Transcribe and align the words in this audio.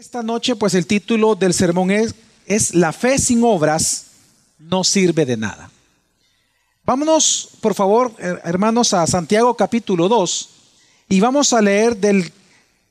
Esta 0.00 0.22
noche, 0.22 0.54
pues 0.54 0.74
el 0.74 0.86
título 0.86 1.34
del 1.34 1.52
sermón 1.52 1.90
es, 1.90 2.72
La 2.72 2.92
fe 2.92 3.18
sin 3.18 3.42
obras 3.42 4.04
no 4.60 4.84
sirve 4.84 5.26
de 5.26 5.36
nada. 5.36 5.72
Vámonos, 6.84 7.48
por 7.60 7.74
favor, 7.74 8.14
hermanos, 8.44 8.94
a 8.94 9.04
Santiago 9.08 9.56
capítulo 9.56 10.08
2 10.08 10.50
y 11.08 11.18
vamos 11.18 11.52
a 11.52 11.60
leer 11.60 11.96
del 11.96 12.32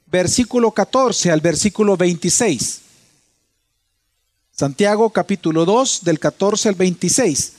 versículo 0.08 0.72
14 0.72 1.32
al 1.32 1.40
versículo 1.40 1.96
26. 1.96 2.82
Santiago 4.52 5.10
capítulo 5.10 5.64
2 5.64 6.04
del 6.04 6.20
14 6.20 6.68
al 6.68 6.76
26. 6.76 7.54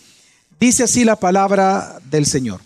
Dice 0.61 0.83
así 0.83 1.05
la 1.05 1.17
palabra 1.17 1.99
del 2.11 2.27
Señor. 2.27 2.61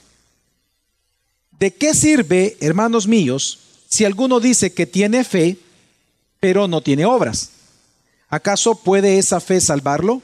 ¿De 1.61 1.73
qué 1.73 1.95
sirve, 1.95 2.57
hermanos 2.61 3.07
míos, 3.07 3.61
si 3.89 4.05
alguno 4.05 4.41
dice 4.41 4.73
que 4.73 4.87
tiene 4.87 5.23
fe, 5.23 5.59
pero 6.43 6.67
no 6.67 6.81
tiene 6.81 7.05
obras. 7.05 7.51
¿Acaso 8.29 8.75
puede 8.75 9.17
esa 9.17 9.39
fe 9.39 9.61
salvarlo? 9.61 10.21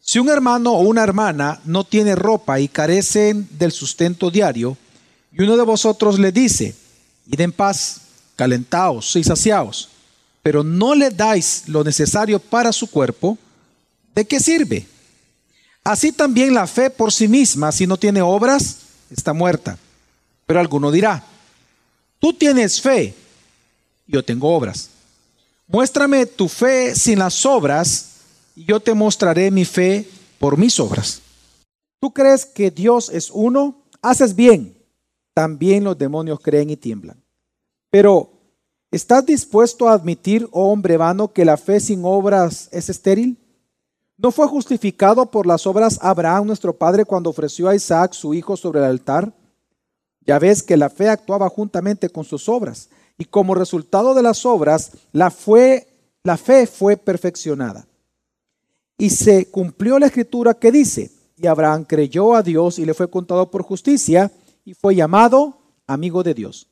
Si 0.00 0.20
un 0.20 0.28
hermano 0.28 0.74
o 0.74 0.82
una 0.82 1.02
hermana 1.02 1.60
no 1.64 1.82
tiene 1.82 2.14
ropa 2.14 2.60
y 2.60 2.68
carecen 2.68 3.48
del 3.58 3.72
sustento 3.72 4.30
diario, 4.30 4.76
y 5.32 5.42
uno 5.42 5.56
de 5.56 5.64
vosotros 5.64 6.20
le 6.20 6.30
dice, 6.30 6.76
id 7.26 7.40
en 7.40 7.50
paz, 7.50 8.00
calentaos 8.36 9.16
y 9.16 9.24
saciaos, 9.24 9.88
pero 10.40 10.62
no 10.62 10.94
le 10.94 11.10
dais 11.10 11.64
lo 11.66 11.82
necesario 11.82 12.38
para 12.38 12.72
su 12.72 12.88
cuerpo, 12.88 13.36
¿de 14.14 14.24
qué 14.24 14.38
sirve? 14.38 14.86
Así 15.82 16.12
también 16.12 16.54
la 16.54 16.68
fe 16.68 16.90
por 16.90 17.10
sí 17.10 17.26
misma, 17.26 17.72
si 17.72 17.88
no 17.88 17.96
tiene 17.96 18.22
obras, 18.22 18.76
está 19.10 19.32
muerta. 19.32 19.76
Pero 20.46 20.60
alguno 20.60 20.92
dirá, 20.92 21.24
tú 22.20 22.32
tienes 22.32 22.80
fe, 22.80 23.16
yo 24.06 24.24
tengo 24.24 24.54
obras. 24.54 24.90
Muéstrame 25.72 26.26
tu 26.26 26.48
fe 26.48 26.96
sin 26.96 27.20
las 27.20 27.46
obras 27.46 28.16
y 28.56 28.64
yo 28.64 28.80
te 28.80 28.92
mostraré 28.92 29.52
mi 29.52 29.64
fe 29.64 30.08
por 30.40 30.58
mis 30.58 30.80
obras. 30.80 31.22
¿Tú 32.00 32.12
crees 32.12 32.44
que 32.44 32.72
Dios 32.72 33.08
es 33.08 33.30
uno? 33.30 33.76
Haces 34.02 34.34
bien. 34.34 34.76
También 35.32 35.84
los 35.84 35.96
demonios 35.96 36.40
creen 36.40 36.70
y 36.70 36.76
tiemblan. 36.76 37.22
Pero, 37.88 38.32
¿estás 38.90 39.24
dispuesto 39.24 39.88
a 39.88 39.92
admitir, 39.92 40.48
oh 40.50 40.72
hombre 40.72 40.96
vano, 40.96 41.32
que 41.32 41.44
la 41.44 41.56
fe 41.56 41.78
sin 41.78 42.00
obras 42.04 42.68
es 42.72 42.88
estéril? 42.88 43.38
¿No 44.16 44.32
fue 44.32 44.48
justificado 44.48 45.26
por 45.26 45.46
las 45.46 45.68
obras 45.68 46.00
Abraham, 46.02 46.48
nuestro 46.48 46.76
padre, 46.76 47.04
cuando 47.04 47.30
ofreció 47.30 47.68
a 47.68 47.76
Isaac 47.76 48.12
su 48.14 48.34
hijo 48.34 48.56
sobre 48.56 48.80
el 48.80 48.86
altar? 48.86 49.32
Ya 50.26 50.40
ves 50.40 50.64
que 50.64 50.76
la 50.76 50.90
fe 50.90 51.08
actuaba 51.08 51.48
juntamente 51.48 52.08
con 52.08 52.24
sus 52.24 52.48
obras 52.48 52.88
y 53.20 53.26
como 53.26 53.54
resultado 53.54 54.14
de 54.14 54.22
las 54.22 54.46
obras, 54.46 54.92
la, 55.12 55.30
fue, 55.30 55.86
la 56.24 56.38
fe 56.38 56.66
fue 56.66 56.96
perfeccionada. 56.96 57.86
Y 58.96 59.10
se 59.10 59.50
cumplió 59.50 59.98
la 59.98 60.06
escritura 60.06 60.54
que 60.54 60.72
dice, 60.72 61.10
y 61.36 61.46
Abraham 61.46 61.84
creyó 61.84 62.34
a 62.34 62.42
Dios 62.42 62.78
y 62.78 62.86
le 62.86 62.94
fue 62.94 63.10
contado 63.10 63.50
por 63.50 63.62
justicia 63.62 64.32
y 64.64 64.72
fue 64.72 64.94
llamado 64.94 65.58
amigo 65.86 66.22
de 66.22 66.32
Dios. 66.32 66.66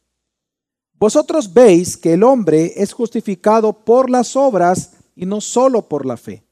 Vosotros 0.94 1.52
veis 1.52 1.98
que 1.98 2.14
el 2.14 2.22
hombre 2.22 2.72
es 2.76 2.94
justificado 2.94 3.84
por 3.84 4.08
las 4.08 4.34
obras 4.34 4.92
y 5.14 5.26
no 5.26 5.42
solo 5.42 5.86
por 5.86 6.06
la 6.06 6.16
fe. 6.16 6.44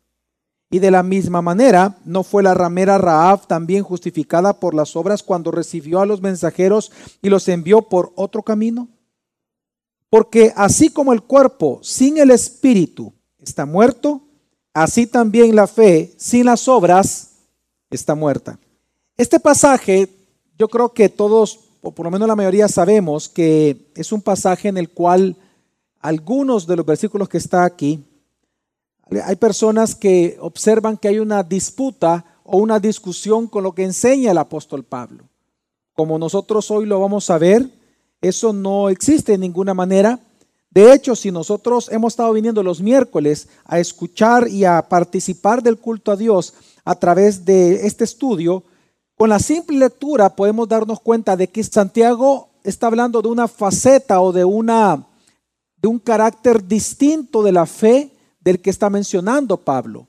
Y 0.70 0.78
de 0.78 0.90
la 0.90 1.02
misma 1.02 1.40
manera, 1.40 1.96
¿no 2.04 2.22
fue 2.22 2.42
la 2.42 2.52
ramera 2.52 2.98
Raab 2.98 3.46
también 3.46 3.82
justificada 3.82 4.60
por 4.60 4.74
las 4.74 4.94
obras 4.94 5.22
cuando 5.22 5.52
recibió 5.52 6.00
a 6.00 6.06
los 6.06 6.20
mensajeros 6.20 6.92
y 7.22 7.30
los 7.30 7.48
envió 7.48 7.80
por 7.80 8.12
otro 8.14 8.42
camino? 8.42 8.88
Porque 10.10 10.52
así 10.56 10.90
como 10.90 11.12
el 11.12 11.22
cuerpo 11.22 11.80
sin 11.82 12.18
el 12.18 12.30
espíritu 12.30 13.12
está 13.38 13.66
muerto, 13.66 14.22
así 14.72 15.06
también 15.06 15.54
la 15.56 15.66
fe 15.66 16.14
sin 16.16 16.46
las 16.46 16.68
obras 16.68 17.30
está 17.90 18.14
muerta. 18.14 18.58
Este 19.16 19.40
pasaje, 19.40 20.08
yo 20.58 20.68
creo 20.68 20.92
que 20.92 21.08
todos, 21.08 21.60
o 21.82 21.90
por 21.90 22.04
lo 22.04 22.10
menos 22.10 22.28
la 22.28 22.36
mayoría, 22.36 22.68
sabemos 22.68 23.28
que 23.28 23.90
es 23.94 24.12
un 24.12 24.22
pasaje 24.22 24.68
en 24.68 24.76
el 24.76 24.90
cual 24.90 25.36
algunos 26.00 26.66
de 26.66 26.76
los 26.76 26.86
versículos 26.86 27.28
que 27.28 27.38
está 27.38 27.64
aquí, 27.64 28.04
hay 29.24 29.36
personas 29.36 29.94
que 29.94 30.36
observan 30.40 30.96
que 30.96 31.08
hay 31.08 31.18
una 31.18 31.42
disputa 31.42 32.24
o 32.44 32.58
una 32.58 32.78
discusión 32.78 33.46
con 33.46 33.62
lo 33.62 33.72
que 33.72 33.84
enseña 33.84 34.32
el 34.32 34.38
apóstol 34.38 34.84
Pablo. 34.84 35.24
Como 35.94 36.18
nosotros 36.18 36.70
hoy 36.70 36.86
lo 36.86 37.00
vamos 37.00 37.30
a 37.30 37.38
ver, 37.38 37.70
eso 38.20 38.52
no 38.52 38.88
existe 38.88 39.32
de 39.32 39.38
ninguna 39.38 39.74
manera. 39.74 40.20
De 40.70 40.92
hecho, 40.92 41.16
si 41.16 41.30
nosotros 41.30 41.88
hemos 41.90 42.12
estado 42.12 42.32
viniendo 42.32 42.62
los 42.62 42.80
miércoles 42.80 43.48
a 43.64 43.78
escuchar 43.78 44.48
y 44.48 44.64
a 44.64 44.82
participar 44.88 45.62
del 45.62 45.78
culto 45.78 46.12
a 46.12 46.16
Dios 46.16 46.54
a 46.84 46.94
través 46.94 47.44
de 47.44 47.86
este 47.86 48.04
estudio, 48.04 48.62
con 49.16 49.30
la 49.30 49.38
simple 49.38 49.78
lectura 49.78 50.36
podemos 50.36 50.68
darnos 50.68 51.00
cuenta 51.00 51.36
de 51.36 51.48
que 51.48 51.64
Santiago 51.64 52.50
está 52.62 52.88
hablando 52.88 53.22
de 53.22 53.28
una 53.28 53.48
faceta 53.48 54.20
o 54.20 54.32
de 54.32 54.44
una 54.44 55.06
de 55.80 55.88
un 55.88 55.98
carácter 55.98 56.66
distinto 56.66 57.42
de 57.42 57.52
la 57.52 57.66
fe 57.66 58.10
del 58.40 58.60
que 58.60 58.70
está 58.70 58.90
mencionando 58.90 59.56
Pablo. 59.56 60.08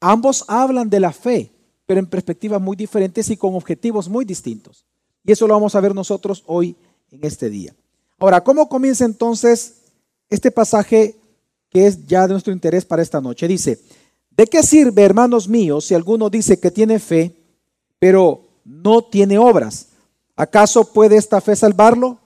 Ambos 0.00 0.44
hablan 0.48 0.88
de 0.90 1.00
la 1.00 1.12
fe, 1.12 1.52
pero 1.86 2.00
en 2.00 2.06
perspectivas 2.06 2.60
muy 2.60 2.76
diferentes 2.76 3.28
y 3.30 3.36
con 3.36 3.54
objetivos 3.54 4.08
muy 4.08 4.24
distintos. 4.24 4.84
Y 5.24 5.32
eso 5.32 5.46
lo 5.46 5.54
vamos 5.54 5.74
a 5.74 5.80
ver 5.80 5.94
nosotros 5.94 6.44
hoy 6.46 6.76
en 7.10 7.24
este 7.24 7.50
día. 7.50 7.74
Ahora, 8.18 8.42
¿cómo 8.42 8.68
comienza 8.68 9.04
entonces 9.04 9.76
este 10.30 10.50
pasaje 10.50 11.16
que 11.70 11.86
es 11.86 12.06
ya 12.06 12.26
de 12.26 12.32
nuestro 12.32 12.52
interés 12.52 12.84
para 12.84 13.02
esta 13.02 13.20
noche? 13.20 13.46
Dice, 13.46 13.80
¿de 14.30 14.46
qué 14.46 14.62
sirve, 14.62 15.02
hermanos 15.02 15.48
míos, 15.48 15.84
si 15.86 15.94
alguno 15.94 16.30
dice 16.30 16.58
que 16.58 16.70
tiene 16.70 16.98
fe, 16.98 17.34
pero 17.98 18.42
no 18.64 19.02
tiene 19.02 19.38
obras? 19.38 19.88
¿Acaso 20.34 20.92
puede 20.92 21.16
esta 21.16 21.40
fe 21.40 21.56
salvarlo? 21.56 22.18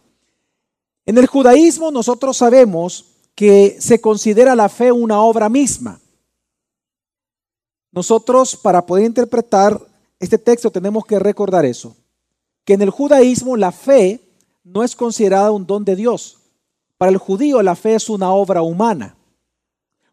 En 1.07 1.19
el 1.19 1.27
judaísmo 1.27 1.91
nosotros 1.91 2.37
sabemos 2.37 3.07
que 3.35 3.77
se 3.81 4.01
considera 4.01 4.55
la 4.55 4.69
fe 4.69 4.93
una 4.93 5.23
obra 5.23 5.49
misma. 5.49 6.01
Nosotros 7.93 8.57
para 8.57 8.87
poder 8.87 9.07
interpretar 9.07 9.81
este 10.21 10.39
texto 10.39 10.71
tenemos 10.71 11.05
que 11.05 11.19
recordar 11.19 11.65
eso, 11.65 11.97
que 12.65 12.75
en 12.75 12.83
el 12.83 12.91
judaísmo 12.91 13.57
la 13.57 13.73
fe 13.73 14.21
no 14.65 14.85
es 14.85 14.95
considerada 14.95 15.51
un 15.51 15.67
don 15.67 15.85
de 15.85 15.97
Dios. 15.97 16.39
Para 16.99 17.11
el 17.11 17.19
judío 17.19 17.63
la 17.63 17.77
fe 17.77 17.95
es 17.95 18.09
una 18.09 18.33
obra 18.33 18.63
humana. 18.63 19.17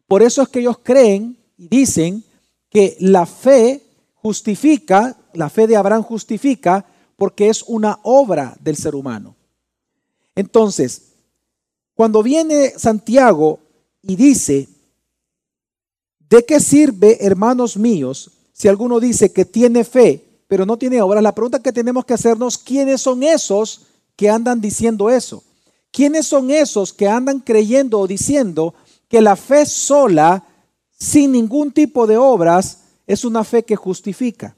Por 0.06 0.22
eso 0.22 0.42
es 0.42 0.48
que 0.48 0.60
ellos 0.60 0.78
creen 0.82 1.38
y 1.56 1.68
dicen 1.68 2.24
que 2.70 2.96
la 3.00 3.26
fe 3.26 3.82
justifica, 4.14 5.16
la 5.34 5.50
fe 5.50 5.66
de 5.66 5.76
Abraham 5.76 6.02
justifica 6.02 6.86
porque 7.16 7.48
es 7.48 7.62
una 7.64 7.98
obra 8.04 8.56
del 8.60 8.76
ser 8.76 8.94
humano. 8.94 9.36
Entonces, 10.34 11.14
cuando 11.94 12.22
viene 12.22 12.70
Santiago 12.76 13.58
y 14.02 14.16
dice, 14.16 14.68
¿de 16.30 16.44
qué 16.44 16.60
sirve, 16.60 17.18
hermanos 17.20 17.76
míos, 17.76 18.30
si 18.52 18.68
alguno 18.68 19.00
dice 19.00 19.32
que 19.32 19.44
tiene 19.44 19.84
fe, 19.84 20.42
pero 20.46 20.64
no 20.64 20.78
tiene 20.78 21.02
obras? 21.02 21.22
La 21.22 21.34
pregunta 21.34 21.60
que 21.60 21.72
tenemos 21.72 22.04
que 22.04 22.14
hacernos, 22.14 22.56
¿quiénes 22.56 23.00
son 23.00 23.22
esos 23.24 23.87
que 24.18 24.28
andan 24.28 24.60
diciendo 24.60 25.08
eso? 25.10 25.44
¿Quiénes 25.92 26.26
son 26.26 26.50
esos 26.50 26.92
que 26.92 27.06
andan 27.06 27.38
creyendo 27.38 28.00
o 28.00 28.08
diciendo 28.08 28.74
que 29.06 29.20
la 29.20 29.36
fe 29.36 29.64
sola, 29.64 30.44
sin 30.90 31.30
ningún 31.30 31.70
tipo 31.70 32.04
de 32.08 32.18
obras, 32.18 32.80
es 33.06 33.24
una 33.24 33.44
fe 33.44 33.62
que 33.62 33.76
justifica? 33.76 34.56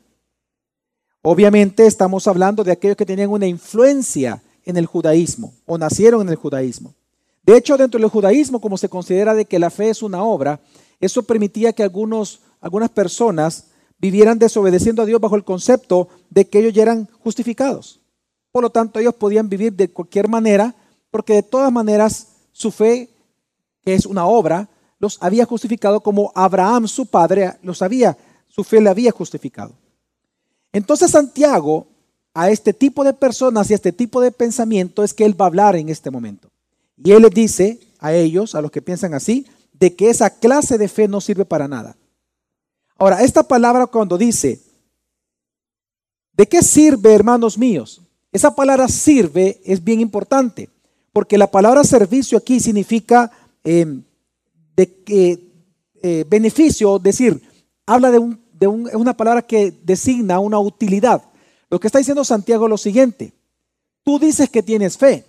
Obviamente 1.21 1.87
estamos 1.87 2.27
hablando 2.27 2.65
de 2.65 2.73
aquellos 2.73 2.97
que 2.97 3.05
tenían 3.05 3.29
una 3.29 3.47
influencia 3.47 4.43
en 4.65 4.79
el 4.79 4.87
judaísmo 4.87 5.53
o 5.67 5.77
nacieron 5.77 6.23
en 6.23 6.31
el 6.31 6.37
judaísmo. 6.37 6.95
De 7.43 7.59
hecho, 7.59 7.77
dentro 7.77 8.01
del 8.01 8.09
judaísmo, 8.09 8.63
como 8.63 8.79
se 8.79 8.89
considera 8.89 9.35
de 9.35 9.45
que 9.45 9.59
la 9.59 9.69
fe 9.69 9.91
es 9.91 10.03
una 10.03 10.25
obra, 10.25 10.61
eso 11.01 11.23
permitía 11.23 11.75
que 11.75 11.83
algunos, 11.83 12.41
algunas 12.63 12.89
personas 12.89 13.67
vivieran 13.99 14.39
desobedeciendo 14.39 15.03
a 15.03 15.07
Dios 15.07 15.21
bajo 15.21 15.37
el 15.37 15.45
concepto 15.45 16.09
de 16.31 16.49
que 16.49 16.61
ellos 16.61 16.73
ya 16.73 16.83
eran 16.83 17.11
justificados. 17.23 18.00
Por 18.53 18.63
lo 18.63 18.71
tanto, 18.71 18.99
ellos 18.99 19.15
podían 19.15 19.49
vivir 19.49 19.73
de 19.73 19.91
cualquier 19.91 20.29
manera, 20.29 20.75
porque 21.11 21.35
de 21.35 21.43
todas 21.43 21.73
maneras 21.73 22.29
su 22.53 22.71
fe, 22.71 23.09
que 23.83 23.95
es 23.95 24.07
una 24.07 24.27
obra, 24.27 24.69
los 24.99 25.19
había 25.23 25.47
justificado 25.47 26.01
como 26.01 26.31
Abraham, 26.35 26.87
su 26.87 27.07
padre, 27.07 27.55
los 27.63 27.83
había, 27.83 28.17
su 28.49 28.65
fe 28.65 28.81
le 28.81 28.91
había 28.91 29.11
justificado. 29.11 29.73
Entonces 30.73 31.11
Santiago, 31.11 31.87
a 32.35 32.51
este 32.51 32.73
tipo 32.73 33.03
de 33.03 33.13
personas 33.13 33.71
y 33.71 33.73
a 33.73 33.77
este 33.77 33.93
tipo 33.93 34.21
de 34.21 34.31
pensamiento 34.31 35.03
es 35.03 35.15
que 35.15 35.25
él 35.25 35.41
va 35.41 35.47
a 35.47 35.49
hablar 35.49 35.77
en 35.77 35.89
este 35.89 36.11
momento. 36.11 36.49
Y 37.03 37.13
él 37.13 37.23
les 37.23 37.31
dice 37.33 37.81
a 37.99 38.13
ellos, 38.13 38.55
a 38.55 38.61
los 38.61 38.71
que 38.71 38.83
piensan 38.83 39.15
así, 39.15 39.47
de 39.73 39.97
que 39.97 40.11
esa 40.11 40.31
clase 40.31 40.77
de 40.77 40.89
fe 40.89 41.09
no 41.09 41.21
sirve 41.21 41.45
para 41.45 41.67
nada. 41.67 41.97
Ahora, 42.99 43.23
esta 43.23 43.43
palabra 43.43 43.87
cuando 43.87 44.19
dice, 44.19 44.61
¿de 46.35 46.47
qué 46.47 46.63
sirve, 46.63 47.15
hermanos 47.15 47.57
míos? 47.57 48.03
Esa 48.33 48.55
palabra 48.55 48.89
sirve 48.89 49.61
es 49.65 49.83
bien 49.83 50.01
importante, 50.01 50.69
porque 51.13 51.39
la 51.39 51.51
palabra 51.51 51.85
servicio 51.85 52.39
aquí 52.39 52.61
significa 52.61 53.31
em, 53.65 54.03
de 54.77 55.41
eh, 56.03 56.25
beneficio, 56.29 56.99
decir, 56.99 57.43
habla 57.87 58.11
de, 58.11 58.37
de 58.55 58.67
una 58.69 59.17
palabra 59.17 59.43
que 59.43 59.73
designa 59.83 60.39
una 60.39 60.59
utilidad. 60.59 61.23
Lo 61.69 61.79
que 61.79 61.89
está 61.89 61.99
diciendo 61.99 62.25
Santiago 62.25 62.67
es 62.67 62.71
lo 62.71 62.79
siguiente. 62.79 63.33
Tú 64.03 64.19
dices 64.19 64.49
que 64.49 64.63
tienes 64.63 64.97
fe, 64.97 65.25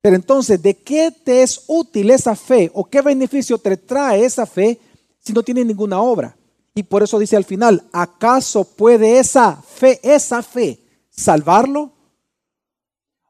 pero 0.00 0.16
entonces, 0.16 0.60
¿de 0.62 0.74
qué 0.74 1.10
te 1.10 1.42
es 1.42 1.64
útil 1.66 2.10
esa 2.10 2.34
fe 2.34 2.70
o 2.74 2.84
qué 2.84 3.02
beneficio 3.02 3.58
te 3.58 3.76
trae 3.76 4.24
esa 4.24 4.46
fe 4.46 4.80
si 5.18 5.32
no 5.32 5.42
tiene 5.42 5.64
ninguna 5.64 6.00
obra? 6.00 6.36
Y 6.74 6.82
por 6.82 7.02
eso 7.02 7.18
dice 7.18 7.36
al 7.36 7.44
final, 7.44 7.82
¿acaso 7.92 8.64
puede 8.64 9.18
esa 9.18 9.56
fe, 9.56 10.00
esa 10.02 10.42
fe, 10.42 10.79
salvarlo? 11.20 11.92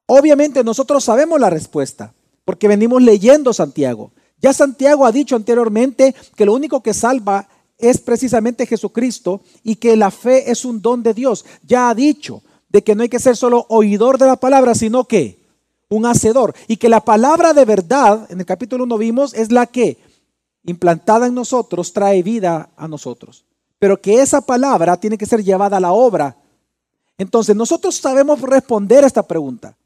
Obviamente 0.07 0.65
nosotros 0.65 1.05
sabemos 1.05 1.39
la 1.39 1.51
respuesta, 1.51 2.15
porque 2.45 2.69
venimos 2.69 3.03
leyendo 3.03 3.53
Santiago. 3.53 4.13
Ya 4.41 4.53
Santiago 4.53 5.05
ha 5.05 5.13
dicho 5.13 5.37
anteriormente 5.37 6.15
que 6.35 6.47
lo 6.47 6.55
único 6.55 6.83
que 6.83 6.95
salva 6.95 7.47
es 7.79 7.99
precisamente 7.99 8.67
Jesucristo 8.67 9.43
y 9.63 9.77
que 9.77 9.97
la 9.97 10.11
fe 10.11 10.51
es 10.51 10.65
un 10.65 10.81
don 10.81 11.03
de 11.03 11.15
Dios. 11.15 11.45
Ya 11.67 11.91
ha 11.91 11.95
dicho 11.95 12.43
de 12.69 12.83
que 12.83 12.95
no 12.95 13.03
hay 13.03 13.09
que 13.09 13.19
ser 13.19 13.37
solo 13.37 13.67
oidor 13.69 14.19
de 14.19 14.27
la 14.27 14.37
palabra, 14.37 14.75
sino 14.75 15.05
que 15.05 15.41
un 15.89 16.07
hacedor. 16.07 16.55
Y 16.69 16.77
que 16.77 16.89
la 16.89 17.05
palabra 17.05 17.53
de 17.53 17.65
verdad, 17.65 18.27
en 18.31 18.41
el 18.41 18.47
capítulo 18.47 18.85
1 18.85 18.99
vimos, 18.99 19.35
es 19.35 19.53
la 19.53 19.67
que, 19.67 19.99
implantada 20.65 21.27
en 21.27 21.35
nosotros, 21.35 21.93
trae 21.93 22.23
vida 22.23 22.71
a 22.77 22.89
nosotros. 22.89 23.45
Pero 23.79 24.01
que 24.01 24.23
esa 24.23 24.41
palabra 24.41 24.99
tiene 24.99 25.19
que 25.19 25.27
ser 25.27 25.43
llevada 25.43 25.79
a 25.79 25.81
la 25.81 25.93
obra. 25.93 26.37
Entonces, 27.21 27.55
nosotros 27.55 27.97
sabemos 27.97 28.41
responder 28.41 29.05
a 29.05 29.07
esta 29.07 29.23
pregunta. 29.23 29.77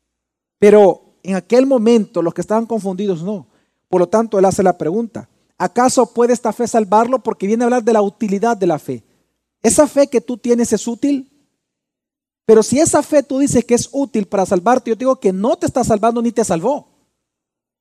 Pero 0.61 1.17
en 1.25 1.35
aquel 1.35 1.67
momento 1.67 2.23
los 2.23 2.33
que 2.33 2.41
estaban 2.41 2.65
confundidos 2.65 3.25
no. 3.25 3.49
Por 3.89 4.03
lo 4.03 4.09
tanto, 4.09 4.39
él 4.39 4.45
hace 4.45 4.63
la 4.63 4.79
pregunta. 4.79 5.29
¿Acaso 5.59 6.07
puede 6.15 6.33
esta 6.33 6.53
fe 6.53 6.69
salvarlo? 6.69 7.19
Porque 7.19 7.49
viene 7.49 7.65
a 7.65 7.67
hablar 7.67 7.83
de 7.83 7.93
la 7.93 8.03
utilidad 8.03 8.57
de 8.57 8.69
la 8.69 8.79
fe. 8.79 9.03
¿Esa 9.65 9.89
fe 9.89 10.07
que 10.07 10.21
tú 10.21 10.37
tienes 10.37 10.73
es 10.73 10.87
útil? 10.87 11.29
Pero 12.47 12.63
si 12.63 12.79
esa 12.79 13.03
fe 13.03 13.25
tú 13.25 13.41
dices 13.41 13.65
que 13.65 13.75
es 13.75 13.89
útil 13.91 14.27
para 14.27 14.47
salvarte, 14.47 14.91
yo 14.91 14.95
digo 14.95 15.17
que 15.17 15.33
no 15.33 15.57
te 15.57 15.67
está 15.67 15.83
salvando 15.83 16.23
ni 16.23 16.31
te 16.31 16.45
salvó. 16.45 16.87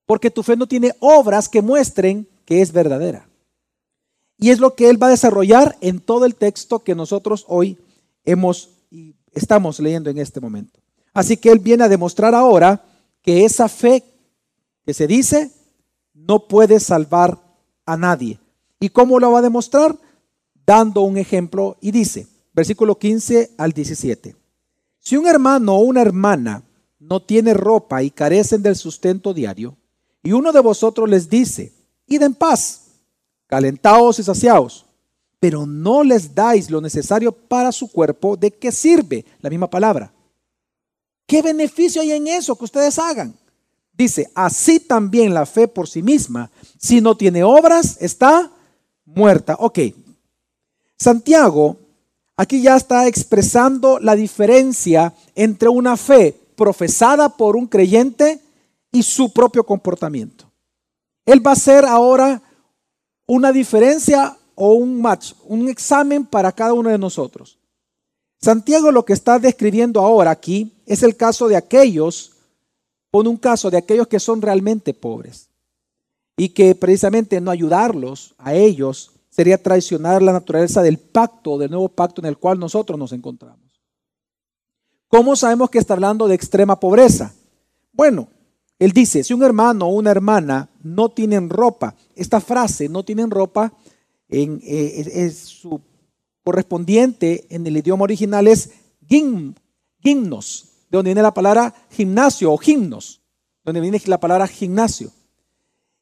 Porque 0.08 0.32
tu 0.32 0.42
fe 0.42 0.58
no 0.58 0.66
tiene 0.66 0.96
obras 1.00 1.48
que 1.48 1.62
muestren 1.62 2.28
que 2.46 2.64
es 2.64 2.72
verdadera. 2.72 3.30
Y 4.40 4.50
es 4.50 4.58
lo 4.58 4.74
que 4.74 4.90
él 4.90 5.02
va 5.02 5.08
a 5.08 5.12
desarrollar 5.12 5.78
en 5.80 6.00
todo 6.00 6.26
el 6.26 6.34
texto 6.34 6.80
que 6.80 6.96
nosotros 6.96 7.46
hoy 7.48 7.78
hemos 8.26 8.72
estamos 9.34 9.80
leyendo 9.80 10.10
en 10.10 10.18
este 10.18 10.40
momento. 10.40 10.80
Así 11.14 11.38
que 11.38 11.50
él 11.50 11.60
viene 11.60 11.84
a 11.84 11.90
demostrar 11.90 12.34
ahora 12.34 12.84
que 13.22 13.46
esa 13.46 13.70
fe 13.70 14.04
que 14.86 14.94
se 14.94 15.08
dice 15.08 15.52
no 16.14 16.48
puede 16.48 16.80
salvar 16.80 17.40
a 17.86 17.98
nadie. 17.98 18.40
¿Y 18.80 18.90
cómo 18.90 19.20
lo 19.20 19.32
va 19.32 19.40
a 19.40 19.44
demostrar? 19.44 19.98
Dando 20.66 21.02
un 21.02 21.18
ejemplo 21.18 21.78
y 21.82 21.92
dice, 21.92 22.28
versículo 22.54 22.98
15 22.98 23.52
al 23.58 23.72
17. 23.72 24.36
Si 25.00 25.18
un 25.18 25.28
hermano 25.28 25.76
o 25.76 25.80
una 25.80 26.02
hermana 26.02 26.64
no 27.00 27.22
tiene 27.22 27.54
ropa 27.54 28.02
y 28.04 28.10
carecen 28.10 28.62
del 28.62 28.76
sustento 28.76 29.34
diario, 29.34 29.76
y 30.22 30.32
uno 30.32 30.52
de 30.54 30.62
vosotros 30.62 31.10
les 31.10 31.30
dice, 31.30 31.74
id 32.08 32.22
en 32.22 32.34
paz, 32.34 32.86
calentaos 33.48 34.20
y 34.20 34.24
saciaos, 34.24 34.86
pero 35.44 35.66
no 35.66 36.06
les 36.06 36.34
dais 36.34 36.70
lo 36.70 36.80
necesario 36.80 37.34
para 37.34 37.74
su 37.74 37.92
cuerpo, 37.92 38.38
¿de 38.38 38.50
qué 38.50 38.72
sirve? 38.72 39.26
La 39.42 39.50
misma 39.50 39.70
palabra. 39.70 40.10
¿Qué 41.28 41.42
beneficio 41.42 42.02
hay 42.02 42.14
en 42.14 42.28
eso 42.28 42.56
que 42.56 42.64
ustedes 42.64 42.98
hagan? 42.98 43.36
Dice, 43.92 44.32
así 44.34 44.80
también 44.80 45.34
la 45.34 45.46
fe 45.46 45.68
por 45.68 45.90
sí 45.90 46.02
misma, 46.02 46.50
si 46.80 47.02
no 47.02 47.18
tiene 47.18 47.44
obras, 47.44 47.98
está 48.00 48.50
muerta. 49.04 49.58
Ok. 49.60 49.80
Santiago 50.98 51.76
Aquí 52.38 52.62
ya 52.62 52.78
está 52.78 53.06
expresando 53.06 54.00
la 54.00 54.16
diferencia 54.16 55.14
entre 55.36 55.68
una 55.68 55.98
fe 55.98 56.34
profesada 56.56 57.28
por 57.28 57.58
un 57.58 57.68
creyente 57.68 58.40
y 58.94 59.04
su 59.04 59.34
propio 59.34 59.66
comportamiento. 59.66 60.50
Él 61.26 61.46
va 61.46 61.52
a 61.52 61.56
hacer 61.56 61.84
ahora 61.84 62.42
una 63.28 63.52
diferencia 63.52 64.38
o 64.56 64.74
un 64.74 65.02
match, 65.02 65.34
un 65.46 65.68
examen 65.70 66.26
para 66.26 66.52
cada 66.52 66.74
uno 66.74 66.90
de 66.90 66.98
nosotros. 66.98 67.60
Santiago 68.42 68.92
lo 68.92 69.06
que 69.06 69.14
está 69.14 69.40
describiendo 69.40 70.02
ahora 70.02 70.32
aquí 70.32 70.74
es 70.86 71.04
el 71.04 71.16
caso 71.16 71.48
de 71.48 71.56
aquellos, 71.56 72.34
pone 73.10 73.30
un 73.30 73.38
caso 73.38 73.72
de 73.72 73.78
aquellos 73.78 74.08
que 74.08 74.20
son 74.20 74.42
realmente 74.42 74.94
pobres 74.94 75.50
y 76.36 76.50
que 76.50 76.76
precisamente 76.76 77.40
no 77.40 77.52
ayudarlos 77.52 78.36
a 78.38 78.54
ellos 78.54 79.12
sería 79.30 79.62
traicionar 79.62 80.22
la 80.22 80.34
naturaleza 80.34 80.82
del 80.82 80.98
pacto, 80.98 81.58
del 81.58 81.72
nuevo 81.72 81.90
pacto 81.90 82.22
en 82.22 82.28
el 82.28 82.38
cual 82.38 82.60
nosotros 82.60 83.00
nos 83.00 83.14
encontramos. 83.14 83.60
¿Cómo 85.08 85.36
sabemos 85.36 85.70
que 85.70 85.80
está 85.80 85.94
hablando 85.94 86.28
de 86.28 86.36
extrema 86.36 86.80
pobreza? 86.80 87.34
Bueno, 87.94 88.28
él 88.80 88.92
dice, 88.92 89.24
si 89.24 89.34
un 89.34 89.44
hermano 89.44 89.86
o 89.86 89.94
una 89.94 90.12
hermana 90.12 90.70
no 90.82 91.10
tienen 91.10 91.50
ropa, 91.50 91.96
esta 92.16 92.42
frase, 92.42 92.90
no 92.90 93.04
tienen 93.04 93.32
ropa, 93.32 93.72
en, 94.34 94.60
eh, 94.64 95.12
es, 95.14 95.38
su 95.38 95.80
correspondiente 96.44 97.46
en 97.50 97.68
el 97.68 97.78
idioma 97.78 98.04
original 98.04 98.48
es 98.48 98.72
gimnos, 99.08 100.66
de 100.90 100.98
donde 100.98 101.10
viene 101.10 101.22
la 101.22 101.34
palabra 101.34 101.74
gimnasio 101.92 102.52
o 102.52 102.58
gimnos, 102.58 103.22
donde 103.64 103.80
viene 103.80 104.02
la 104.06 104.20
palabra 104.20 104.48
gimnasio. 104.48 105.12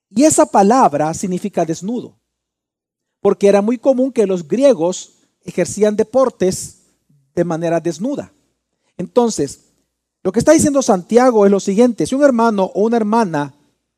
Y 0.10 0.24
esa 0.24 0.46
palabra 0.46 1.14
significa 1.14 1.66
desnudo 1.66 2.18
porque 3.22 3.48
era 3.48 3.62
muy 3.62 3.78
común 3.78 4.12
que 4.12 4.26
los 4.26 4.48
griegos 4.48 5.14
ejercían 5.44 5.96
deportes 5.96 6.82
de 7.36 7.44
manera 7.44 7.80
desnuda. 7.80 8.34
Entonces, 8.98 9.66
lo 10.24 10.32
que 10.32 10.40
está 10.40 10.54
diciendo 10.54 10.82
Santiago 10.82 11.46
es 11.46 11.52
lo 11.52 11.60
siguiente, 11.60 12.08
si 12.08 12.16
un 12.16 12.24
hermano 12.24 12.72
o 12.74 12.84
una 12.84 12.98
hermana 12.98 13.54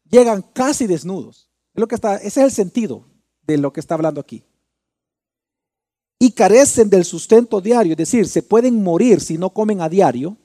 llegan 0.09 0.41
casi 0.53 0.87
desnudos, 0.87 1.49
es 1.73 1.79
lo 1.79 1.87
que 1.87 1.95
está, 1.95 2.17
ese 2.17 2.41
es 2.41 2.45
el 2.45 2.51
sentido 2.51 3.12
de 3.45 3.57
lo 3.57 3.71
que 3.71 3.79
está 3.79 3.95
hablando 3.95 4.21
aquí. 4.21 4.43
Y 6.19 6.31
carecen 6.31 6.89
del 6.89 7.05
sustento 7.05 7.59
diario, 7.59 7.93
es 7.93 7.97
decir, 7.97 8.27
se 8.27 8.43
pueden 8.43 8.81
morir 8.81 9.19
si 9.19 9.37
no 9.37 9.49
comen 9.49 9.81
a 9.81 9.89
diario, 9.89 10.37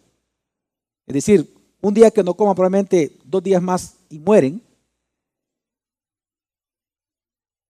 es 1.07 1.15
decir, 1.15 1.55
un 1.81 1.95
día 1.95 2.11
que 2.11 2.25
no 2.25 2.35
coman 2.35 2.55
probablemente 2.55 3.17
dos 3.25 3.43
días 3.43 3.63
más 3.63 3.95
y 4.11 4.19
mueren, 4.19 4.63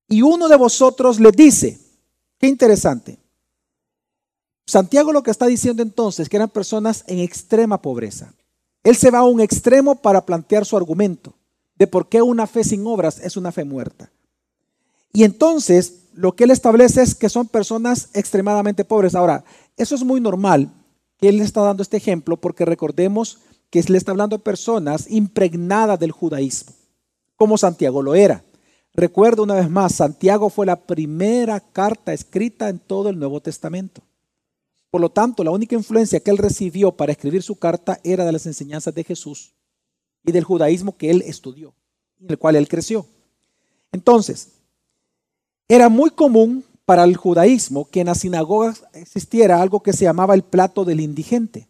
y 0.09 0.23
uno 0.23 0.49
de 0.49 0.57
vosotros 0.57 1.21
le 1.21 1.31
dice, 1.31 1.79
qué 2.39 2.47
interesante. 2.47 3.19
Santiago 4.67 5.13
lo 5.13 5.23
que 5.23 5.31
está 5.31 5.47
diciendo 5.47 5.83
entonces 5.83 6.29
que 6.29 6.37
eran 6.37 6.49
personas 6.49 7.05
en 7.07 7.19
extrema 7.19 7.81
pobreza. 7.81 8.33
Él 8.83 8.97
se 8.97 9.11
va 9.11 9.19
a 9.19 9.25
un 9.25 9.41
extremo 9.41 9.97
para 9.97 10.25
plantear 10.25 10.65
su 10.65 10.77
argumento 10.77 11.35
de 11.77 11.87
por 11.87 12.09
qué 12.09 12.23
una 12.23 12.47
fe 12.47 12.65
sin 12.65 12.87
obras 12.87 13.19
es 13.21 13.37
una 13.37 13.53
fe 13.53 13.65
muerta. 13.65 14.11
Y 15.13 15.25
entonces 15.25 16.09
lo 16.15 16.35
que 16.35 16.45
él 16.45 16.51
establece 16.51 17.03
es 17.03 17.15
que 17.15 17.29
son 17.29 17.47
personas 17.47 18.11
extremadamente 18.13 18.85
pobres. 18.85 19.15
Ahora, 19.15 19.45
eso 19.77 19.95
es 19.95 20.03
muy 20.03 20.21
normal 20.21 20.73
que 21.19 21.29
él 21.29 21.41
está 21.41 21.63
dando 21.63 21.83
este 21.83 21.97
ejemplo 21.97 22.37
porque 22.37 22.65
recordemos 22.65 23.39
que 23.71 23.83
le 23.83 23.99
está 23.99 24.13
hablando 24.13 24.37
de 24.37 24.43
personas 24.43 25.11
impregnadas 25.11 25.99
del 25.99 26.11
judaísmo, 26.11 26.73
como 27.37 27.59
Santiago 27.59 28.03
lo 28.03 28.15
era. 28.15 28.43
Recuerdo 28.95 29.45
una 29.45 29.55
vez 29.55 29.71
más, 29.71 29.95
Santiago 29.95 30.51
fue 30.51 30.67
la 30.67 30.75
primera 30.75 31.61
carta 31.61 32.13
escrita 32.13 32.69
en 32.69 32.79
todo 32.79 33.11
el 33.11 33.19
Nuevo 33.19 33.41
Testamento. 33.41 34.03
Por 34.91 35.01
lo 35.01 35.11
tanto, 35.11 35.45
la 35.45 35.51
única 35.51 35.77
influencia 35.77 36.21
que 36.21 36.31
él 36.31 36.39
recibió 36.39 36.93
para 36.93 37.13
escribir 37.13 37.43
su 37.43 37.57
carta 37.57 38.01
era 38.03 38.25
de 38.25 38.33
las 38.33 38.47
enseñanzas 38.47 38.95
de 38.95 39.05
Jesús 39.05 39.55
y 40.25 40.33
del 40.33 40.45
judaísmo 40.45 40.97
que 40.97 41.11
él 41.11 41.23
estudió, 41.27 41.75
en 42.21 42.31
el 42.31 42.39
cual 42.39 42.57
él 42.57 42.69
creció. 42.69 43.07
Entonces, 43.93 44.58
era 45.69 45.89
muy 45.89 46.11
común 46.11 46.65
para 46.85 47.05
el 47.05 47.17
judaísmo 47.17 47.89
que 47.91 48.01
en 48.01 48.07
las 48.07 48.21
sinagogas 48.21 48.85
existiera 48.95 49.61
algo 49.61 49.83
que 49.83 49.93
se 49.93 50.05
llamaba 50.05 50.35
el 50.35 50.43
plato 50.43 50.85
del 50.85 51.01
indigente. 51.01 51.69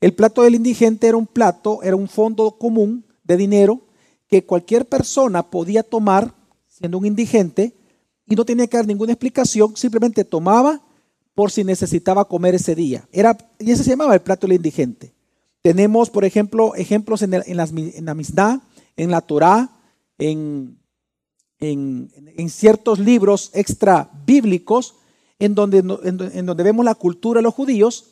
El 0.00 0.12
plato 0.12 0.42
del 0.42 0.54
indigente 0.54 1.08
era 1.08 1.16
un 1.16 1.26
plato, 1.26 1.82
era 1.82 1.96
un 1.96 2.08
fondo 2.08 2.58
común 2.58 3.06
de 3.24 3.38
dinero 3.38 3.80
que 4.28 4.44
cualquier 4.44 4.86
persona 4.86 5.42
podía 5.50 5.82
tomar 5.82 6.34
siendo 6.68 6.98
un 6.98 7.06
indigente 7.06 7.74
y 8.26 8.34
no 8.34 8.44
tenía 8.44 8.66
que 8.66 8.76
dar 8.76 8.86
ninguna 8.86 9.12
explicación, 9.12 9.76
simplemente 9.76 10.24
tomaba 10.24 10.82
por 11.34 11.50
si 11.50 11.64
necesitaba 11.64 12.28
comer 12.28 12.54
ese 12.54 12.74
día. 12.74 13.08
Era, 13.12 13.36
y 13.58 13.70
ese 13.70 13.82
se 13.84 13.90
llamaba 13.90 14.14
el 14.14 14.20
plato 14.20 14.46
del 14.46 14.56
indigente. 14.56 15.14
Tenemos, 15.62 16.10
por 16.10 16.24
ejemplo, 16.24 16.74
ejemplos 16.74 17.22
en, 17.22 17.30
la 17.30 18.14
Mishnah, 18.14 18.60
en 18.96 19.10
la 19.10 19.20
Torá, 19.22 19.70
en, 20.18 20.78
en, 21.72 22.50
ciertos 22.50 22.98
libros 22.98 23.50
extra 23.54 24.10
bíblicos, 24.26 24.94
en 25.38 25.54
donde, 25.54 25.78
en 25.78 26.46
donde 26.46 26.62
vemos 26.62 26.84
la 26.84 26.94
cultura 26.94 27.38
de 27.38 27.42
los 27.42 27.54
judíos, 27.54 28.10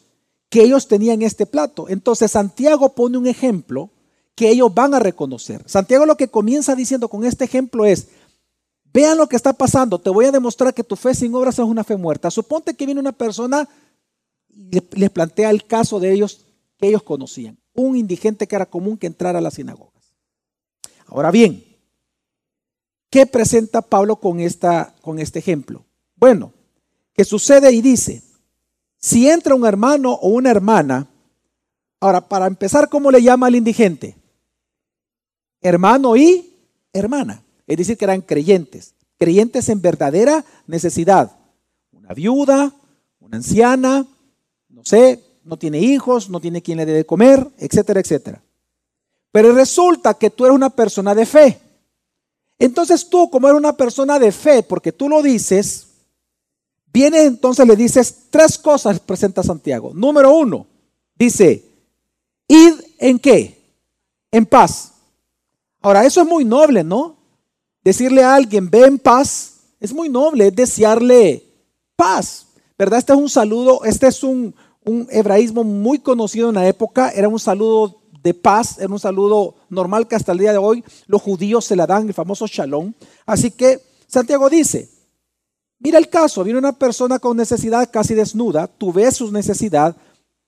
que 0.48 0.62
ellos 0.62 0.88
tenían 0.88 1.22
este 1.22 1.46
plato. 1.46 1.88
Entonces 1.88 2.30
Santiago 2.32 2.94
pone 2.94 3.16
un 3.16 3.26
ejemplo 3.26 3.90
que 4.34 4.50
ellos 4.50 4.74
van 4.74 4.94
a 4.94 4.98
reconocer. 4.98 5.62
Santiago 5.66 6.06
lo 6.06 6.16
que 6.16 6.28
comienza 6.28 6.74
diciendo 6.74 7.08
con 7.08 7.24
este 7.24 7.44
ejemplo 7.44 7.84
es, 7.84 8.08
Vean 8.92 9.16
lo 9.16 9.28
que 9.28 9.36
está 9.36 9.52
pasando. 9.52 9.98
Te 9.98 10.10
voy 10.10 10.26
a 10.26 10.32
demostrar 10.32 10.74
que 10.74 10.84
tu 10.84 10.96
fe 10.96 11.14
sin 11.14 11.34
obras 11.34 11.58
es 11.58 11.64
una 11.64 11.84
fe 11.84 11.96
muerta. 11.96 12.30
Suponte 12.30 12.74
que 12.74 12.84
viene 12.84 13.00
una 13.00 13.12
persona 13.12 13.68
y 14.50 14.80
les 14.92 15.10
plantea 15.10 15.50
el 15.50 15.64
caso 15.64 15.98
de 15.98 16.12
ellos 16.12 16.44
que 16.76 16.88
ellos 16.88 17.02
conocían. 17.02 17.58
Un 17.74 17.96
indigente 17.96 18.46
que 18.46 18.54
era 18.54 18.66
común 18.66 18.98
que 18.98 19.06
entrara 19.06 19.38
a 19.38 19.42
las 19.42 19.54
sinagogas. 19.54 20.14
Ahora 21.06 21.30
bien, 21.30 21.64
¿qué 23.12 23.26
presenta 23.26 23.82
Pablo 23.82 24.16
con, 24.16 24.40
esta, 24.40 24.94
con 25.02 25.18
este 25.18 25.38
ejemplo? 25.38 25.84
Bueno, 26.16 26.54
que 27.12 27.24
sucede 27.24 27.70
y 27.70 27.82
dice, 27.82 28.22
si 28.96 29.28
entra 29.28 29.54
un 29.54 29.66
hermano 29.66 30.12
o 30.14 30.28
una 30.28 30.50
hermana, 30.50 31.06
ahora 32.00 32.26
para 32.26 32.46
empezar, 32.46 32.88
¿cómo 32.88 33.10
le 33.10 33.22
llama 33.22 33.48
al 33.48 33.54
indigente? 33.54 34.16
Hermano 35.60 36.16
y 36.16 36.56
hermana. 36.94 37.44
Es 37.66 37.76
decir, 37.76 37.98
que 37.98 38.06
eran 38.06 38.22
creyentes, 38.22 38.94
creyentes 39.18 39.68
en 39.68 39.82
verdadera 39.82 40.42
necesidad. 40.66 41.36
Una 41.92 42.14
viuda, 42.14 42.72
una 43.20 43.36
anciana, 43.36 44.06
no 44.70 44.84
sé, 44.86 45.22
no 45.44 45.58
tiene 45.58 45.80
hijos, 45.80 46.30
no 46.30 46.40
tiene 46.40 46.62
quien 46.62 46.78
le 46.78 46.86
debe 46.86 47.04
comer, 47.04 47.46
etcétera, 47.58 48.00
etcétera. 48.00 48.42
Pero 49.30 49.52
resulta 49.52 50.14
que 50.14 50.30
tú 50.30 50.46
eres 50.46 50.56
una 50.56 50.70
persona 50.70 51.14
de 51.14 51.26
fe. 51.26 51.60
Entonces 52.62 53.08
tú, 53.08 53.28
como 53.28 53.48
eres 53.48 53.58
una 53.58 53.76
persona 53.76 54.20
de 54.20 54.30
fe, 54.30 54.62
porque 54.62 54.92
tú 54.92 55.08
lo 55.08 55.20
dices, 55.20 55.88
vienes 56.92 57.22
entonces 57.22 57.66
le 57.66 57.74
dices 57.74 58.26
tres 58.30 58.56
cosas, 58.56 59.00
presenta 59.00 59.42
Santiago. 59.42 59.90
Número 59.92 60.32
uno, 60.32 60.68
dice, 61.16 61.64
id 62.46 62.74
en 63.00 63.18
qué? 63.18 63.60
En 64.30 64.46
paz. 64.46 64.92
Ahora, 65.80 66.04
eso 66.04 66.20
es 66.20 66.28
muy 66.28 66.44
noble, 66.44 66.84
¿no? 66.84 67.16
Decirle 67.82 68.22
a 68.22 68.36
alguien, 68.36 68.70
ve 68.70 68.84
en 68.84 69.00
paz, 69.00 69.54
es 69.80 69.92
muy 69.92 70.08
noble, 70.08 70.46
es 70.46 70.54
desearle 70.54 71.42
paz, 71.96 72.46
¿verdad? 72.78 73.00
Este 73.00 73.12
es 73.12 73.18
un 73.18 73.28
saludo, 73.28 73.82
este 73.82 74.06
es 74.06 74.22
un, 74.22 74.54
un 74.84 75.08
hebraísmo 75.10 75.64
muy 75.64 75.98
conocido 75.98 76.50
en 76.50 76.54
la 76.54 76.68
época, 76.68 77.10
era 77.10 77.28
un 77.28 77.40
saludo 77.40 78.01
de 78.22 78.34
paz, 78.34 78.78
era 78.78 78.92
un 78.92 79.00
saludo 79.00 79.54
normal 79.68 80.06
que 80.06 80.14
hasta 80.14 80.32
el 80.32 80.38
día 80.38 80.52
de 80.52 80.58
hoy 80.58 80.84
los 81.06 81.20
judíos 81.20 81.64
se 81.64 81.76
la 81.76 81.86
dan, 81.86 82.06
el 82.06 82.14
famoso 82.14 82.46
shalom. 82.46 82.92
Así 83.26 83.50
que 83.50 83.80
Santiago 84.06 84.48
dice, 84.48 84.88
mira 85.78 85.98
el 85.98 86.08
caso, 86.08 86.44
viene 86.44 86.58
una 86.58 86.72
persona 86.72 87.18
con 87.18 87.36
necesidad 87.36 87.90
casi 87.90 88.14
desnuda, 88.14 88.66
tú 88.66 88.92
ves 88.92 89.16
su 89.16 89.32
necesidad, 89.32 89.96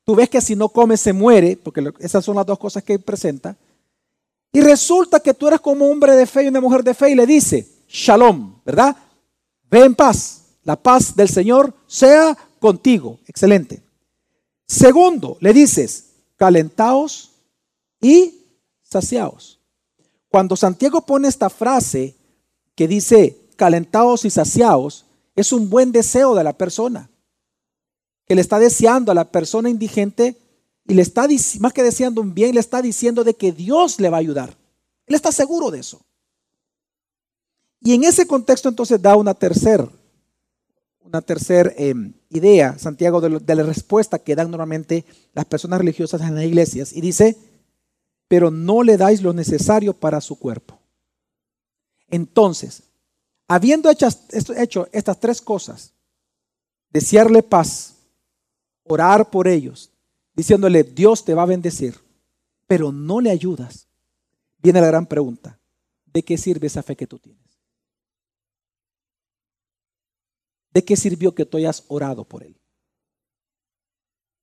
tú 0.04 0.14
ves 0.14 0.28
que 0.30 0.40
si 0.40 0.54
no 0.54 0.68
come 0.68 0.96
se 0.96 1.12
muere, 1.12 1.56
porque 1.56 1.92
esas 1.98 2.24
son 2.24 2.36
las 2.36 2.46
dos 2.46 2.58
cosas 2.58 2.84
que 2.84 2.98
presenta, 2.98 3.56
y 4.52 4.60
resulta 4.60 5.18
que 5.18 5.34
tú 5.34 5.48
eres 5.48 5.60
como 5.60 5.86
hombre 5.86 6.14
de 6.14 6.26
fe 6.26 6.44
y 6.44 6.48
una 6.48 6.60
mujer 6.60 6.84
de 6.84 6.94
fe 6.94 7.10
y 7.10 7.14
le 7.16 7.26
dice, 7.26 7.66
shalom, 7.88 8.60
¿verdad? 8.64 8.96
Ve 9.68 9.80
en 9.80 9.96
paz, 9.96 10.42
la 10.62 10.76
paz 10.76 11.16
del 11.16 11.28
Señor 11.28 11.74
sea 11.88 12.36
contigo. 12.60 13.18
Excelente. 13.26 13.82
Segundo, 14.68 15.36
le 15.40 15.52
dices, 15.52 16.10
calentaos 16.36 17.33
y 18.04 18.44
saciaos. 18.82 19.60
Cuando 20.28 20.56
Santiago 20.56 21.06
pone 21.06 21.26
esta 21.26 21.48
frase 21.48 22.14
que 22.74 22.86
dice, 22.86 23.48
calentaos 23.56 24.26
y 24.26 24.30
saciaos, 24.30 25.06
es 25.34 25.52
un 25.52 25.70
buen 25.70 25.90
deseo 25.90 26.34
de 26.34 26.44
la 26.44 26.52
persona, 26.52 27.08
que 28.26 28.34
le 28.34 28.42
está 28.42 28.58
deseando 28.58 29.10
a 29.10 29.14
la 29.14 29.30
persona 29.30 29.70
indigente 29.70 30.36
y 30.86 30.92
le 30.92 31.00
está, 31.00 31.26
más 31.60 31.72
que 31.72 31.82
deseando 31.82 32.20
un 32.20 32.34
bien, 32.34 32.52
le 32.52 32.60
está 32.60 32.82
diciendo 32.82 33.24
de 33.24 33.32
que 33.32 33.52
Dios 33.52 33.98
le 33.98 34.10
va 34.10 34.18
a 34.18 34.20
ayudar. 34.20 34.54
Él 35.06 35.14
está 35.14 35.32
seguro 35.32 35.70
de 35.70 35.80
eso. 35.80 36.02
Y 37.80 37.94
en 37.94 38.04
ese 38.04 38.26
contexto 38.26 38.68
entonces 38.68 39.00
da 39.00 39.16
una 39.16 39.32
tercera 39.32 39.88
una 41.04 41.20
tercera 41.20 41.70
em, 41.76 42.14
idea, 42.30 42.78
Santiago, 42.78 43.20
de, 43.20 43.38
de, 43.38 43.54
la 43.54 43.62
respuesta 43.62 44.18
que 44.18 44.34
dan 44.34 44.50
normalmente 44.50 45.04
las 45.34 45.44
personas 45.44 45.78
religiosas 45.78 46.20
en 46.22 46.34
las 46.34 46.44
iglesias. 46.44 46.92
Y 46.92 47.02
dice, 47.02 47.36
pero 48.28 48.50
no 48.50 48.82
le 48.82 48.96
dais 48.96 49.22
lo 49.22 49.32
necesario 49.32 49.92
para 49.92 50.20
su 50.20 50.38
cuerpo. 50.38 50.78
Entonces, 52.08 52.82
habiendo 53.48 53.90
hecho, 53.90 54.88
estas 54.92 55.20
tres 55.20 55.40
cosas, 55.40 55.92
desearle 56.90 57.42
paz, 57.42 57.96
orar 58.84 59.30
por 59.30 59.48
ellos, 59.48 59.90
diciéndole, 60.34 60.84
Dios 60.84 61.24
te 61.24 61.34
va 61.34 61.42
a 61.42 61.46
bendecir, 61.46 61.98
pero 62.66 62.92
no 62.92 63.20
le 63.20 63.30
ayudas, 63.30 63.88
viene 64.58 64.80
la 64.80 64.86
gran 64.88 65.06
pregunta, 65.06 65.58
¿de 66.06 66.22
qué 66.22 66.38
sirve 66.38 66.66
esa 66.66 66.82
fe 66.82 66.96
que 66.96 67.06
tú 67.06 67.18
tienes? 67.18 67.42
¿De 70.72 70.84
qué 70.84 70.96
sirvió 70.96 71.34
que 71.34 71.46
tú 71.46 71.56
hayas 71.56 71.84
orado 71.88 72.24
por 72.24 72.42
él? 72.42 72.56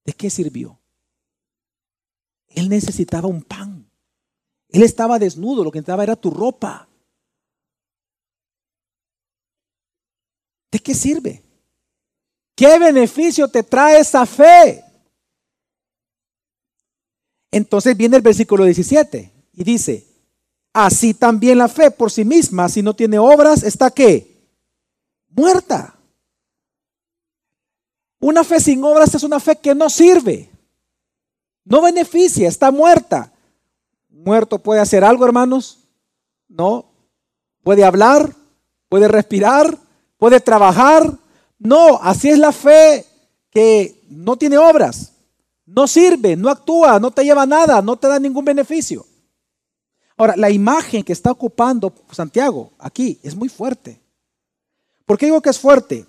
¿De 0.06 0.14
qué 0.14 0.30
sirvió? 0.30 0.80
Él 2.48 2.70
necesitaba 2.70 3.28
un 3.28 3.42
pan. 3.42 3.71
Él 4.72 4.84
estaba 4.84 5.20
desnudo, 5.20 5.64
lo 5.64 5.72
que 5.72 5.80
necesitaba 5.80 6.04
era 6.04 6.16
tu 6.16 6.32
ropa. 6.32 6.88
¿De 10.72 10.80
qué 10.80 10.96
sirve? 10.96 11.44
¿Qué 12.56 12.80
beneficio 12.80 13.48
te 13.50 13.64
trae 13.64 14.00
esa 14.00 14.26
fe? 14.26 14.84
Entonces 17.52 17.98
viene 17.98 18.16
el 18.16 18.22
versículo 18.22 18.64
17 18.64 19.32
y 19.54 19.64
dice, 19.64 20.08
así 20.72 21.14
también 21.14 21.58
la 21.58 21.68
fe 21.68 21.92
por 21.92 22.10
sí 22.10 22.24
misma, 22.24 22.70
si 22.70 22.82
no 22.82 22.96
tiene 22.96 23.20
obras, 23.20 23.64
está 23.64 23.92
qué? 23.92 24.48
Muerta. 25.30 25.98
Una 28.20 28.46
fe 28.46 28.62
sin 28.62 28.82
obras 28.84 29.14
es 29.16 29.24
una 29.24 29.40
fe 29.42 29.58
que 29.58 29.76
no 29.76 29.90
sirve, 29.90 30.50
no 31.66 31.82
beneficia, 31.82 32.48
está 32.48 32.72
muerta. 32.72 33.31
Muerto 34.12 34.60
puede 34.60 34.82
hacer 34.82 35.04
algo, 35.04 35.26
hermanos, 35.26 35.80
no. 36.48 36.86
Puede 37.64 37.84
hablar, 37.84 38.36
puede 38.90 39.08
respirar, 39.08 39.78
puede 40.18 40.40
trabajar. 40.40 41.18
No, 41.58 42.00
así 42.02 42.30
es 42.30 42.38
la 42.38 42.52
fe 42.52 43.06
que 43.50 44.04
no 44.10 44.38
tiene 44.38 44.58
obras. 44.58 45.14
No 45.66 45.88
sirve, 45.88 46.36
no 46.36 46.50
actúa, 46.50 47.00
no 47.00 47.12
te 47.12 47.24
lleva 47.24 47.46
nada, 47.46 47.82
no 47.82 47.96
te 47.96 48.08
da 48.08 48.20
ningún 48.20 48.44
beneficio. 48.44 49.06
Ahora, 50.18 50.36
la 50.36 50.50
imagen 50.50 51.04
que 51.04 51.14
está 51.14 51.32
ocupando 51.32 51.94
Santiago 52.12 52.72
aquí 52.78 53.20
es 53.24 53.36
muy 53.36 53.50
fuerte. 53.50 54.00
¿Por 55.06 55.18
qué 55.18 55.26
digo 55.26 55.42
que 55.42 55.50
es 55.50 55.60
fuerte? 55.60 56.06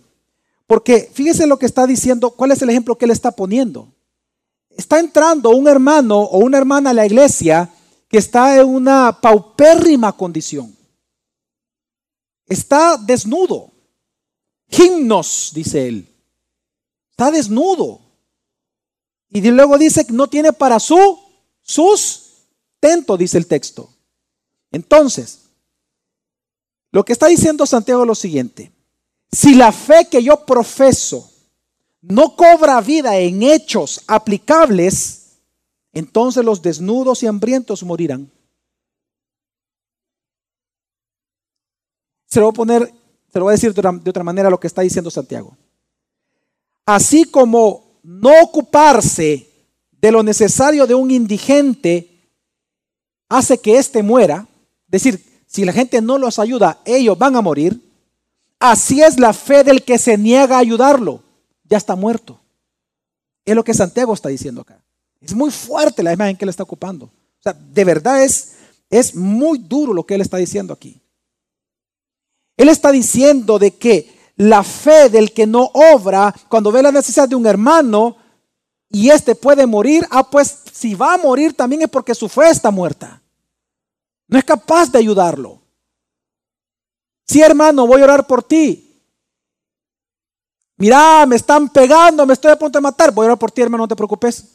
Porque 0.66 1.11
fíjese 1.12 1.47
lo 1.47 1.59
que 1.59 1.66
está 1.66 1.87
diciendo, 1.87 2.30
cuál 2.30 2.50
es 2.52 2.62
el 2.62 2.71
ejemplo 2.71 2.97
que 2.97 3.04
él 3.04 3.11
está 3.11 3.30
poniendo. 3.30 3.88
Está 4.71 4.99
entrando 4.99 5.50
un 5.50 5.68
hermano 5.68 6.18
o 6.18 6.38
una 6.38 6.59
hermana 6.59 6.90
a 6.90 6.94
la 6.94 7.06
iglesia 7.06 7.71
que 8.12 8.19
está 8.19 8.61
en 8.61 8.69
una 8.69 9.21
paupérrima 9.23 10.14
condición. 10.14 10.76
Está 12.47 12.99
desnudo. 12.99 13.73
Gimnos, 14.69 15.50
dice 15.54 15.88
él. 15.88 16.14
Está 17.11 17.31
desnudo. 17.31 18.02
Y 19.31 19.40
luego 19.50 19.78
dice 19.78 20.04
que 20.04 20.12
no 20.12 20.28
tiene 20.28 20.52
para 20.52 20.78
su 20.78 21.19
sustento, 21.62 23.16
dice 23.16 23.38
el 23.38 23.47
texto. 23.47 23.88
Entonces, 24.71 25.45
lo 26.90 27.07
que 27.07 27.14
está 27.14 27.28
diciendo 27.28 27.64
Santiago 27.64 28.02
es 28.02 28.09
lo 28.09 28.14
siguiente. 28.14 28.71
Si 29.31 29.54
la 29.54 29.73
fe 29.73 30.07
que 30.11 30.23
yo 30.23 30.45
profeso 30.45 31.33
no 32.02 32.37
cobra 32.37 32.78
vida 32.83 33.16
en 33.16 33.42
hechos 33.42 34.02
aplicables, 34.07 35.22
entonces 35.92 36.44
los 36.44 36.62
desnudos 36.62 37.22
y 37.22 37.26
hambrientos 37.26 37.82
morirán. 37.82 38.30
Se 42.26 42.40
lo 42.40 42.46
voy 42.46 42.52
a 42.52 42.54
poner, 42.54 42.94
se 43.32 43.38
lo 43.38 43.44
voy 43.44 43.52
a 43.52 43.56
decir 43.56 43.75
de 43.75 44.11
otra 44.11 44.25
manera 44.25 44.49
lo 44.49 44.58
que 44.58 44.66
está 44.66 44.82
diciendo 44.82 45.11
Santiago. 45.11 45.56
Así 46.87 47.25
como 47.25 47.99
no 48.02 48.30
ocuparse 48.42 49.49
de 50.00 50.11
lo 50.11 50.22
necesario 50.22 50.87
de 50.87 50.94
un 50.94 51.11
indigente 51.11 52.08
hace 53.28 53.58
que 53.58 53.76
éste 53.76 54.02
muera, 54.02 54.46
es 54.87 55.02
decir, 55.02 55.44
si 55.46 55.64
la 55.64 55.72
gente 55.72 56.00
no 56.00 56.18
los 56.18 56.38
ayuda, 56.38 56.80
ellos 56.84 57.18
van 57.18 57.37
a 57.37 57.42
morir, 57.42 57.80
así 58.58 59.02
es 59.02 59.18
la 59.18 59.32
fe 59.32 59.62
del 59.64 59.84
que 59.84 59.99
se 59.99 60.16
niega 60.16 60.56
a 60.56 60.61
ayudarlo, 60.61 61.22
ya 61.64 61.76
está 61.76 61.94
muerto. 61.94 62.40
Es 63.44 63.54
lo 63.54 63.64
que 63.64 63.75
Santiago 63.75 64.14
está 64.14 64.28
diciendo 64.28 64.62
acá. 64.62 64.82
Es 65.23 65.35
muy 65.35 65.50
fuerte 65.50 66.02
la 66.02 66.12
imagen 66.12 66.37
que 66.37 66.45
él 66.45 66.49
está 66.49 66.64
ocupando. 66.64 67.07
O 67.07 67.43
sea, 67.43 67.52
de 67.52 67.85
verdad 67.85 68.23
es, 68.23 68.55
es 68.91 69.14
muy 69.14 69.59
duro 69.59 69.93
lo 69.93 70.05
que 70.05 70.14
él 70.14 70.21
está 70.21 70.37
diciendo 70.37 70.73
aquí. 70.73 71.00
Él 72.57 72.69
está 72.69 72.93
diciendo 72.93 73.59
de 73.59 73.76
que 73.76 74.21
la 74.37 74.62
fe 74.62 75.09
del 75.09 75.33
que 75.33 75.47
no 75.47 75.71
obra, 75.73 76.35
cuando 76.49 76.73
ve 76.73 76.83
la 76.83 76.93
necesidad 76.93 77.29
de 77.29 77.37
un 77.37 77.47
hermano 77.47 78.17
y 78.88 79.11
éste 79.11 79.35
puede 79.35 79.67
morir, 79.67 80.07
ah, 80.11 80.29
pues 80.29 80.59
si 80.73 80.95
va 80.95 81.14
a 81.14 81.19
morir 81.19 81.55
también 81.55 81.83
es 81.83 81.88
porque 81.88 82.14
su 82.14 82.29
fe 82.29 82.50
está 82.50 82.71
muerta. 82.71 83.23
No 84.29 84.38
es 84.38 84.45
capaz 84.45 84.91
de 84.91 84.99
ayudarlo. 84.99 85.61
Sí, 87.26 87.41
hermano, 87.41 87.87
voy 87.87 88.00
a 88.00 88.05
orar 88.05 88.26
por 88.26 88.43
ti. 88.43 88.88
Mira, 90.76 91.25
me 91.26 91.37
están 91.37 91.69
pegando, 91.69 92.26
me 92.26 92.33
estoy 92.33 92.50
a 92.50 92.59
punto 92.59 92.79
de 92.79 92.83
matar. 92.83 93.12
Voy 93.12 93.25
a 93.25 93.26
orar 93.29 93.38
por 93.38 93.50
ti, 93.50 93.62
hermano, 93.62 93.85
no 93.85 93.88
te 93.88 93.97
preocupes. 93.97 94.55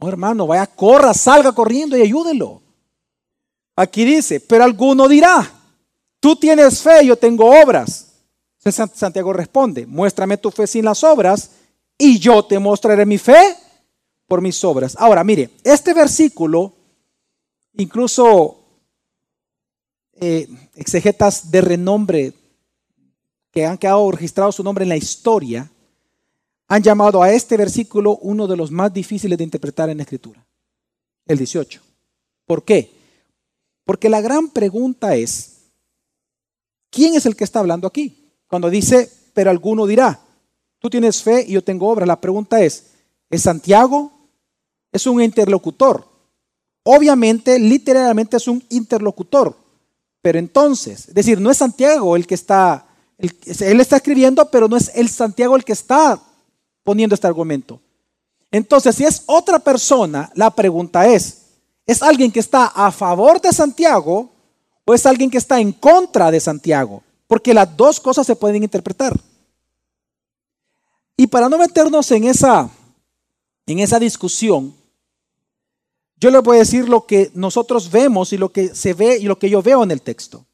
No, 0.00 0.08
hermano, 0.08 0.46
vaya, 0.46 0.66
corra, 0.66 1.14
salga 1.14 1.52
corriendo 1.52 1.96
y 1.96 2.02
ayúdelo. 2.02 2.62
Aquí 3.74 4.04
dice, 4.04 4.40
pero 4.40 4.64
alguno 4.64 5.08
dirá, 5.08 5.50
tú 6.20 6.36
tienes 6.36 6.82
fe, 6.82 7.04
yo 7.06 7.16
tengo 7.16 7.44
obras. 7.62 8.12
Santiago 8.58 9.32
responde, 9.32 9.86
muéstrame 9.86 10.38
tu 10.38 10.50
fe 10.50 10.66
sin 10.66 10.84
las 10.84 11.04
obras 11.04 11.50
y 11.96 12.18
yo 12.18 12.44
te 12.44 12.58
mostraré 12.58 13.06
mi 13.06 13.18
fe 13.18 13.56
por 14.26 14.40
mis 14.40 14.62
obras. 14.64 14.96
Ahora, 14.98 15.22
mire, 15.22 15.50
este 15.62 15.94
versículo, 15.94 16.74
incluso 17.74 18.58
eh, 20.14 20.48
exegetas 20.74 21.50
de 21.50 21.60
renombre 21.60 22.32
que 23.52 23.64
han 23.64 23.78
quedado 23.78 24.10
registrado 24.10 24.52
su 24.52 24.64
nombre 24.64 24.82
en 24.82 24.88
la 24.88 24.96
historia, 24.96 25.70
han 26.68 26.82
llamado 26.82 27.22
a 27.22 27.32
este 27.32 27.56
versículo 27.56 28.18
uno 28.22 28.46
de 28.46 28.56
los 28.56 28.70
más 28.70 28.92
difíciles 28.92 29.38
de 29.38 29.44
interpretar 29.44 29.88
en 29.90 29.98
la 29.98 30.02
escritura, 30.02 30.44
el 31.26 31.38
18. 31.38 31.80
¿Por 32.46 32.64
qué? 32.64 32.92
Porque 33.84 34.08
la 34.08 34.20
gran 34.20 34.48
pregunta 34.48 35.14
es, 35.14 35.58
¿quién 36.90 37.14
es 37.14 37.26
el 37.26 37.36
que 37.36 37.44
está 37.44 37.60
hablando 37.60 37.86
aquí? 37.86 38.32
Cuando 38.48 38.68
dice, 38.70 39.10
pero 39.32 39.50
alguno 39.50 39.86
dirá, 39.86 40.20
tú 40.78 40.90
tienes 40.90 41.22
fe 41.22 41.44
y 41.46 41.52
yo 41.52 41.62
tengo 41.62 41.88
obra. 41.88 42.06
La 42.06 42.20
pregunta 42.20 42.62
es, 42.62 42.86
¿es 43.30 43.42
Santiago? 43.42 44.12
Es 44.92 45.06
un 45.06 45.22
interlocutor. 45.22 46.06
Obviamente, 46.84 47.58
literalmente 47.58 48.36
es 48.36 48.48
un 48.48 48.64
interlocutor. 48.70 49.56
Pero 50.22 50.38
entonces, 50.38 51.08
es 51.08 51.14
decir, 51.14 51.40
no 51.40 51.50
es 51.50 51.58
Santiago 51.58 52.16
el 52.16 52.26
que 52.26 52.34
está 52.34 52.86
él 53.18 53.80
está 53.80 53.96
escribiendo, 53.96 54.50
pero 54.50 54.68
no 54.68 54.76
es 54.76 54.90
el 54.94 55.08
Santiago 55.08 55.56
el 55.56 55.64
que 55.64 55.72
está 55.72 56.20
poniendo 56.86 57.16
este 57.16 57.26
argumento. 57.26 57.80
Entonces, 58.52 58.94
si 58.94 59.04
es 59.04 59.24
otra 59.26 59.58
persona, 59.58 60.30
la 60.34 60.50
pregunta 60.50 61.04
es, 61.08 61.46
¿es 61.84 62.00
alguien 62.00 62.30
que 62.30 62.38
está 62.38 62.66
a 62.66 62.92
favor 62.92 63.40
de 63.40 63.52
Santiago 63.52 64.30
o 64.84 64.94
es 64.94 65.04
alguien 65.04 65.28
que 65.28 65.38
está 65.38 65.58
en 65.60 65.72
contra 65.72 66.30
de 66.30 66.38
Santiago? 66.38 67.02
Porque 67.26 67.52
las 67.52 67.76
dos 67.76 67.98
cosas 67.98 68.24
se 68.24 68.36
pueden 68.36 68.62
interpretar. 68.62 69.12
Y 71.16 71.26
para 71.26 71.48
no 71.48 71.58
meternos 71.58 72.08
en 72.12 72.22
esa, 72.22 72.70
en 73.66 73.80
esa 73.80 73.98
discusión, 73.98 74.72
yo 76.20 76.30
les 76.30 76.40
voy 76.40 76.58
a 76.58 76.60
decir 76.60 76.88
lo 76.88 77.04
que 77.04 77.32
nosotros 77.34 77.90
vemos 77.90 78.32
y 78.32 78.38
lo 78.38 78.52
que 78.52 78.76
se 78.76 78.94
ve 78.94 79.18
y 79.18 79.24
lo 79.24 79.40
que 79.40 79.50
yo 79.50 79.60
veo 79.60 79.82
en 79.82 79.90
el 79.90 80.02
texto. 80.02 80.46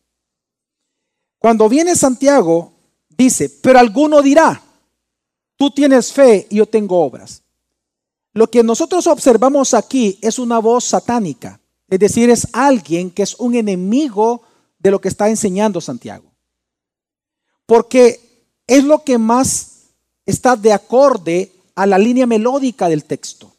Cuando 1.38 1.68
viene 1.68 1.94
Santiago, 1.94 2.72
dice, 3.10 3.50
pero 3.62 3.78
alguno 3.78 4.22
dirá, 4.22 4.62
tú 5.62 5.70
tienes 5.70 6.12
fe 6.12 6.48
y 6.50 6.56
yo 6.56 6.66
tengo 6.66 6.98
obras. 6.98 7.40
Lo 8.32 8.50
que 8.50 8.64
nosotros 8.64 9.06
observamos 9.06 9.74
aquí 9.74 10.18
es 10.20 10.40
una 10.40 10.58
voz 10.58 10.82
satánica, 10.82 11.60
es 11.88 12.00
decir, 12.00 12.30
es 12.30 12.48
alguien 12.52 13.12
que 13.12 13.22
es 13.22 13.36
un 13.38 13.54
enemigo 13.54 14.42
de 14.80 14.90
lo 14.90 15.00
que 15.00 15.06
está 15.06 15.28
enseñando 15.28 15.80
Santiago. 15.80 16.24
Porque 17.64 18.48
es 18.66 18.82
lo 18.82 19.04
que 19.04 19.18
más 19.18 19.90
está 20.26 20.56
de 20.56 20.72
acorde 20.72 21.52
a 21.76 21.86
la 21.86 21.96
línea 21.96 22.26
melódica 22.26 22.88
del 22.88 23.04
texto. 23.04 23.52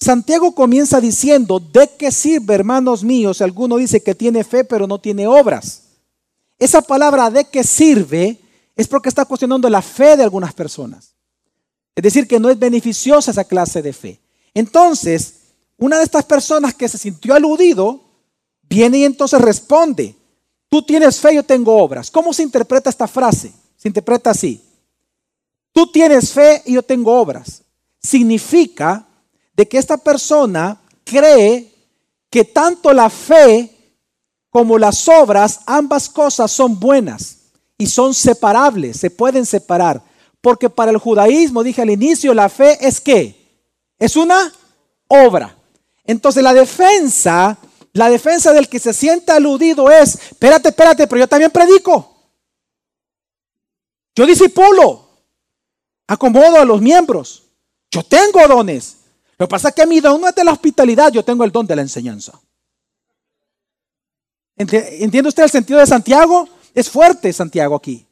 Santiago 0.00 0.54
comienza 0.54 0.98
diciendo, 0.98 1.60
¿de 1.60 1.90
qué 1.98 2.10
sirve, 2.10 2.54
hermanos 2.54 3.04
míos, 3.04 3.36
si 3.36 3.44
alguno 3.44 3.76
dice 3.76 4.02
que 4.02 4.14
tiene 4.14 4.44
fe 4.44 4.64
pero 4.64 4.86
no 4.86 4.98
tiene 4.98 5.26
obras? 5.26 5.82
Esa 6.58 6.80
palabra 6.80 7.28
de 7.28 7.44
qué 7.44 7.62
sirve 7.62 8.40
es 8.74 8.88
porque 8.88 9.10
está 9.10 9.26
cuestionando 9.26 9.68
la 9.68 9.82
fe 9.82 10.16
de 10.16 10.22
algunas 10.22 10.54
personas. 10.54 11.13
Es 11.94 12.02
decir, 12.02 12.26
que 12.26 12.40
no 12.40 12.50
es 12.50 12.58
beneficiosa 12.58 13.30
esa 13.30 13.44
clase 13.44 13.82
de 13.82 13.92
fe. 13.92 14.20
Entonces, 14.52 15.34
una 15.76 15.98
de 15.98 16.04
estas 16.04 16.24
personas 16.24 16.74
que 16.74 16.88
se 16.88 16.98
sintió 16.98 17.34
aludido, 17.34 18.00
viene 18.62 18.98
y 18.98 19.04
entonces 19.04 19.40
responde, 19.40 20.16
tú 20.68 20.82
tienes 20.82 21.20
fe, 21.20 21.34
yo 21.34 21.42
tengo 21.42 21.76
obras. 21.76 22.10
¿Cómo 22.10 22.32
se 22.32 22.42
interpreta 22.42 22.90
esta 22.90 23.06
frase? 23.06 23.52
Se 23.76 23.88
interpreta 23.88 24.30
así. 24.30 24.60
Tú 25.72 25.90
tienes 25.90 26.32
fe 26.32 26.62
y 26.66 26.74
yo 26.74 26.82
tengo 26.82 27.12
obras. 27.14 27.62
Significa 28.00 29.06
de 29.54 29.68
que 29.68 29.78
esta 29.78 29.96
persona 29.96 30.80
cree 31.04 31.72
que 32.30 32.44
tanto 32.44 32.92
la 32.92 33.10
fe 33.10 33.70
como 34.50 34.78
las 34.78 35.08
obras, 35.08 35.60
ambas 35.66 36.08
cosas 36.08 36.50
son 36.50 36.78
buenas 36.78 37.38
y 37.76 37.86
son 37.86 38.14
separables, 38.14 38.98
se 38.98 39.10
pueden 39.10 39.44
separar. 39.44 40.02
Porque 40.44 40.68
para 40.68 40.90
el 40.90 40.98
judaísmo, 40.98 41.62
dije 41.62 41.80
al 41.80 41.88
inicio, 41.88 42.34
la 42.34 42.50
fe 42.50 42.76
es 42.86 43.00
qué? 43.00 43.64
Es 43.98 44.14
una 44.14 44.52
obra. 45.08 45.56
Entonces 46.04 46.42
la 46.42 46.52
defensa, 46.52 47.56
la 47.94 48.10
defensa 48.10 48.52
del 48.52 48.68
que 48.68 48.78
se 48.78 48.92
siente 48.92 49.32
aludido 49.32 49.90
es, 49.90 50.16
espérate, 50.16 50.68
espérate, 50.68 51.06
pero 51.06 51.20
yo 51.20 51.26
también 51.26 51.50
predico. 51.50 52.14
Yo 54.14 54.26
disipulo, 54.26 55.08
acomodo 56.06 56.60
a 56.60 56.64
los 56.66 56.82
miembros. 56.82 57.44
Yo 57.90 58.02
tengo 58.02 58.46
dones. 58.46 58.98
Lo 59.38 59.46
que 59.46 59.50
pasa 59.50 59.70
es 59.70 59.74
que 59.74 59.86
mi 59.86 60.00
don 60.00 60.20
no 60.20 60.28
es 60.28 60.34
de 60.34 60.44
la 60.44 60.52
hospitalidad, 60.52 61.10
yo 61.10 61.24
tengo 61.24 61.44
el 61.44 61.52
don 61.52 61.66
de 61.66 61.76
la 61.76 61.80
enseñanza. 61.80 62.38
¿Entiende 64.58 65.26
usted 65.26 65.44
el 65.44 65.50
sentido 65.50 65.80
de 65.80 65.86
Santiago? 65.86 66.46
Es 66.74 66.90
fuerte 66.90 67.32
Santiago 67.32 67.74
aquí. 67.74 68.06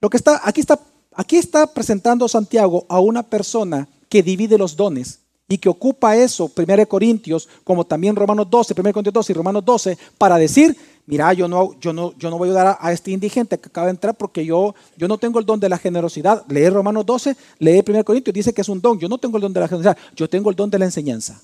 Lo 0.00 0.10
que 0.10 0.16
está 0.16 0.40
aquí 0.42 0.62
está 0.62 0.80
aquí 1.18 1.36
está 1.36 1.66
presentando 1.66 2.26
Santiago 2.28 2.86
a 2.88 3.00
una 3.00 3.22
persona 3.22 3.86
que 4.08 4.22
divide 4.22 4.56
los 4.56 4.74
dones 4.74 5.18
y 5.48 5.58
que 5.58 5.68
ocupa 5.68 6.16
eso, 6.16 6.50
1 6.56 6.86
Corintios, 6.86 7.48
como 7.64 7.84
también 7.84 8.16
Romanos 8.16 8.48
12, 8.48 8.72
1 8.72 8.92
Corintios 8.92 9.12
12 9.12 9.32
y 9.32 9.34
Romanos 9.34 9.64
12, 9.64 9.98
para 10.16 10.38
decir, 10.38 10.76
mira, 11.06 11.32
yo 11.32 11.48
no, 11.48 11.74
voy 11.74 12.22
a 12.22 12.44
ayudar 12.44 12.78
a, 12.80 12.92
este 12.92 13.10
indigente 13.10 13.58
que 13.58 13.68
acaba 13.68 13.88
de 13.88 13.90
entrar 13.90 14.14
porque 14.14 14.44
yo, 14.46 14.74
yo 14.96 15.08
no 15.08 15.18
tengo 15.18 15.38
el 15.38 15.44
don 15.44 15.58
de 15.58 15.68
la 15.68 15.76
generosidad. 15.76 16.44
Lee 16.48 16.70
Romanos 16.70 17.04
12, 17.04 17.36
lee 17.58 17.82
1 17.86 18.04
Corintios, 18.04 18.32
dice 18.32 18.54
que 18.54 18.62
es 18.62 18.68
un 18.68 18.80
don. 18.80 18.98
Yo 18.98 19.08
no 19.08 19.18
tengo 19.18 19.36
el 19.36 19.42
don 19.42 19.52
de 19.52 19.60
la 19.60 19.68
generosidad, 19.68 19.98
yo 20.16 20.28
tengo 20.28 20.48
el 20.48 20.56
don 20.56 20.70
de 20.70 20.78
la 20.78 20.84
enseñanza. 20.84 21.40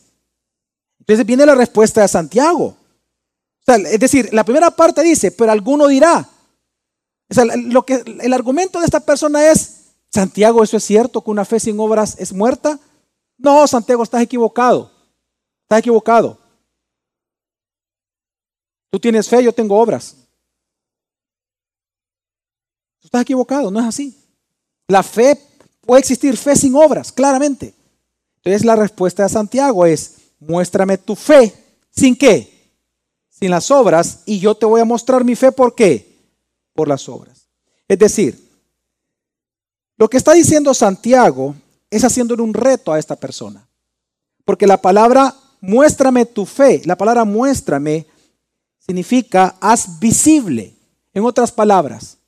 Entonces 1.00 1.26
viene 1.26 1.44
la 1.44 1.54
respuesta 1.54 2.00
de 2.00 2.08
Santiago 2.08 2.76
es 3.66 3.98
decir, 3.98 4.28
la 4.32 4.44
primera 4.44 4.70
parte 4.70 5.02
dice, 5.02 5.30
pero 5.30 5.52
alguno 5.52 5.86
dirá. 5.86 6.28
Lo 7.28 7.84
que, 7.84 8.02
el 8.20 8.32
argumento 8.32 8.78
de 8.78 8.84
esta 8.84 9.00
persona 9.00 9.50
es, 9.50 9.94
Santiago, 10.10 10.62
¿eso 10.62 10.76
es 10.76 10.84
cierto 10.84 11.22
que 11.22 11.30
una 11.30 11.44
fe 11.44 11.58
sin 11.58 11.78
obras 11.80 12.16
es 12.18 12.32
muerta? 12.32 12.78
No, 13.36 13.66
Santiago, 13.66 14.02
estás 14.02 14.22
equivocado. 14.22 14.90
Estás 15.62 15.80
equivocado. 15.80 16.38
Tú 18.90 19.00
tienes 19.00 19.28
fe, 19.28 19.42
yo 19.42 19.52
tengo 19.52 19.78
obras. 19.78 20.16
Tú 23.00 23.08
estás 23.08 23.22
equivocado, 23.22 23.70
no 23.70 23.80
es 23.80 23.86
así. 23.86 24.16
La 24.86 25.02
fe, 25.02 25.40
puede 25.80 26.00
existir 26.00 26.36
fe 26.36 26.54
sin 26.54 26.74
obras, 26.76 27.10
claramente. 27.10 27.74
Entonces 28.36 28.64
la 28.64 28.76
respuesta 28.76 29.24
de 29.24 29.30
Santiago 29.30 29.84
es, 29.86 30.16
muéstrame 30.38 30.98
tu 30.98 31.16
fe. 31.16 31.52
¿Sin 31.90 32.14
qué? 32.14 32.54
sin 33.38 33.50
las 33.50 33.70
obras 33.70 34.22
y 34.26 34.38
yo 34.38 34.54
te 34.54 34.64
voy 34.64 34.80
a 34.80 34.84
mostrar 34.84 35.24
mi 35.24 35.34
fe. 35.34 35.50
¿Por 35.50 35.74
qué? 35.74 36.13
Por 36.74 36.88
las 36.88 37.08
obras. 37.08 37.48
Es 37.88 37.98
decir, 37.98 38.50
lo 39.96 40.08
que 40.08 40.16
está 40.16 40.32
diciendo 40.32 40.74
Santiago 40.74 41.54
es 41.88 42.04
haciéndole 42.04 42.42
un 42.42 42.52
reto 42.52 42.92
a 42.92 42.98
esta 42.98 43.16
persona. 43.16 43.66
Porque 44.44 44.66
la 44.66 44.82
palabra 44.82 45.34
muéstrame 45.60 46.26
tu 46.26 46.44
fe, 46.44 46.82
la 46.84 46.96
palabra 46.96 47.24
muéstrame 47.24 48.06
significa 48.78 49.56
haz 49.60 49.98
visible. 49.98 50.76
En 51.12 51.24
otras 51.24 51.52
palabras, 51.52 52.18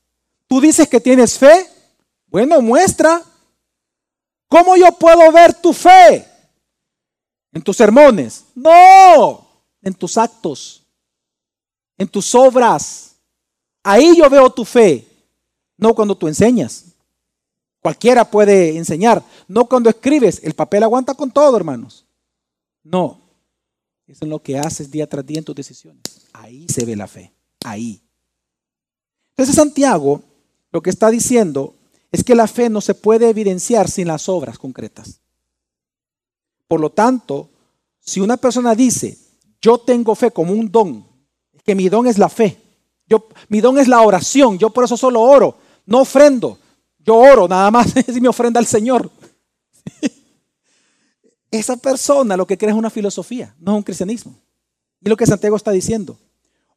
tú 0.46 0.60
dices 0.60 0.88
que 0.88 1.00
tienes 1.00 1.38
fe, 1.38 1.68
bueno, 2.28 2.60
muestra. 2.62 3.22
¿Cómo 4.48 4.76
yo 4.76 4.92
puedo 4.92 5.32
ver 5.32 5.52
tu 5.54 5.72
fe? 5.72 6.24
¿En 7.52 7.62
tus 7.62 7.76
sermones? 7.76 8.44
No, 8.54 9.44
en 9.82 9.92
tus 9.92 10.16
actos 10.16 10.86
en 11.98 12.08
tus 12.08 12.34
obras. 12.34 13.15
Ahí 13.88 14.16
yo 14.16 14.28
veo 14.28 14.50
tu 14.50 14.64
fe, 14.64 15.06
no 15.76 15.94
cuando 15.94 16.16
tú 16.16 16.26
enseñas. 16.26 16.86
Cualquiera 17.80 18.28
puede 18.28 18.76
enseñar, 18.76 19.22
no 19.46 19.66
cuando 19.66 19.88
escribes. 19.88 20.40
El 20.42 20.54
papel 20.54 20.82
aguanta 20.82 21.14
con 21.14 21.30
todo, 21.30 21.56
hermanos. 21.56 22.04
No, 22.82 23.20
es 24.08 24.20
lo 24.22 24.42
que 24.42 24.58
haces 24.58 24.90
día 24.90 25.08
tras 25.08 25.24
día 25.24 25.38
en 25.38 25.44
tus 25.44 25.54
decisiones. 25.54 26.02
Ahí 26.32 26.66
se 26.68 26.84
ve 26.84 26.96
la 26.96 27.06
fe, 27.06 27.32
ahí. 27.62 28.02
Entonces 29.30 29.54
Santiago 29.54 30.20
lo 30.72 30.82
que 30.82 30.90
está 30.90 31.08
diciendo 31.08 31.76
es 32.10 32.24
que 32.24 32.34
la 32.34 32.48
fe 32.48 32.68
no 32.68 32.80
se 32.80 32.94
puede 32.94 33.28
evidenciar 33.28 33.88
sin 33.88 34.08
las 34.08 34.28
obras 34.28 34.58
concretas. 34.58 35.20
Por 36.66 36.80
lo 36.80 36.90
tanto, 36.90 37.50
si 38.00 38.18
una 38.18 38.36
persona 38.36 38.74
dice, 38.74 39.16
yo 39.62 39.78
tengo 39.78 40.16
fe 40.16 40.32
como 40.32 40.54
un 40.54 40.72
don, 40.72 41.06
que 41.64 41.76
mi 41.76 41.88
don 41.88 42.08
es 42.08 42.18
la 42.18 42.28
fe. 42.28 42.65
Yo, 43.08 43.28
mi 43.48 43.60
don 43.60 43.78
es 43.78 43.88
la 43.88 44.00
oración, 44.00 44.58
yo 44.58 44.70
por 44.70 44.84
eso 44.84 44.96
solo 44.96 45.20
oro, 45.20 45.56
no 45.84 46.00
ofrendo. 46.00 46.58
Yo 46.98 47.16
oro 47.16 47.46
nada 47.46 47.70
más, 47.70 47.96
es 47.96 48.20
mi 48.20 48.26
ofrenda 48.26 48.58
al 48.58 48.66
Señor. 48.66 49.10
Esa 51.50 51.76
persona 51.76 52.36
lo 52.36 52.46
que 52.46 52.58
cree 52.58 52.72
es 52.72 52.76
una 52.76 52.90
filosofía, 52.90 53.54
no 53.60 53.72
es 53.72 53.76
un 53.76 53.82
cristianismo. 53.82 54.34
Y 55.00 55.08
lo 55.08 55.16
que 55.16 55.26
Santiago 55.26 55.56
está 55.56 55.70
diciendo. 55.70 56.18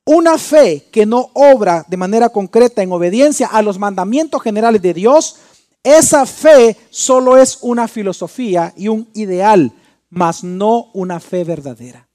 Una 0.05 0.37
fe 0.37 0.87
que 0.91 1.05
no 1.05 1.29
obra 1.33 1.85
de 1.87 1.97
manera 1.97 2.29
concreta 2.29 2.81
en 2.81 2.91
obediencia 2.91 3.47
a 3.47 3.61
los 3.61 3.77
mandamientos 3.77 4.41
generales 4.41 4.81
de 4.81 4.93
Dios, 4.93 5.37
esa 5.83 6.25
fe 6.25 6.77
solo 6.89 7.37
es 7.37 7.59
una 7.61 7.87
filosofía 7.87 8.73
y 8.75 8.87
un 8.87 9.09
ideal, 9.13 9.71
mas 10.09 10.43
no 10.43 10.89
una 10.93 11.19
fe 11.19 11.43
verdadera. 11.43 12.07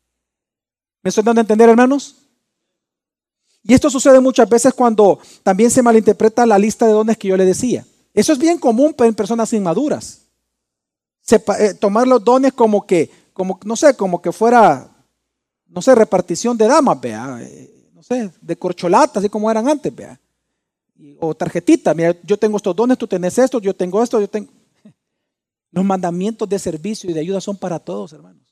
¿Me 1.03 1.09
estoy 1.09 1.25
dando 1.25 1.41
a 1.41 1.43
entender, 1.43 1.69
hermanos? 1.69 2.24
Y 3.67 3.73
esto 3.73 3.89
sucede 3.89 4.21
muchas 4.21 4.49
veces 4.49 4.75
cuando 4.75 5.19
también 5.43 5.71
se 5.71 5.83
malinterpreta 5.83 6.45
la 6.45 6.59
lista 6.59 6.87
de 6.87 6.93
dones 6.93 7.17
que 7.17 7.29
yo 7.29 7.37
le 7.37 7.47
decía. 7.47 7.85
Eso 8.13 8.33
es 8.35 8.39
bien 8.39 8.59
común 8.59 8.95
en 8.99 9.15
personas 9.15 9.53
inmaduras. 9.55 10.21
Eh, 11.31 11.75
tomar 11.81 12.07
los 12.07 12.23
dones 12.23 12.53
como 12.53 12.87
que, 12.87 13.11
como, 13.33 13.59
no 13.65 13.75
sé, 13.75 13.97
como 13.97 14.21
que 14.21 14.31
fuera, 14.31 14.95
no 15.67 15.81
sé, 15.81 15.95
repartición 15.95 16.59
de 16.59 16.67
damas, 16.67 17.01
vea, 17.01 17.39
eh, 17.41 17.91
no 17.95 18.03
sé, 18.03 18.31
de 18.39 18.57
corcholatas, 18.57 19.17
así 19.17 19.31
como 19.31 19.51
eran 19.51 19.67
antes, 19.67 19.95
vea. 19.95 20.21
O 21.19 21.35
tarjetita, 21.35 21.95
mira, 21.95 22.15
yo 22.23 22.37
tengo 22.37 22.59
estos 22.59 22.77
dones, 22.77 22.99
tú 22.99 23.07
tenés 23.07 23.39
esto, 23.39 23.59
yo 23.61 23.75
tengo 23.75 24.03
esto, 24.03 24.21
yo 24.21 24.29
tengo... 24.29 24.53
Los 25.71 25.85
mandamientos 25.85 26.47
de 26.47 26.59
servicio 26.59 27.09
y 27.09 27.15
de 27.15 27.21
ayuda 27.21 27.41
son 27.41 27.57
para 27.57 27.79
todos, 27.79 28.13
hermanos. 28.13 28.43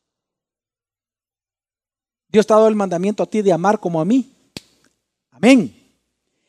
Dios 2.28 2.46
te 2.46 2.54
ha 2.54 2.56
dado 2.56 2.68
el 2.68 2.74
mandamiento 2.74 3.22
a 3.22 3.26
ti 3.26 3.42
de 3.42 3.52
amar 3.52 3.78
como 3.78 4.00
a 4.00 4.06
mí. 4.06 4.32
Amén. 5.42 5.76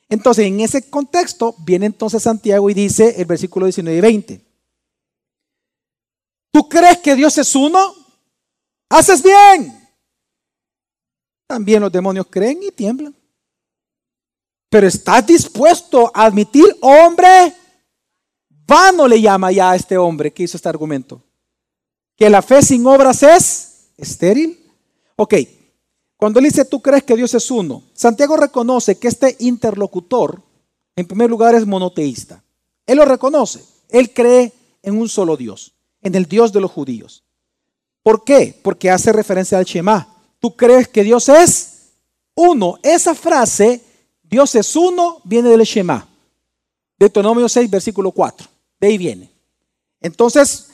Entonces, 0.08 0.45
en 0.45 0.60
ese 0.60 0.88
contexto, 0.89 1.56
viene 1.60 1.88
entonces 1.88 2.21
Santiago 2.21 2.69
y 2.69 2.75
dice 2.75 3.15
el 3.19 3.25
versículo 3.25 3.65
19 3.65 3.97
y 3.97 4.01
20. 4.01 4.41
¿Tú 6.51 6.69
crees 6.69 6.99
que 6.99 7.15
Dios 7.15 7.36
es 7.39 7.56
uno? 7.56 7.95
Haces 8.89 9.23
bien. 9.23 9.89
También 11.47 11.82
los 11.82 11.91
demonios 11.91 12.27
creen 12.29 12.62
y 12.62 12.71
tiemblan. 12.71 13.15
Pero 14.69 14.88
estás 14.88 15.25
dispuesto 15.25 16.12
a 16.13 16.25
admitir, 16.25 16.65
hombre, 16.82 17.56
vano 18.49 19.08
le 19.08 19.19
llama 19.19 19.51
ya 19.51 19.71
a 19.71 19.75
este 19.75 19.97
hombre 19.97 20.32
que 20.32 20.43
hizo 20.43 20.58
este 20.58 20.69
argumento. 20.69 21.23
Que 22.15 22.29
la 22.29 22.43
fe 22.43 22.62
sin 22.62 22.86
obras 22.86 23.23
es 23.23 23.89
estéril. 23.97 24.71
Ok, 25.15 25.34
cuando 26.23 26.39
él 26.39 26.45
dice, 26.45 26.63
tú 26.63 26.81
crees 26.81 27.03
que 27.03 27.17
Dios 27.17 27.33
es 27.33 27.51
uno, 27.51 27.83
Santiago 27.93 28.38
reconoce 28.38 28.97
que 28.97 29.09
este 29.09 29.36
interlocutor, 29.39 30.41
en 30.95 31.05
primer 31.05 31.29
lugar, 31.29 31.53
es 31.53 31.67
monoteísta. 31.67 32.41
Él 32.86 32.99
lo 32.99 33.03
reconoce. 33.03 33.62
Él 33.89 34.13
cree 34.13 34.53
en 34.81 34.97
un 34.97 35.09
solo 35.09 35.36
Dios, 35.36 35.73
en 36.01 36.15
el 36.15 36.25
Dios 36.25 36.53
de 36.53 36.62
los 36.62 36.71
judíos. 36.71 37.25
¿Por 38.03 38.23
qué? 38.23 38.57
Porque 38.63 38.89
hace 38.89 39.12
referencia 39.12 39.57
al 39.57 39.65
Shema. 39.65 40.15
Tú 40.39 40.55
crees 40.55 40.88
que 40.88 41.03
Dios 41.03 41.27
es 41.27 41.89
uno. 42.36 42.79
Esa 42.83 43.15
frase, 43.15 43.81
Dios 44.23 44.55
es 44.55 44.77
uno, 44.77 45.19
viene 45.25 45.49
del 45.49 45.63
Shema. 45.63 46.07
Deuteronomio 46.97 47.49
6, 47.49 47.69
versículo 47.69 48.13
4. 48.13 48.47
De 48.79 48.88
ahí 48.88 48.97
viene. 48.97 49.29
Entonces, 49.99 50.69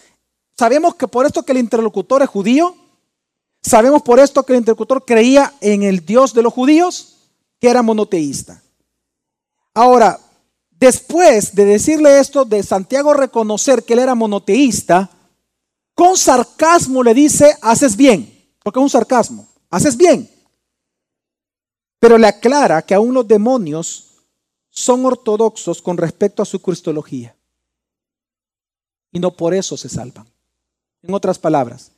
sabemos 0.56 0.94
que 0.94 1.08
por 1.08 1.26
esto 1.26 1.42
que 1.42 1.54
el 1.54 1.58
interlocutor 1.58 2.22
es 2.22 2.30
judío, 2.30 2.76
Sabemos 3.62 4.02
por 4.02 4.20
esto 4.20 4.44
que 4.44 4.54
el 4.54 4.60
interlocutor 4.60 5.04
creía 5.06 5.54
en 5.62 5.84
el 5.84 6.06
Dios 6.06 6.34
de 6.34 6.44
los 6.44 6.54
judíos, 6.54 7.18
que 7.60 7.70
era 7.70 7.82
monoteísta. 7.82 8.64
Ahora, 9.74 10.20
después 10.72 11.54
de 11.54 11.66
decirle 11.66 12.20
esto, 12.20 12.46
de 12.46 12.64
Santiago 12.64 13.14
reconocer 13.14 13.84
que 13.84 13.94
él 13.94 14.00
era 14.00 14.16
monoteísta, 14.16 15.10
con 15.94 16.16
sarcasmo 16.16 17.04
le 17.04 17.14
dice, 17.14 17.58
haces 17.62 17.96
bien, 17.98 18.50
porque 18.64 18.80
es 18.80 18.84
un 18.84 18.90
sarcasmo, 18.90 19.48
haces 19.70 19.98
bien. 19.98 20.30
Pero 22.00 22.18
le 22.18 22.28
aclara 22.28 22.82
que 22.82 22.96
aún 22.96 23.14
los 23.14 23.28
demonios 23.28 24.06
son 24.70 25.06
ortodoxos 25.06 25.82
con 25.82 25.98
respecto 25.98 26.42
a 26.42 26.46
su 26.46 26.62
cristología. 26.62 27.36
Y 29.12 29.20
no 29.20 29.32
por 29.32 29.54
eso 29.54 29.76
se 29.76 29.90
salvan. 29.90 30.28
En 31.02 31.14
otras 31.14 31.38
palabras, 31.38 31.92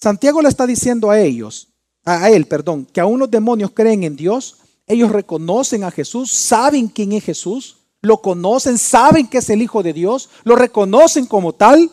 Santiago 0.00 0.40
le 0.40 0.48
está 0.48 0.66
diciendo 0.66 1.10
a 1.10 1.18
ellos, 1.18 1.68
a 2.04 2.30
él, 2.30 2.46
perdón, 2.46 2.86
que 2.86 3.00
aún 3.00 3.18
los 3.18 3.30
demonios 3.30 3.72
creen 3.74 4.04
en 4.04 4.14
Dios, 4.14 4.58
ellos 4.86 5.10
reconocen 5.10 5.82
a 5.82 5.90
Jesús, 5.90 6.32
saben 6.32 6.86
quién 6.88 7.12
es 7.12 7.24
Jesús, 7.24 7.78
lo 8.00 8.22
conocen, 8.22 8.78
saben 8.78 9.26
que 9.26 9.38
es 9.38 9.50
el 9.50 9.60
Hijo 9.60 9.82
de 9.82 9.92
Dios, 9.92 10.30
lo 10.44 10.54
reconocen 10.54 11.26
como 11.26 11.52
tal, 11.52 11.90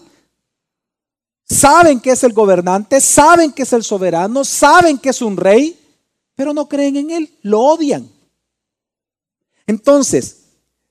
saben 1.49 1.99
que 1.99 2.11
es 2.11 2.23
el 2.23 2.33
gobernante, 2.33 3.01
saben 3.01 3.51
que 3.51 3.63
es 3.63 3.73
el 3.73 3.83
soberano, 3.83 4.45
saben 4.45 4.99
que 4.99 5.09
es 5.09 5.21
un 5.23 5.35
rey, 5.35 5.77
pero 6.35 6.53
no 6.53 6.69
creen 6.69 6.97
en 6.97 7.09
él, 7.09 7.39
lo 7.41 7.61
odian. 7.61 8.07
Entonces, 9.65 10.43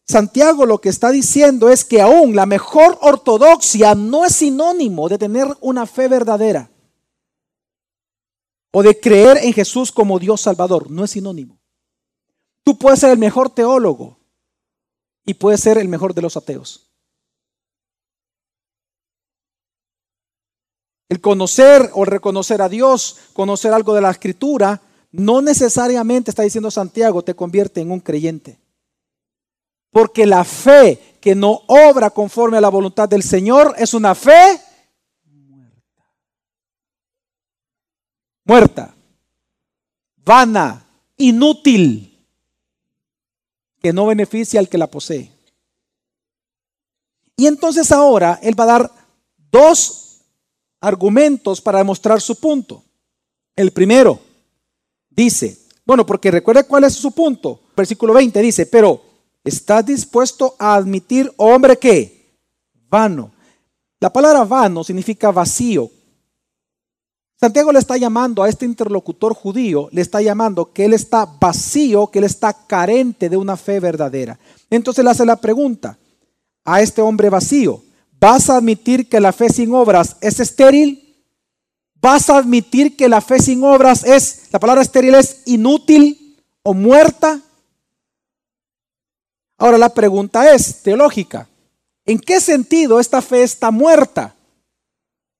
Santiago 0.04 0.66
lo 0.66 0.80
que 0.80 0.88
está 0.88 1.12
diciendo 1.12 1.70
es 1.70 1.84
que 1.84 2.02
aún 2.02 2.34
la 2.34 2.44
mejor 2.44 2.98
ortodoxia 3.00 3.94
no 3.94 4.24
es 4.24 4.34
sinónimo 4.34 5.08
de 5.08 5.16
tener 5.16 5.46
una 5.60 5.86
fe 5.86 6.08
verdadera 6.08 6.70
o 8.76 8.82
de 8.82 8.98
creer 8.98 9.38
en 9.38 9.52
Jesús 9.52 9.92
como 9.92 10.18
Dios 10.18 10.40
Salvador. 10.40 10.90
No 10.90 11.04
es 11.04 11.12
sinónimo. 11.12 11.60
Tú 12.64 12.76
puedes 12.76 12.98
ser 12.98 13.10
el 13.10 13.18
mejor 13.18 13.48
teólogo 13.48 14.18
y 15.24 15.34
puedes 15.34 15.60
ser 15.60 15.78
el 15.78 15.86
mejor 15.86 16.12
de 16.12 16.22
los 16.22 16.36
ateos. 16.36 16.90
El 21.08 21.20
conocer 21.20 21.88
o 21.92 22.04
reconocer 22.04 22.60
a 22.62 22.68
Dios, 22.68 23.18
conocer 23.32 23.72
algo 23.72 23.94
de 23.94 24.00
la 24.00 24.10
escritura, 24.10 24.82
no 25.12 25.40
necesariamente, 25.40 26.32
está 26.32 26.42
diciendo 26.42 26.68
Santiago, 26.72 27.22
te 27.22 27.34
convierte 27.34 27.80
en 27.80 27.92
un 27.92 28.00
creyente. 28.00 28.58
Porque 29.92 30.26
la 30.26 30.42
fe 30.42 31.18
que 31.20 31.36
no 31.36 31.62
obra 31.68 32.10
conforme 32.10 32.56
a 32.56 32.60
la 32.60 32.70
voluntad 32.70 33.08
del 33.08 33.22
Señor 33.22 33.76
es 33.78 33.94
una 33.94 34.16
fe 34.16 34.60
muerta, 38.44 38.94
vana, 40.24 40.86
inútil, 41.16 42.10
que 43.80 43.92
no 43.92 44.06
beneficia 44.06 44.60
al 44.60 44.68
que 44.68 44.78
la 44.78 44.90
posee. 44.90 45.30
Y 47.36 47.46
entonces 47.46 47.90
ahora 47.92 48.38
él 48.42 48.58
va 48.58 48.64
a 48.64 48.78
dar 48.78 48.90
dos 49.50 50.20
argumentos 50.80 51.60
para 51.60 51.78
demostrar 51.78 52.20
su 52.20 52.36
punto. 52.36 52.84
El 53.56 53.72
primero 53.72 54.20
dice, 55.10 55.58
bueno, 55.84 56.06
porque 56.06 56.30
recuerde 56.30 56.64
cuál 56.64 56.84
es 56.84 56.94
su 56.94 57.12
punto. 57.12 57.60
Versículo 57.76 58.12
20 58.14 58.40
dice, 58.40 58.66
pero 58.66 59.02
¿estás 59.42 59.84
dispuesto 59.84 60.54
a 60.58 60.74
admitir, 60.74 61.32
hombre, 61.36 61.76
que 61.78 62.38
vano? 62.88 63.32
La 64.00 64.12
palabra 64.12 64.44
vano 64.44 64.84
significa 64.84 65.30
vacío, 65.30 65.90
Santiago 67.44 67.72
le 67.72 67.78
está 67.78 67.98
llamando 67.98 68.42
a 68.42 68.48
este 68.48 68.64
interlocutor 68.64 69.34
judío, 69.34 69.90
le 69.92 70.00
está 70.00 70.22
llamando 70.22 70.72
que 70.72 70.86
él 70.86 70.94
está 70.94 71.26
vacío, 71.26 72.06
que 72.06 72.20
él 72.20 72.24
está 72.24 72.54
carente 72.66 73.28
de 73.28 73.36
una 73.36 73.58
fe 73.58 73.80
verdadera. 73.80 74.38
Entonces 74.70 75.04
le 75.04 75.10
hace 75.10 75.26
la 75.26 75.36
pregunta 75.36 75.98
a 76.64 76.80
este 76.80 77.02
hombre 77.02 77.28
vacío, 77.28 77.82
¿vas 78.18 78.48
a 78.48 78.56
admitir 78.56 79.10
que 79.10 79.20
la 79.20 79.30
fe 79.30 79.50
sin 79.50 79.74
obras 79.74 80.16
es 80.22 80.40
estéril? 80.40 81.22
¿Vas 82.00 82.30
a 82.30 82.38
admitir 82.38 82.96
que 82.96 83.10
la 83.10 83.20
fe 83.20 83.38
sin 83.38 83.62
obras 83.62 84.04
es, 84.04 84.44
la 84.50 84.58
palabra 84.58 84.80
estéril 84.80 85.14
es 85.14 85.42
inútil 85.44 86.38
o 86.62 86.72
muerta? 86.72 87.42
Ahora 89.58 89.76
la 89.76 89.90
pregunta 89.90 90.50
es 90.54 90.82
teológica. 90.82 91.46
¿En 92.06 92.18
qué 92.18 92.40
sentido 92.40 93.00
esta 93.00 93.20
fe 93.20 93.42
está 93.42 93.70
muerta? 93.70 94.34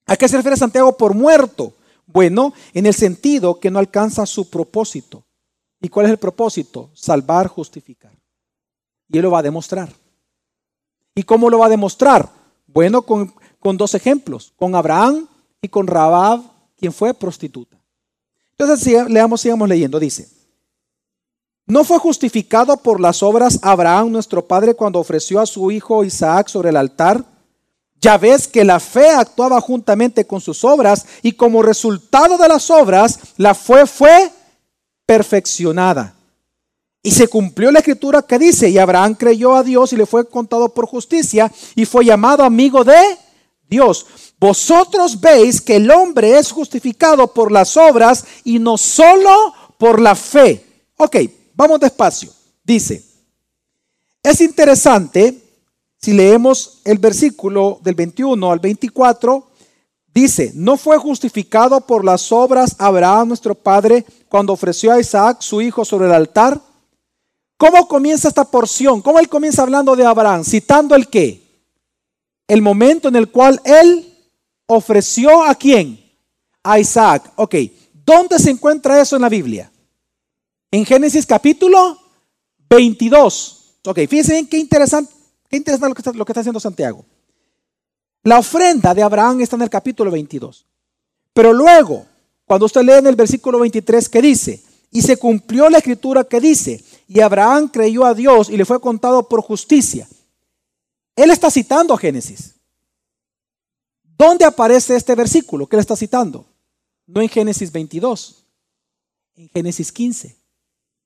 ¿A 0.05 0.19
qué 0.19 0.29
se 0.29 0.37
refiere 0.37 0.59
Santiago 0.59 0.99
por 0.99 1.15
muerto? 1.15 1.73
Bueno, 2.07 2.53
en 2.73 2.87
el 2.87 2.95
sentido 2.95 3.59
que 3.59 3.71
no 3.71 3.79
alcanza 3.79 4.27
su 4.27 4.51
propósito. 4.51 5.25
¿Y 5.81 5.89
cuál 5.89 6.07
es 6.07 6.13
el 6.13 6.19
propósito? 6.19 6.91
Salvar, 6.95 7.47
justificar. 7.49 8.13
Y 9.09 9.19
él 9.19 9.23
lo 9.23 9.31
va 9.31 9.41
a 9.41 9.43
demostrar. 9.43 9.93
¿Y 11.15 11.23
cómo 11.23 11.51
lo 11.51 11.59
va 11.59 11.67
a 11.67 11.71
demostrar? 11.71 12.29
Bueno, 12.67 13.03
con, 13.03 13.33
dos 13.77 13.95
ejemplos, 13.95 14.53
con 14.57 14.75
Abraham 14.75 15.29
y 15.63 15.69
con 15.69 15.87
Rabab, 15.87 16.41
quien 16.77 16.93
fue 16.93 17.15
prostituta. 17.15 17.79
Entonces, 18.59 19.09
leamos, 19.09 19.41
sigamos 19.41 19.69
leyendo, 19.69 19.99
dice, 19.99 20.29
¿no 21.67 21.85
fue 21.85 21.99
justificado 21.99 22.77
por 22.77 23.01
las 23.01 23.23
obras 23.23 23.59
Abraham, 23.63 24.11
nuestro 24.11 24.47
padre, 24.47 24.75
cuando 24.75 24.99
ofreció 24.99 25.41
a 25.41 25.47
su 25.47 25.71
hijo 25.71 26.05
Isaac 26.05 26.49
sobre 26.49 26.71
el 26.71 26.77
altar? 26.77 27.34
Ya 28.05 28.19
ves 28.19 28.47
que 28.47 28.65
la 28.65 28.81
fe 28.81 29.09
actuaba 29.09 29.59
juntamente 29.63 30.27
con 30.27 30.39
sus 30.39 30.63
obras 30.63 31.07
y 31.23 31.33
como 31.33 31.63
resultado 31.63 32.37
de 32.37 32.47
las 32.47 32.71
obras, 32.71 33.19
la 33.39 33.55
fe 33.55 33.87
fue 33.87 34.31
perfeccionada. 35.07 36.15
Y 37.03 37.13
se 37.13 37.29
cumplió 37.29 37.71
la 37.71 37.79
escritura 37.79 38.21
que 38.21 38.39
dice, 38.39 38.69
y 38.69 38.77
Abraham 38.77 39.15
creyó 39.15 39.57
a 39.57 39.63
Dios 39.63 39.95
y 39.95 39.97
le 39.97 40.05
fue 40.05 40.29
contado 40.29 40.69
por 40.69 40.85
justicia 40.85 41.51
y 41.75 41.87
fue 41.87 42.05
llamado 42.05 42.45
amigo 42.45 42.85
de 42.85 43.01
Dios. 43.71 44.05
Vosotros 44.39 45.19
veis 45.19 45.63
que 45.63 45.77
el 45.77 45.91
hombre 45.91 46.39
es 46.39 46.53
justificado 46.53 47.33
por 47.33 47.51
las 47.51 47.75
obras 47.75 48.27
y 48.45 48.59
no 48.59 48.77
solo 48.77 49.55
por 49.79 49.99
la 49.99 50.15
fe. 50.15 50.63
Ok, 50.99 51.17
vamos 51.55 51.81
despacio. 51.81 52.31
Dice, 52.63 53.03
es 54.23 54.43
interesante 54.43 55.44
si 56.05 56.13
leemos 56.13 56.83
el 56.85 56.99
versículo 56.99 57.81
del 57.83 57.95
21 57.95 58.53
al 58.53 58.59
24, 58.59 59.49
dice, 60.13 60.53
no 60.55 60.77
fue 60.77 60.99
justificado 60.99 61.81
por 61.81 62.05
las 62.05 62.31
obras 62.31 62.77
Abraham 62.79 63.29
nuestro 63.29 63.55
padre 63.55 64.05
cuando 64.29 64.53
ofreció 64.53 64.93
a 64.93 65.01
Isaac 65.01 65.39
su 65.41 65.63
hijo 65.63 65.83
sobre 65.83 66.05
el 66.05 66.13
altar. 66.13 66.61
¿Cómo 67.57 67.89
comienza 67.89 68.29
esta 68.29 68.45
porción? 68.45 69.01
¿Cómo 69.01 69.19
él 69.19 69.31
comienza 69.31 69.63
hablando 69.63 69.97
de 69.97 70.05
Abraham? 70.05 70.45
Citando 70.45 70.95
el 70.95 71.09
qué? 71.09 71.41
El 72.47 72.61
momento 72.61 73.09
en 73.09 73.17
el 73.17 73.31
cual 73.31 73.59
él 73.65 74.07
ofreció 74.67 75.43
a 75.43 75.55
quién? 75.55 75.99
A 76.63 76.79
Isaac. 76.79 77.33
Ok, 77.37 77.55
¿dónde 78.05 78.39
se 78.39 78.51
encuentra 78.51 79.01
eso 79.01 79.17
en 79.17 79.23
la 79.23 79.31
Biblia? 79.31 79.73
En 80.71 80.85
Génesis 80.85 81.25
capítulo 81.25 81.99
22. 82.69 83.79
Ok, 83.87 84.01
fíjense 84.07 84.47
qué 84.51 84.59
interesante, 84.59 85.14
qué 85.55 85.59
interesante 85.59 85.89
lo, 85.89 85.95
que 85.95 86.01
está, 86.01 86.13
lo 86.13 86.25
que 86.25 86.33
está 86.33 86.41
haciendo 86.41 86.59
Santiago. 86.59 87.05
La 88.25 88.41
ofrenda 88.41 88.93
de 88.93 89.05
Abraham 89.05 89.41
está 89.41 89.55
en 89.55 89.63
el 89.63 89.71
capítulo 89.71 90.11
22. 90.11 90.67
Pero 91.33 91.53
luego, 91.53 92.07
cuando 92.45 92.67
usted 92.67 92.83
lee 92.83 92.95
en 92.95 93.07
el 93.07 93.15
versículo 93.15 93.61
23 93.61 94.09
que 94.09 94.21
dice, 94.21 94.65
y 94.91 95.03
se 95.03 95.17
cumplió 95.17 95.71
la 95.71 95.79
escritura 95.79 96.25
que 96.25 96.41
dice, 96.41 96.83
y 97.07 97.21
Abraham 97.21 97.69
creyó 97.69 98.05
a 98.05 98.15
Dios 98.15 98.51
y 98.51 98.57
le 98.57 98.65
fue 98.65 98.81
contado 98.81 99.29
por 99.29 99.43
justicia. 99.43 100.09
Él 101.15 101.31
está 101.31 101.53
citando 101.53 101.95
a 101.95 101.99
Génesis. 101.99 102.57
¿Dónde 104.03 104.45
aparece 104.45 104.97
este 104.97 105.15
versículo 105.15 105.69
que 105.69 105.77
él 105.77 105.81
está 105.81 105.95
citando? 105.95 106.47
No 107.07 107.21
en 107.21 107.29
Génesis 107.29 107.71
22, 107.71 108.45
en 109.37 109.49
Génesis 109.51 109.93
15, 109.93 110.37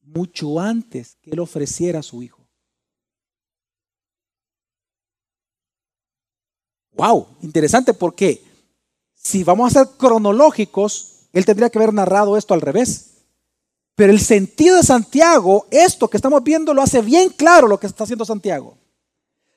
mucho 0.00 0.58
antes 0.58 1.16
que 1.20 1.32
él 1.32 1.40
ofreciera 1.40 1.98
a 1.98 2.02
su 2.02 2.22
hijo. 2.22 2.37
Wow, 6.98 7.28
interesante 7.42 7.94
porque 7.94 8.42
si 9.14 9.44
vamos 9.44 9.74
a 9.76 9.84
ser 9.84 9.92
cronológicos, 9.96 11.28
él 11.32 11.44
tendría 11.44 11.70
que 11.70 11.78
haber 11.78 11.94
narrado 11.94 12.36
esto 12.36 12.54
al 12.54 12.60
revés. 12.60 13.10
Pero 13.94 14.12
el 14.12 14.18
sentido 14.18 14.76
de 14.76 14.82
Santiago, 14.82 15.68
esto 15.70 16.08
que 16.10 16.16
estamos 16.16 16.42
viendo, 16.42 16.74
lo 16.74 16.82
hace 16.82 17.00
bien 17.00 17.30
claro 17.30 17.68
lo 17.68 17.78
que 17.78 17.86
está 17.86 18.02
haciendo 18.02 18.24
Santiago. 18.24 18.76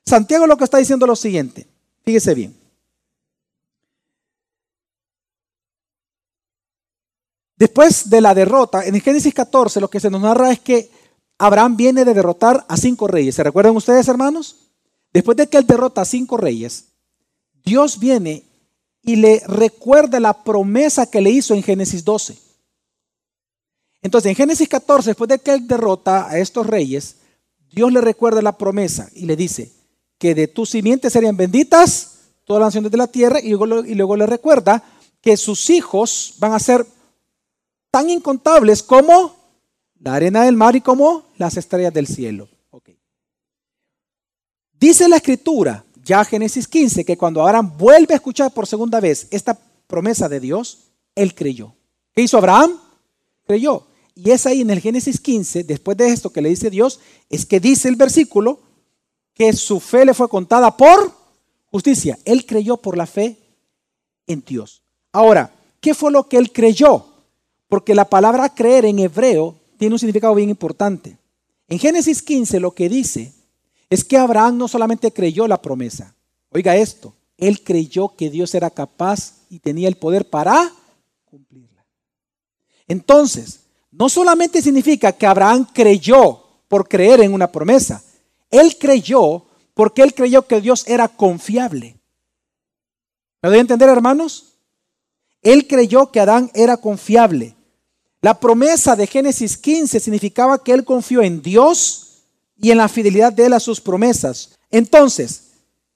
Santiago 0.06 0.46
lo 0.46 0.56
que 0.56 0.66
está 0.66 0.78
diciendo 0.78 1.06
es 1.06 1.10
lo 1.10 1.16
siguiente. 1.16 1.68
Fíjese 2.06 2.36
bien. 2.36 2.56
Después 7.56 8.08
de 8.08 8.22
la 8.22 8.36
derrota, 8.36 8.86
en 8.86 9.00
Génesis 9.02 9.34
14 9.34 9.82
lo 9.82 9.90
que 9.90 10.00
se 10.00 10.12
nos 10.12 10.22
narra 10.22 10.52
es 10.52 10.60
que 10.60 10.92
Abraham 11.40 11.76
viene 11.76 12.06
de 12.06 12.14
derrotar 12.14 12.66
a 12.68 12.78
cinco 12.78 13.08
reyes. 13.08 13.34
¿Se 13.34 13.44
recuerdan 13.44 13.76
ustedes, 13.76 14.08
hermanos? 14.08 14.58
Después 15.12 15.38
de 15.38 15.48
que 15.48 15.58
él 15.58 15.66
derrota 15.66 16.02
a 16.02 16.06
cinco 16.06 16.38
reyes, 16.38 16.91
Dios 17.64 18.00
viene 18.00 18.44
y 19.02 19.16
le 19.16 19.42
recuerda 19.48 20.20
la 20.20 20.44
promesa 20.44 21.10
que 21.10 21.22
le 21.22 21.30
hizo 21.30 21.54
en 21.54 21.64
Génesis 21.64 22.04
12. 22.04 22.38
Entonces, 24.02 24.30
en 24.30 24.36
Génesis 24.36 24.68
14, 24.68 25.12
después 25.12 25.30
de 25.30 25.40
que 25.40 25.54
él 25.54 25.68
derrota 25.68 26.28
a 26.28 26.40
estos 26.40 26.66
reyes, 26.66 27.18
Dios 27.72 27.92
le 27.92 28.02
recuerda 28.02 28.42
la 28.42 28.58
promesa 28.58 29.10
y 29.14 29.26
le 29.26 29.36
dice 29.36 29.72
que 30.18 30.36
de 30.36 30.48
tus 30.48 30.70
simientes 30.70 31.14
serían 31.14 31.38
benditas 31.38 32.18
todas 32.46 32.62
las 32.62 32.68
naciones 32.68 32.92
de 32.92 32.98
la 32.98 33.08
tierra 33.08 33.40
y 33.40 33.50
luego, 33.50 33.86
y 33.86 33.96
luego 33.96 34.18
le 34.18 34.26
recuerda 34.26 34.84
que 35.22 35.38
sus 35.38 35.70
hijos 35.70 36.36
van 36.40 36.54
a 36.54 36.60
ser 36.60 36.86
tan 37.92 38.10
incontables 38.10 38.82
como 38.82 39.36
la 40.00 40.16
arena 40.16 40.44
del 40.44 40.56
mar 40.56 40.76
y 40.76 40.82
como 40.82 41.26
las 41.38 41.58
estrellas 41.58 41.94
del 41.94 42.08
cielo. 42.08 42.50
Dice 44.74 45.08
la 45.08 45.18
escritura, 45.18 45.86
ya 46.04 46.24
Génesis 46.26 46.68
15, 46.68 47.06
que 47.06 47.18
cuando 47.18 47.42
Abraham 47.42 47.74
vuelve 47.78 48.14
a 48.14 48.18
escuchar 48.18 48.54
por 48.54 48.68
segunda 48.68 49.00
vez 49.00 49.28
esta 49.32 49.58
promesa 49.88 50.30
de 50.30 50.40
Dios, 50.40 50.80
él 51.16 51.36
creyó. 51.36 51.74
¿Qué 52.14 52.22
hizo 52.22 52.38
Abraham? 52.38 52.80
Creyó. 53.46 53.86
Y 54.16 54.32
es 54.32 54.46
ahí 54.46 54.62
en 54.62 54.70
el 54.70 54.80
Génesis 54.80 55.20
15, 55.20 55.64
después 55.64 55.98
de 55.98 56.10
esto 56.10 56.32
que 56.32 56.42
le 56.42 56.50
dice 56.50 56.70
Dios, 56.70 57.00
es 57.30 57.46
que 57.46 57.60
dice 57.60 57.88
el 57.88 57.96
versículo 57.96 58.60
que 59.34 59.54
su 59.54 59.80
fe 59.80 60.06
le 60.06 60.14
fue 60.14 60.30
contada 60.30 60.76
por 60.76 61.14
justicia. 61.72 62.20
Él 62.26 62.46
creyó 62.46 62.78
por 62.78 62.98
la 62.98 63.06
fe 63.06 63.38
en 64.28 64.44
Dios. 64.46 64.84
Ahora, 65.12 65.54
¿qué 65.80 65.94
fue 65.94 66.12
lo 66.12 66.28
que 66.28 66.38
él 66.38 66.52
creyó? 66.52 67.06
Porque 67.68 67.96
la 67.96 68.06
palabra 68.06 68.54
creer 68.54 68.86
en 68.86 69.00
hebreo 69.00 69.56
tiene 69.78 69.96
un 69.96 70.00
significado 70.00 70.36
bien 70.36 70.50
importante. 70.50 71.18
En 71.68 71.80
Génesis 71.80 72.22
15 72.22 72.60
lo 72.60 72.72
que 72.72 72.90
dice 72.90 73.34
es 73.92 74.06
que 74.06 74.18
Abraham 74.18 74.58
no 74.58 74.70
solamente 74.70 75.12
creyó 75.12 75.46
la 75.50 75.62
promesa, 75.62 76.16
oiga 76.50 76.78
esto, 76.78 77.14
él 77.38 77.62
creyó 77.62 78.16
que 78.16 78.30
Dios 78.30 78.56
era 78.56 78.70
capaz 78.70 79.34
y 79.50 79.60
tenía 79.60 79.90
el 79.90 79.98
poder 79.98 80.30
para 80.30 80.72
cumplirla. 81.26 81.86
Entonces, 82.88 83.60
no 83.92 84.08
solamente 84.08 84.62
significa 84.62 85.12
que 85.12 85.28
Abraham 85.28 85.68
creyó 85.74 86.42
por 86.70 86.88
creer 86.88 87.20
en 87.20 87.34
una 87.34 87.52
promesa, 87.52 88.02
él 88.50 88.78
creyó 88.80 89.46
porque 89.74 90.04
él 90.04 90.14
creyó 90.14 90.48
que 90.48 90.62
Dios 90.62 90.88
era 90.88 91.10
confiable. 91.10 92.00
¿Me 93.42 93.50
doy 93.50 93.58
a 93.58 93.62
entender, 93.62 93.90
hermanos? 93.90 94.54
Él 95.42 95.68
creyó 95.68 96.12
que 96.12 96.22
Adán 96.22 96.50
era 96.54 96.78
confiable. 96.78 97.56
La 98.22 98.40
promesa 98.40 98.96
de 98.96 99.06
Génesis 99.06 99.58
15 99.58 100.00
significaba 100.00 100.64
que 100.64 100.72
él 100.72 100.86
confió 100.86 101.22
en 101.22 101.42
Dios 101.42 102.11
y 102.62 102.72
en 102.72 102.78
la 102.78 102.88
fidelidad 102.88 103.34
de 103.34 103.48
él 103.48 103.54
a 103.54 103.60
sus 103.60 103.82
promesas. 103.82 104.58
Entonces, 104.70 105.52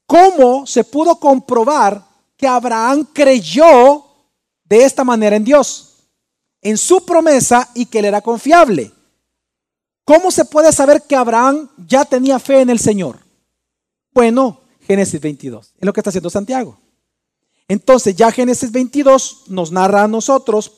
¿cómo 0.05 0.65
se 0.65 0.83
pudo 0.83 1.19
comprobar 1.19 2.05
que 2.35 2.47
Abraham 2.47 3.07
creyó 3.13 4.05
de 4.63 4.83
esta 4.83 5.03
manera 5.03 5.35
en 5.35 5.43
Dios? 5.43 5.95
en 6.65 6.79
su 6.79 7.05
promesa 7.05 7.69
y 7.75 7.85
que 7.85 7.99
él 7.99 8.05
era 8.05 8.21
confiable. 8.21 8.91
¿Cómo 10.03 10.31
se 10.31 10.45
puede 10.45 10.71
saber 10.71 11.03
que 11.03 11.15
Abraham 11.15 11.69
ya 11.87 12.05
tenía 12.05 12.39
fe 12.39 12.61
en 12.61 12.71
el 12.71 12.79
Señor? 12.79 13.19
Bueno, 14.11 14.61
Génesis 14.81 15.21
22, 15.21 15.73
es 15.77 15.85
lo 15.85 15.93
que 15.93 15.99
está 15.99 16.09
haciendo 16.09 16.31
Santiago. 16.31 16.79
Entonces 17.67 18.15
ya 18.15 18.31
Génesis 18.31 18.71
22 18.71 19.43
nos 19.49 19.71
narra 19.71 20.05
a 20.05 20.07
nosotros 20.07 20.71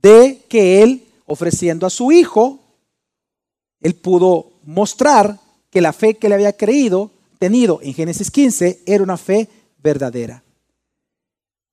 de 0.00 0.46
que 0.48 0.82
él, 0.82 1.06
ofreciendo 1.26 1.86
a 1.86 1.90
su 1.90 2.10
hijo, 2.10 2.60
él 3.82 3.94
pudo 3.94 4.51
mostrar 4.64 5.38
que 5.70 5.80
la 5.80 5.92
fe 5.92 6.14
que 6.14 6.28
le 6.28 6.34
había 6.34 6.56
creído, 6.56 7.10
tenido 7.38 7.80
en 7.82 7.94
Génesis 7.94 8.30
15, 8.30 8.82
era 8.86 9.02
una 9.02 9.16
fe 9.16 9.48
verdadera. 9.78 10.42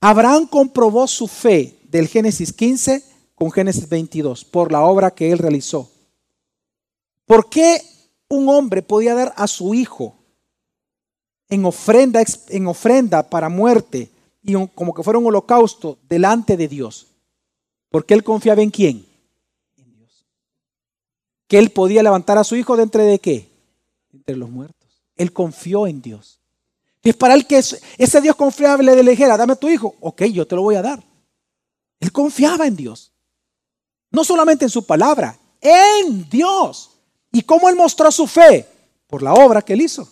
Abraham 0.01 0.47
comprobó 0.47 1.07
su 1.07 1.27
fe 1.27 1.77
del 1.83 2.07
Génesis 2.07 2.53
15 2.53 3.03
con 3.35 3.51
Génesis 3.51 3.87
22, 3.87 4.45
por 4.45 4.71
la 4.71 4.81
obra 4.81 5.11
que 5.11 5.31
él 5.31 5.37
realizó. 5.37 5.89
¿Por 7.25 7.49
qué 7.49 7.81
un 8.29 8.47
hombre 8.49 8.81
podía 8.81 9.13
dar 9.13 9.33
a 9.35 9.47
su 9.47 9.73
hijo 9.73 10.15
en 11.49 11.65
ofrenda, 11.65 12.23
en 12.49 12.67
ofrenda 12.67 13.29
para 13.29 13.49
muerte 13.49 14.09
y 14.41 14.53
como 14.67 14.93
que 14.93 15.03
fuera 15.03 15.19
un 15.19 15.27
holocausto 15.27 15.97
delante 16.07 16.57
de 16.57 16.67
Dios? 16.67 17.07
Porque 17.89 18.13
él 18.13 18.23
confiaba 18.23 18.61
en 18.61 18.69
quién? 18.69 19.08
Que 21.49 21.59
él 21.59 21.71
podía 21.71 22.01
levantar 22.01 22.37
a 22.37 22.45
su 22.45 22.55
hijo 22.55 22.77
de 22.77 22.83
entre 22.83 23.03
de 23.03 23.19
qué? 23.19 23.49
Entre 24.13 24.37
los 24.37 24.49
muertos. 24.49 25.03
Él 25.17 25.33
confió 25.33 25.85
en 25.85 26.01
Dios. 26.01 26.39
Y 27.03 27.09
es 27.09 27.15
para 27.17 27.33
él 27.33 27.45
que 27.45 27.57
ese 27.57 28.21
Dios 28.21 28.35
confiable 28.37 28.95
le 28.95 29.09
dijera, 29.11 29.35
dame 29.35 29.57
tu 29.57 29.67
hijo. 29.67 29.95
Ok, 29.99 30.23
yo 30.25 30.47
te 30.47 30.55
lo 30.55 30.61
voy 30.61 30.75
a 30.75 30.81
dar. 30.81 31.03
Él 31.99 32.11
confiaba 32.11 32.67
en 32.67 32.75
Dios. 32.75 33.11
No 34.11 34.23
solamente 34.23 34.65
en 34.65 34.71
su 34.71 34.85
palabra, 34.85 35.37
en 35.59 36.29
Dios. 36.29 36.91
¿Y 37.31 37.41
cómo 37.41 37.67
él 37.67 37.75
mostró 37.75 38.11
su 38.11 38.27
fe? 38.27 38.65
Por 39.07 39.23
la 39.23 39.33
obra 39.33 39.61
que 39.61 39.73
él 39.73 39.81
hizo. 39.81 40.07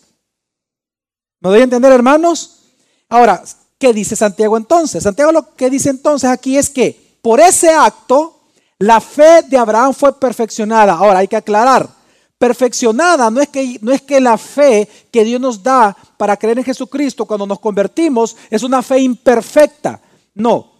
¿Me 1.40 1.50
doy 1.50 1.62
a 1.62 1.64
entender, 1.64 1.92
hermanos? 1.92 2.64
Ahora, 3.10 3.44
¿qué 3.78 3.94
dice 3.94 4.16
Santiago 4.16 4.58
entonces? 4.58 5.04
Santiago 5.04 5.32
lo 5.32 5.56
que 5.56 5.70
dice 5.70 5.90
entonces 5.90 6.30
aquí 6.30 6.58
es 6.58 6.70
que 6.70 7.20
por 7.22 7.40
ese 7.40 7.70
acto 7.70 8.37
la 8.80 9.02
fe 9.02 9.44
de 9.48 9.58
Abraham 9.58 9.94
fue 9.94 10.18
perfeccionada. 10.20 10.94
Ahora 10.94 11.20
hay 11.20 11.28
que 11.28 11.36
aclarar, 11.36 11.90
perfeccionada 12.38 13.32
no 13.32 13.42
es 13.42 13.48
que 13.48 13.80
no 13.82 13.92
es 13.92 14.02
que 14.02 14.22
la 14.22 14.38
fe 14.38 14.88
que 15.12 15.24
Dios 15.24 15.42
nos 15.42 15.64
da 15.64 15.96
para 16.18 16.38
creer 16.38 16.60
en 16.60 16.64
Jesucristo 16.64 17.26
cuando 17.26 17.48
nos 17.48 17.60
convertimos 17.60 18.36
es 18.50 18.64
una 18.64 18.82
fe 18.82 19.00
imperfecta. 19.00 20.00
No. 20.34 20.74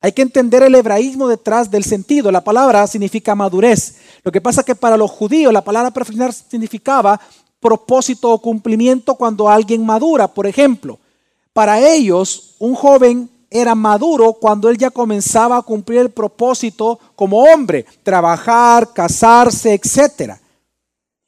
Hay 0.00 0.12
que 0.12 0.22
entender 0.22 0.62
el 0.62 0.74
hebraísmo 0.74 1.26
detrás 1.26 1.70
del 1.70 1.82
sentido. 1.82 2.30
La 2.30 2.44
palabra 2.44 2.86
significa 2.86 3.34
madurez. 3.34 3.96
Lo 4.22 4.30
que 4.30 4.40
pasa 4.40 4.60
es 4.60 4.66
que 4.66 4.76
para 4.76 4.96
los 4.96 5.10
judíos 5.10 5.52
la 5.52 5.64
palabra 5.64 5.90
perfeccionar 5.90 6.32
significaba 6.32 7.20
propósito 7.58 8.30
o 8.30 8.40
cumplimiento 8.40 9.16
cuando 9.16 9.48
alguien 9.48 9.84
madura. 9.84 10.28
Por 10.28 10.46
ejemplo, 10.46 10.98
para 11.52 11.80
ellos 11.80 12.54
un 12.60 12.74
joven 12.74 13.28
era 13.50 13.74
maduro 13.74 14.34
cuando 14.34 14.68
él 14.68 14.76
ya 14.76 14.90
comenzaba 14.90 15.56
a 15.56 15.62
cumplir 15.62 16.00
el 16.00 16.10
propósito 16.10 16.98
como 17.16 17.42
hombre, 17.42 17.86
trabajar, 18.02 18.92
casarse, 18.92 19.74
etc. 19.74 20.34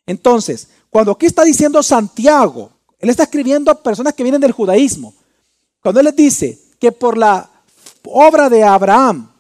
Entonces, 0.07 0.69
cuando 0.91 1.13
aquí 1.13 1.27
está 1.27 1.45
diciendo 1.45 1.83
Santiago, 1.83 2.71
él 2.99 3.09
está 3.09 3.23
escribiendo 3.23 3.71
a 3.71 3.83
personas 3.83 4.13
que 4.13 4.23
vienen 4.23 4.41
del 4.41 4.53
judaísmo. 4.53 5.15
Cuando 5.81 6.01
él 6.01 6.07
les 6.07 6.17
dice 6.17 6.59
que 6.79 6.93
por 6.93 7.17
la 7.17 7.49
obra 8.05 8.51
de 8.51 8.63
Abraham 8.63 9.31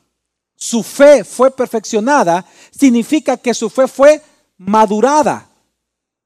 su 0.56 0.82
fe 0.82 1.24
fue 1.24 1.50
perfeccionada, 1.50 2.46
significa 2.70 3.36
que 3.36 3.52
su 3.52 3.68
fe 3.68 3.88
fue 3.88 4.22
madurada. 4.56 5.49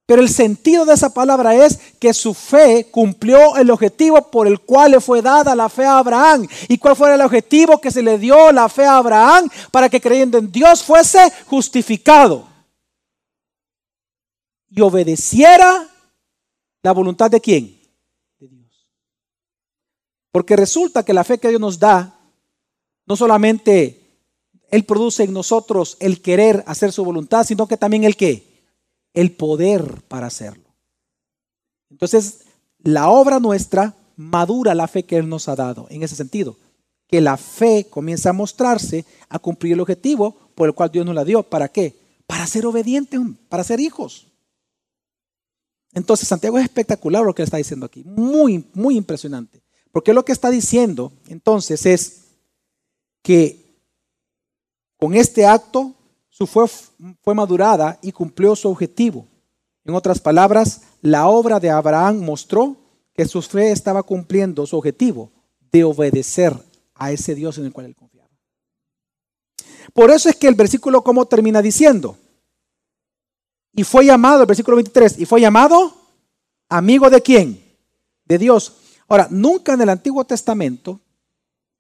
Pero 0.07 0.21
el 0.21 0.29
sentido 0.29 0.85
de 0.85 0.95
esa 0.95 1.15
palabra 1.15 1.55
es 1.55 1.79
que 1.99 2.13
su 2.13 2.35
fe 2.35 2.89
cumplió 2.91 3.57
el 3.57 3.71
objetivo 3.71 4.31
por 4.31 4.47
el 4.47 4.61
cual 4.61 4.91
le 4.91 5.01
fue 5.01 5.23
dada 5.23 5.55
la 5.55 5.71
fe 5.71 5.87
a 5.87 5.99
Abraham. 5.99 6.47
¿Y 6.69 6.77
cuál 6.77 6.95
fue 6.95 7.15
el 7.15 7.21
objetivo 7.23 7.81
que 7.81 7.91
se 7.91 8.03
le 8.03 8.19
dio 8.19 8.53
la 8.53 8.69
fe 8.69 8.85
a 8.85 8.99
Abraham? 8.99 9.49
Para 9.71 9.89
que 9.89 10.03
creyendo 10.03 10.37
en 10.37 10.53
Dios 10.53 10.83
fuese 10.83 11.33
justificado. 11.47 12.47
Y 14.69 14.83
obedeciera 14.83 15.89
la 16.83 16.93
voluntad 16.93 17.31
de 17.31 17.41
quién? 17.41 17.81
De 18.39 18.49
Dios. 18.49 18.87
Porque 20.31 20.55
resulta 20.55 21.03
que 21.03 21.15
la 21.15 21.25
fe 21.25 21.39
que 21.39 21.49
Dios 21.49 21.61
nos 21.61 21.79
da, 21.79 22.15
no 23.07 23.17
solamente 23.17 24.21
Él 24.71 24.85
produce 24.85 25.23
en 25.23 25.33
nosotros 25.33 25.97
el 25.99 26.21
querer 26.21 26.63
hacer 26.67 26.93
su 26.93 27.03
voluntad, 27.07 27.47
sino 27.47 27.67
que 27.67 27.79
también 27.79 28.05
el 28.05 28.17
qué? 28.19 28.54
El 29.15 29.33
poder 29.33 30.03
para 30.09 30.27
hacerlo. 30.27 30.65
Entonces, 31.91 32.41
la 32.79 33.09
obra 33.09 33.41
nuestra 33.41 33.95
madura 34.17 34.75
la 34.75 34.89
fe 34.89 35.05
que 35.05 35.17
Él 35.17 35.29
nos 35.29 35.49
ha 35.49 35.57
dado, 35.57 35.87
en 35.91 36.03
ese 36.03 36.17
sentido, 36.17 36.57
que 37.07 37.21
la 37.21 37.37
fe 37.37 37.87
comienza 37.89 38.31
a 38.31 38.35
mostrarse, 38.35 39.05
a 39.29 39.39
cumplir 39.39 39.75
el 39.75 39.81
objetivo 39.81 40.37
por 40.55 40.69
el 40.69 40.75
cual 40.75 40.91
Dios 40.91 41.07
nos 41.07 41.15
la 41.15 41.25
dio. 41.25 41.43
¿Para 41.43 41.69
qué? 41.69 41.97
Para 42.27 42.47
ser 42.47 42.67
obedientes, 42.67 43.21
para 43.49 43.65
ser 43.65 43.81
hijos. 43.81 44.27
Entonces, 45.93 46.27
Santiago 46.27 46.59
es 46.59 46.65
espectacular 46.65 47.25
lo 47.25 47.35
que 47.35 47.43
está 47.43 47.57
diciendo 47.57 47.87
aquí, 47.87 48.03
muy, 48.05 48.69
muy 48.75 48.97
impresionante. 48.97 49.63
Porque 49.93 50.13
lo 50.13 50.25
que 50.25 50.33
está 50.33 50.51
diciendo 50.51 51.13
entonces 51.29 51.87
es 51.87 52.25
que 53.23 53.79
con 54.97 55.15
este 55.15 55.47
acto 55.47 55.95
su 56.37 56.49
fe 56.49 56.63
fue 57.23 57.33
madurada 57.33 57.97
y 58.03 58.11
cumplió 58.11 58.57
su 58.57 58.69
objetivo. 58.69 59.29
En 59.85 59.95
otras 59.95 60.19
palabras, 60.19 60.81
la 61.01 61.29
obra 61.29 61.61
de 61.61 61.71
Abraham 61.71 62.25
mostró 62.25 62.77
que 63.15 63.25
su 63.25 63.41
fe 63.41 63.71
estaba 63.71 64.03
cumpliendo 64.03 64.67
su 64.67 64.77
objetivo 64.77 65.31
de 65.71 65.85
obedecer 65.85 66.53
a 66.97 67.13
ese 67.13 67.37
Dios 67.37 67.59
en 67.59 67.67
el 67.67 67.73
cual 67.73 67.87
él 67.87 67.95
confiaba. 67.95 68.29
Por 69.93 70.11
eso 70.11 70.29
es 70.29 70.35
que 70.35 70.49
el 70.49 70.57
versículo 70.57 71.05
como 71.05 71.25
termina 71.27 71.63
diciendo, 71.63 72.17
y 73.73 73.85
fue 73.85 74.05
llamado, 74.05 74.41
el 74.41 74.49
versículo 74.49 74.77
23, 74.77 75.21
y 75.21 75.27
fue 75.27 75.41
llamado 75.41 75.95
amigo 76.69 77.11
de 77.11 77.23
quién? 77.23 77.63
De 78.25 78.39
Dios. 78.39 78.75
Ahora, 79.07 79.29
nunca 79.31 79.75
en 79.75 79.83
el 79.83 79.89
Antiguo 79.89 80.25
Testamento 80.25 80.99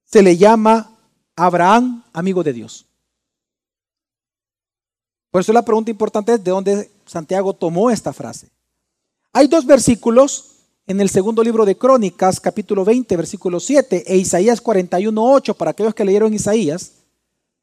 se 0.04 0.22
le 0.22 0.36
llama 0.36 0.96
Abraham 1.34 2.04
amigo 2.12 2.44
de 2.44 2.52
Dios. 2.52 2.86
Por 5.34 5.40
eso 5.40 5.52
la 5.52 5.64
pregunta 5.64 5.90
importante 5.90 6.34
es 6.34 6.44
de 6.44 6.52
dónde 6.52 6.88
Santiago 7.06 7.52
tomó 7.54 7.90
esta 7.90 8.12
frase. 8.12 8.50
Hay 9.32 9.48
dos 9.48 9.66
versículos 9.66 10.58
en 10.86 11.00
el 11.00 11.10
segundo 11.10 11.42
libro 11.42 11.64
de 11.64 11.76
Crónicas, 11.76 12.38
capítulo 12.38 12.84
20, 12.84 13.16
versículo 13.16 13.58
7, 13.58 14.04
e 14.06 14.16
Isaías 14.16 14.60
41, 14.60 15.20
8, 15.20 15.54
para 15.54 15.72
aquellos 15.72 15.92
que 15.92 16.04
leyeron 16.04 16.32
Isaías, 16.32 16.92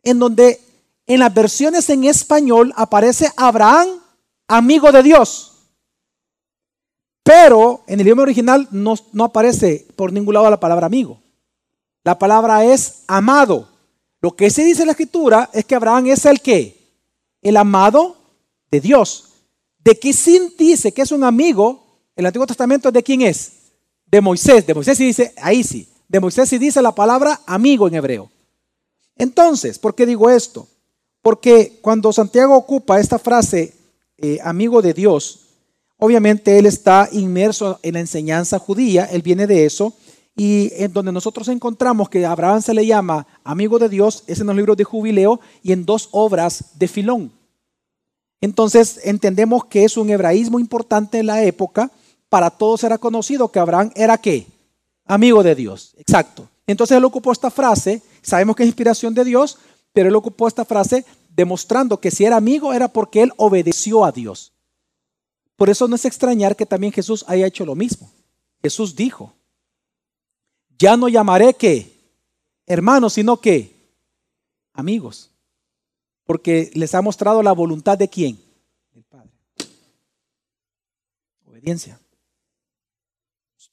en 0.03 0.19
donde 0.19 0.60
en 1.07 1.21
las 1.21 1.34
versiones 1.34 1.89
en 1.89 2.03
español 2.03 2.73
aparece 2.75 3.31
Abraham, 3.38 3.88
amigo 4.49 4.91
de 4.91 5.03
Dios. 5.03 5.53
Pero 7.23 7.86
en 7.88 8.01
el 8.01 8.05
idioma 8.05 8.23
original 8.23 8.67
no, 8.71 8.95
no 9.13 9.23
aparece 9.23 9.88
por 9.95 10.12
ningún 10.12 10.34
lado 10.34 10.49
la 10.49 10.60
palabra 10.60 10.88
amigo. 10.88 11.21
La 12.03 12.19
palabra 12.19 12.65
es 12.65 13.03
amado. 13.07 13.69
Lo 14.19 14.36
que 14.36 14.49
se 14.49 14.65
dice 14.65 14.81
en 14.81 14.88
la 14.88 14.91
escritura 14.91 15.49
es 15.53 15.63
que 15.63 15.75
Abraham 15.75 16.07
es 16.07 16.25
el 16.25 16.41
que 16.41 16.81
el 17.41 17.58
amado 17.58 18.17
de 18.69 18.82
Dios. 18.82 19.30
De 19.80 19.97
que 19.97 20.13
sin 20.13 20.56
dice 20.58 20.91
que 20.91 21.01
es 21.01 21.12
un 21.12 21.23
amigo, 21.23 22.01
el 22.15 22.25
Antiguo 22.25 22.47
Testamento 22.47 22.91
de 22.91 23.04
quién 23.04 23.21
es? 23.21 23.54
De 24.06 24.21
Moisés. 24.21 24.65
De 24.65 24.73
Moisés 24.73 24.97
sí 24.97 25.06
dice, 25.06 25.34
ahí 25.38 25.63
sí. 25.63 25.88
De 26.08 26.19
Moisés 26.19 26.49
sí 26.49 26.58
dice 26.58 26.82
la 26.82 26.93
palabra 26.93 27.41
amigo 27.45 27.88
en 27.88 27.95
hebreo. 27.95 28.30
Entonces, 29.15 29.80
¿por 29.80 29.95
qué 29.95 30.06
digo 30.06 30.30
esto? 30.30 30.67
Porque 31.21 31.80
cuando 31.82 32.12
Santiago 32.12 32.56
ocupa 32.56 32.99
esta 32.99 33.19
frase, 33.19 33.75
eh, 34.17 34.39
amigo 34.43 34.82
de 34.82 34.93
Dios, 34.93 35.47
obviamente 35.97 36.58
él 36.58 36.65
está 36.65 37.10
inmerso 37.12 37.80
en 37.84 37.93
la 37.93 37.99
enseñanza 37.99 38.60
judía, 38.60 39.06
él 39.06 39.21
viene 39.21 39.47
de 39.47 39.65
eso, 39.65 39.93
y 40.36 40.72
en 40.76 40.94
donde 40.94 41.12
nosotros 41.12 41.48
encontramos 41.50 42.10
que 42.10 42.26
Abraham 42.26 42.62
se 42.62 42.74
le 42.74 42.86
llama 42.86 43.28
amigo 43.44 43.80
de 43.80 43.89
Dios 43.89 44.24
es 44.28 44.39
en 44.39 44.48
los 44.48 44.56
libros 44.56 44.78
de 44.78 44.84
Jubileo 44.84 45.39
y 45.62 45.72
en 45.72 45.86
dos 45.86 46.10
obras 46.12 46.78
de 46.80 46.88
Filón. 46.88 47.32
Entonces 48.39 49.02
entendemos 49.04 49.65
que 49.65 49.84
es 49.84 49.98
un 49.98 50.10
hebraísmo 50.10 50.60
importante 50.60 51.20
en 51.20 51.28
la 51.28 51.44
época. 51.44 51.91
Para 52.30 52.50
todos 52.50 52.84
era 52.84 52.98
conocido 52.98 53.50
que 53.50 53.60
Abraham 53.60 53.91
era 53.96 54.17
qué? 54.17 54.48
Amigo 55.06 55.44
de 55.44 55.54
Dios. 55.54 55.94
Exacto. 55.98 56.48
Entonces 56.65 56.98
él 56.98 57.06
ocupó 57.06 57.32
esta 57.32 57.52
frase, 57.52 58.02
sabemos 58.22 58.56
que 58.56 58.63
es 58.63 58.67
inspiración 58.67 59.13
de 59.13 59.26
Dios, 59.26 59.58
pero 59.94 60.10
él 60.10 60.15
ocupó 60.15 60.48
esta 60.48 60.65
frase 60.65 61.06
demostrando 61.36 62.00
que 62.00 62.12
si 62.12 62.26
era 62.26 62.38
amigo 62.38 62.74
era 62.74 62.88
porque 62.88 63.22
él 63.22 63.34
obedeció 63.38 64.06
a 64.06 64.12
Dios. 64.12 64.54
Por 65.56 65.70
eso 65.70 65.88
no 65.88 65.96
es 65.96 66.06
extrañar 66.06 66.56
que 66.56 66.65
también 66.65 66.94
Jesús 66.94 67.26
haya 67.28 67.46
hecho 67.46 67.65
lo 67.65 67.76
mismo. 67.76 68.10
Jesús 68.63 68.96
dijo, 68.96 69.34
ya 70.82 70.98
no 70.98 71.08
llamaré 71.08 71.54
que 71.54 71.96
hermanos, 72.65 73.13
sino 73.13 73.39
que 73.39 73.72
amigos. 74.74 75.30
Porque 76.26 76.72
les 76.74 76.96
ha 76.96 77.02
mostrado 77.02 77.44
la 77.44 77.52
voluntad 77.52 77.98
de 77.98 78.10
quién? 78.10 78.41
Del 78.91 79.04
Padre. 79.04 79.30
Obediencia. 81.46 82.00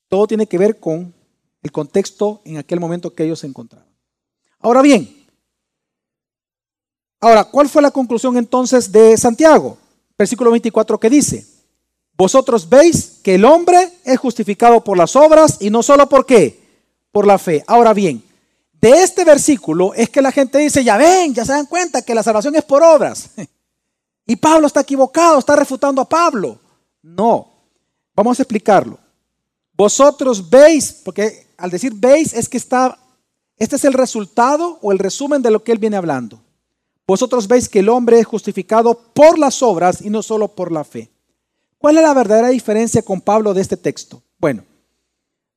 Todo 0.08 0.26
tiene 0.26 0.46
que 0.46 0.58
ver 0.58 0.78
con 0.78 1.14
el 1.62 1.72
contexto 1.72 2.42
en 2.44 2.58
aquel 2.58 2.78
momento 2.78 3.14
que 3.14 3.24
ellos 3.24 3.40
se 3.40 3.46
encontraban. 3.46 3.88
Ahora 4.58 4.82
bien, 4.82 5.26
ahora, 7.20 7.44
¿cuál 7.44 7.68
fue 7.68 7.80
la 7.80 7.90
conclusión 7.90 8.36
entonces 8.36 8.90
de 8.92 9.16
Santiago? 9.16 9.78
Versículo 10.18 10.50
24 10.50 10.98
que 10.98 11.10
dice, 11.10 11.46
vosotros 12.14 12.68
veis 12.68 13.20
que 13.22 13.36
el 13.36 13.44
hombre 13.44 13.92
es 14.04 14.18
justificado 14.18 14.82
por 14.82 14.98
las 14.98 15.14
obras 15.14 15.58
y 15.60 15.70
no 15.70 15.82
solo 15.82 16.08
por 16.08 16.26
qué, 16.26 16.57
por 17.18 17.26
la 17.26 17.36
fe. 17.36 17.64
Ahora 17.66 17.92
bien, 17.92 18.22
de 18.80 19.02
este 19.02 19.24
versículo 19.24 19.92
es 19.92 20.08
que 20.08 20.22
la 20.22 20.30
gente 20.30 20.56
dice, 20.58 20.84
ya 20.84 20.96
ven, 20.96 21.34
ya 21.34 21.44
se 21.44 21.50
dan 21.50 21.66
cuenta 21.66 22.02
que 22.02 22.14
la 22.14 22.22
salvación 22.22 22.54
es 22.54 22.62
por 22.62 22.80
obras. 22.80 23.30
Y 24.24 24.36
Pablo 24.36 24.68
está 24.68 24.82
equivocado, 24.82 25.38
está 25.38 25.56
refutando 25.56 26.00
a 26.00 26.08
Pablo. 26.08 26.60
No, 27.02 27.50
vamos 28.14 28.38
a 28.38 28.42
explicarlo. 28.42 28.98
Vosotros 29.72 30.48
veis, 30.48 30.92
porque 30.92 31.48
al 31.56 31.70
decir 31.70 31.92
veis 31.92 32.34
es 32.34 32.48
que 32.48 32.58
está, 32.58 32.96
este 33.56 33.74
es 33.74 33.84
el 33.84 33.94
resultado 33.94 34.78
o 34.80 34.92
el 34.92 35.00
resumen 35.00 35.42
de 35.42 35.50
lo 35.50 35.64
que 35.64 35.72
él 35.72 35.78
viene 35.78 35.96
hablando. 35.96 36.40
Vosotros 37.04 37.48
veis 37.48 37.68
que 37.68 37.80
el 37.80 37.88
hombre 37.88 38.20
es 38.20 38.26
justificado 38.26 38.94
por 39.12 39.40
las 39.40 39.60
obras 39.60 40.02
y 40.02 40.10
no 40.10 40.22
solo 40.22 40.46
por 40.46 40.70
la 40.70 40.84
fe. 40.84 41.10
¿Cuál 41.78 41.96
es 41.96 42.04
la 42.04 42.14
verdadera 42.14 42.50
diferencia 42.50 43.02
con 43.02 43.20
Pablo 43.20 43.54
de 43.54 43.62
este 43.62 43.76
texto? 43.76 44.22
Bueno, 44.38 44.62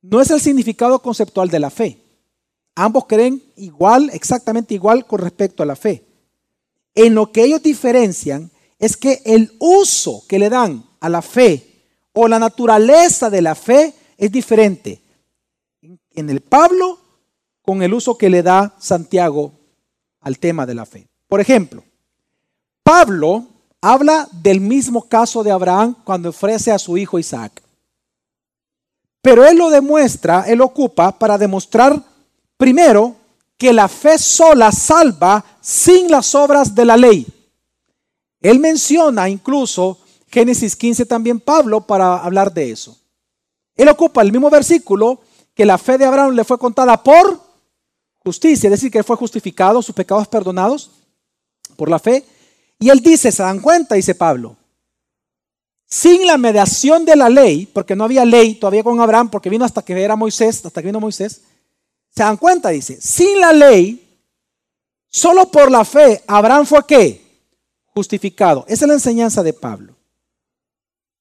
no 0.02 0.20
es 0.20 0.30
el 0.30 0.40
significado 0.40 1.00
conceptual 1.00 1.48
de 1.48 1.60
la 1.60 1.70
fe. 1.70 1.98
Ambos 2.74 3.06
creen 3.06 3.42
igual, 3.56 4.10
exactamente 4.12 4.74
igual 4.74 5.06
con 5.06 5.20
respecto 5.20 5.62
a 5.62 5.66
la 5.66 5.76
fe. 5.76 6.04
En 6.94 7.14
lo 7.14 7.30
que 7.30 7.44
ellos 7.44 7.62
diferencian 7.62 8.50
es 8.78 8.96
que 8.96 9.22
el 9.24 9.54
uso 9.58 10.24
que 10.28 10.38
le 10.38 10.50
dan 10.50 10.84
a 11.00 11.08
la 11.08 11.22
fe 11.22 11.84
o 12.12 12.28
la 12.28 12.38
naturaleza 12.38 13.30
de 13.30 13.42
la 13.42 13.54
fe 13.54 13.94
es 14.18 14.30
diferente 14.30 15.00
en 16.14 16.30
el 16.30 16.40
Pablo 16.40 16.98
con 17.62 17.82
el 17.82 17.94
uso 17.94 18.18
que 18.18 18.28
le 18.28 18.42
da 18.42 18.74
Santiago 18.78 19.52
al 20.20 20.38
tema 20.38 20.66
de 20.66 20.74
la 20.74 20.84
fe. 20.84 21.06
Por 21.28 21.40
ejemplo, 21.40 21.84
Pablo 22.82 23.46
habla 23.80 24.28
del 24.32 24.60
mismo 24.60 25.08
caso 25.08 25.42
de 25.42 25.50
Abraham 25.50 25.96
cuando 26.04 26.30
ofrece 26.30 26.72
a 26.72 26.78
su 26.78 26.98
hijo 26.98 27.18
Isaac. 27.18 27.61
Pero 29.22 29.46
él 29.46 29.56
lo 29.56 29.70
demuestra, 29.70 30.44
él 30.48 30.60
ocupa 30.60 31.16
para 31.16 31.38
demostrar 31.38 32.02
primero 32.56 33.14
que 33.56 33.72
la 33.72 33.86
fe 33.86 34.18
sola 34.18 34.72
salva 34.72 35.44
sin 35.60 36.10
las 36.10 36.34
obras 36.34 36.74
de 36.74 36.84
la 36.84 36.96
ley. 36.96 37.26
Él 38.40 38.58
menciona 38.58 39.28
incluso 39.28 40.00
Génesis 40.26 40.74
15 40.74 41.06
también 41.06 41.38
Pablo 41.38 41.82
para 41.82 42.16
hablar 42.16 42.52
de 42.52 42.72
eso. 42.72 42.98
Él 43.76 43.88
ocupa 43.88 44.22
el 44.22 44.32
mismo 44.32 44.50
versículo 44.50 45.20
que 45.54 45.64
la 45.64 45.78
fe 45.78 45.98
de 45.98 46.06
Abraham 46.06 46.34
le 46.34 46.44
fue 46.44 46.58
contada 46.58 47.00
por 47.00 47.40
justicia, 48.18 48.66
es 48.68 48.72
decir, 48.72 48.90
que 48.90 49.02
fue 49.02 49.16
justificado, 49.16 49.82
sus 49.82 49.94
pecados 49.94 50.26
perdonados 50.26 50.90
por 51.76 51.88
la 51.88 51.98
fe. 51.98 52.24
Y 52.78 52.88
él 52.88 53.00
dice, 53.00 53.30
se 53.30 53.42
dan 53.42 53.60
cuenta, 53.60 53.94
dice 53.94 54.14
Pablo, 54.14 54.56
sin 55.92 56.26
la 56.26 56.38
mediación 56.38 57.04
de 57.04 57.14
la 57.14 57.28
ley, 57.28 57.66
porque 57.66 57.94
no 57.94 58.04
había 58.04 58.24
ley 58.24 58.54
todavía 58.54 58.82
con 58.82 58.98
Abraham, 58.98 59.28
porque 59.28 59.50
vino 59.50 59.62
hasta 59.62 59.82
que 59.82 59.92
era 60.02 60.16
Moisés, 60.16 60.64
hasta 60.64 60.80
que 60.80 60.86
vino 60.86 60.98
Moisés, 60.98 61.42
se 62.08 62.22
dan 62.22 62.38
cuenta, 62.38 62.70
dice, 62.70 62.98
sin 62.98 63.38
la 63.38 63.52
ley, 63.52 64.02
solo 65.10 65.50
por 65.50 65.70
la 65.70 65.84
fe, 65.84 66.22
Abraham 66.26 66.64
fue 66.64 66.86
qué? 66.88 67.22
Justificado. 67.88 68.64
Esa 68.68 68.86
es 68.86 68.88
la 68.88 68.94
enseñanza 68.94 69.42
de 69.42 69.52
Pablo. 69.52 69.94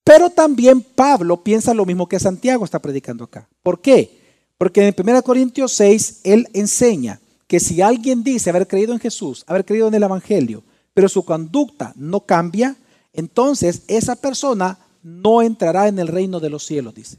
Pero 0.05 0.29
también 0.29 0.81
Pablo 0.81 1.43
piensa 1.43 1.73
lo 1.73 1.85
mismo 1.85 2.07
que 2.07 2.17
Santiago 2.17 2.63
está 2.63 2.79
predicando 2.79 3.25
acá. 3.25 3.49
¿Por 3.61 3.81
qué? 3.81 4.21
Porque 4.57 4.87
en 4.87 4.95
1 4.97 5.21
Corintios 5.23 5.73
6 5.73 6.21
él 6.23 6.47
enseña 6.53 7.19
que 7.45 7.59
si 7.59 7.81
alguien 7.81 8.23
dice 8.23 8.49
haber 8.49 8.69
creído 8.69 8.93
en 8.93 9.01
Jesús, 9.01 9.43
haber 9.47 9.65
creído 9.65 9.89
en 9.89 9.95
el 9.95 10.03
Evangelio, 10.03 10.63
pero 10.93 11.09
su 11.09 11.25
conducta 11.25 11.91
no 11.97 12.21
cambia, 12.21 12.77
entonces 13.13 13.83
esa 13.87 14.15
persona 14.15 14.77
no 15.03 15.41
entrará 15.41 15.87
en 15.87 15.99
el 15.99 16.07
reino 16.07 16.39
de 16.39 16.49
los 16.49 16.65
cielos, 16.65 16.93
dice. 16.93 17.17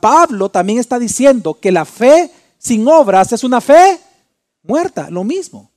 Pablo 0.00 0.50
también 0.50 0.78
está 0.78 0.98
diciendo 0.98 1.58
que 1.60 1.72
la 1.72 1.84
fe 1.84 2.30
sin 2.58 2.86
obras 2.88 3.32
es 3.32 3.44
una 3.44 3.60
fe 3.60 3.98
muerta, 4.62 5.08
lo 5.10 5.24
mismo. 5.24 5.70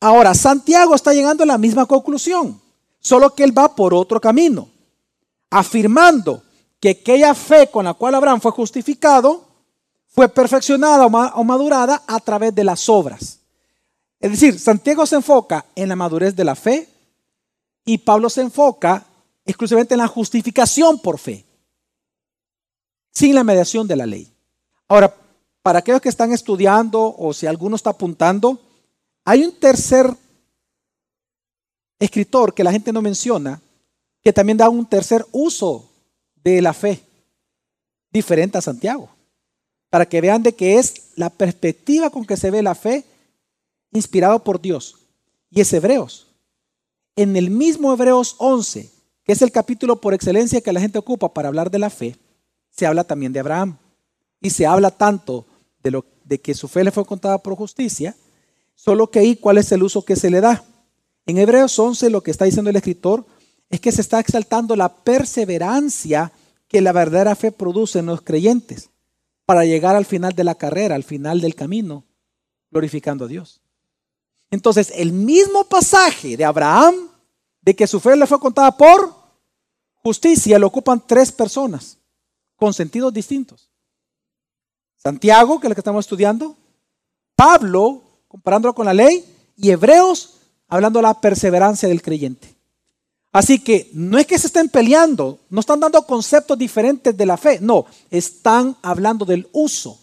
Ahora, 0.00 0.34
Santiago 0.34 0.94
está 0.94 1.14
llegando 1.14 1.44
a 1.44 1.46
la 1.46 1.58
misma 1.58 1.86
conclusión, 1.86 2.60
solo 2.98 3.34
que 3.34 3.44
él 3.44 3.56
va 3.56 3.74
por 3.74 3.94
otro 3.94 4.20
camino, 4.20 4.68
afirmando 5.48 6.42
que 6.80 6.90
aquella 6.90 7.34
fe 7.34 7.68
con 7.70 7.84
la 7.84 7.94
cual 7.94 8.16
Abraham 8.16 8.40
fue 8.40 8.50
justificado 8.50 9.48
fue 10.08 10.28
perfeccionada 10.28 11.06
o 11.06 11.44
madurada 11.44 12.02
a 12.06 12.20
través 12.20 12.54
de 12.54 12.64
las 12.64 12.88
obras. 12.88 13.38
Es 14.20 14.30
decir, 14.30 14.58
Santiago 14.58 15.06
se 15.06 15.16
enfoca 15.16 15.64
en 15.74 15.88
la 15.88 15.96
madurez 15.96 16.36
de 16.36 16.44
la 16.44 16.54
fe 16.54 16.91
y 17.84 17.98
Pablo 17.98 18.30
se 18.30 18.42
enfoca 18.42 19.06
exclusivamente 19.44 19.94
en 19.94 19.98
la 19.98 20.08
justificación 20.08 20.98
por 20.98 21.18
fe, 21.18 21.44
sin 23.12 23.34
la 23.34 23.44
mediación 23.44 23.86
de 23.86 23.96
la 23.96 24.06
ley. 24.06 24.32
Ahora, 24.88 25.14
para 25.62 25.80
aquellos 25.80 26.00
que 26.00 26.08
están 26.08 26.32
estudiando 26.32 27.14
o 27.16 27.32
si 27.32 27.46
alguno 27.46 27.76
está 27.76 27.90
apuntando, 27.90 28.60
hay 29.24 29.44
un 29.44 29.52
tercer 29.52 30.14
escritor 31.98 32.52
que 32.54 32.64
la 32.64 32.72
gente 32.72 32.92
no 32.92 33.00
menciona, 33.00 33.60
que 34.22 34.32
también 34.32 34.58
da 34.58 34.68
un 34.68 34.86
tercer 34.86 35.24
uso 35.30 35.88
de 36.34 36.60
la 36.60 36.72
fe, 36.72 37.02
diferente 38.10 38.58
a 38.58 38.62
Santiago, 38.62 39.08
para 39.88 40.06
que 40.06 40.20
vean 40.20 40.42
de 40.42 40.54
que 40.54 40.78
es 40.78 41.12
la 41.16 41.30
perspectiva 41.30 42.10
con 42.10 42.24
que 42.24 42.36
se 42.36 42.50
ve 42.50 42.62
la 42.62 42.74
fe 42.74 43.04
inspirado 43.92 44.42
por 44.42 44.60
Dios. 44.60 44.98
Y 45.50 45.60
es 45.60 45.72
Hebreos. 45.72 46.31
En 47.16 47.36
el 47.36 47.50
mismo 47.50 47.92
Hebreos 47.92 48.36
11, 48.38 48.90
que 49.24 49.32
es 49.32 49.42
el 49.42 49.52
capítulo 49.52 50.00
por 50.00 50.14
excelencia 50.14 50.60
que 50.60 50.72
la 50.72 50.80
gente 50.80 50.98
ocupa 50.98 51.32
para 51.32 51.48
hablar 51.48 51.70
de 51.70 51.78
la 51.78 51.90
fe, 51.90 52.16
se 52.70 52.86
habla 52.86 53.04
también 53.04 53.32
de 53.32 53.40
Abraham. 53.40 53.78
Y 54.40 54.50
se 54.50 54.66
habla 54.66 54.90
tanto 54.90 55.46
de, 55.82 55.90
lo, 55.92 56.04
de 56.24 56.40
que 56.40 56.54
su 56.54 56.66
fe 56.68 56.82
le 56.82 56.90
fue 56.90 57.04
contada 57.04 57.38
por 57.38 57.54
justicia, 57.54 58.16
solo 58.74 59.10
que 59.10 59.20
ahí 59.20 59.36
cuál 59.36 59.58
es 59.58 59.70
el 59.70 59.82
uso 59.82 60.04
que 60.04 60.16
se 60.16 60.30
le 60.30 60.40
da. 60.40 60.64
En 61.26 61.38
Hebreos 61.38 61.78
11 61.78 62.10
lo 62.10 62.22
que 62.22 62.32
está 62.32 62.44
diciendo 62.44 62.70
el 62.70 62.76
escritor 62.76 63.24
es 63.70 63.80
que 63.80 63.92
se 63.92 64.00
está 64.00 64.18
exaltando 64.18 64.74
la 64.74 64.88
perseverancia 64.88 66.32
que 66.66 66.80
la 66.80 66.92
verdadera 66.92 67.36
fe 67.36 67.52
produce 67.52 68.00
en 68.00 68.06
los 68.06 68.22
creyentes 68.22 68.90
para 69.46 69.64
llegar 69.64 69.94
al 69.94 70.04
final 70.04 70.32
de 70.34 70.44
la 70.44 70.56
carrera, 70.56 70.94
al 70.94 71.04
final 71.04 71.40
del 71.40 71.54
camino, 71.54 72.04
glorificando 72.70 73.26
a 73.26 73.28
Dios. 73.28 73.61
Entonces, 74.52 74.92
el 74.94 75.14
mismo 75.14 75.64
pasaje 75.64 76.36
de 76.36 76.44
Abraham, 76.44 77.08
de 77.62 77.74
que 77.74 77.86
su 77.86 77.98
fe 77.98 78.14
le 78.14 78.26
fue 78.26 78.38
contada 78.38 78.76
por 78.76 79.14
justicia, 79.94 80.58
lo 80.58 80.66
ocupan 80.66 81.02
tres 81.06 81.32
personas 81.32 81.96
con 82.56 82.74
sentidos 82.74 83.14
distintos. 83.14 83.70
Santiago, 84.98 85.58
que 85.58 85.66
es 85.66 85.70
lo 85.70 85.74
que 85.74 85.80
estamos 85.80 86.04
estudiando, 86.04 86.54
Pablo, 87.34 88.02
comparándolo 88.28 88.74
con 88.74 88.84
la 88.84 88.92
ley, 88.92 89.24
y 89.56 89.70
Hebreos, 89.70 90.34
hablando 90.68 90.98
de 90.98 91.04
la 91.04 91.18
perseverancia 91.18 91.88
del 91.88 92.02
creyente. 92.02 92.54
Así 93.32 93.58
que 93.58 93.88
no 93.94 94.18
es 94.18 94.26
que 94.26 94.38
se 94.38 94.48
estén 94.48 94.68
peleando, 94.68 95.38
no 95.48 95.60
están 95.60 95.80
dando 95.80 96.06
conceptos 96.06 96.58
diferentes 96.58 97.16
de 97.16 97.24
la 97.24 97.38
fe, 97.38 97.58
no, 97.58 97.86
están 98.10 98.76
hablando 98.82 99.24
del 99.24 99.48
uso, 99.52 99.98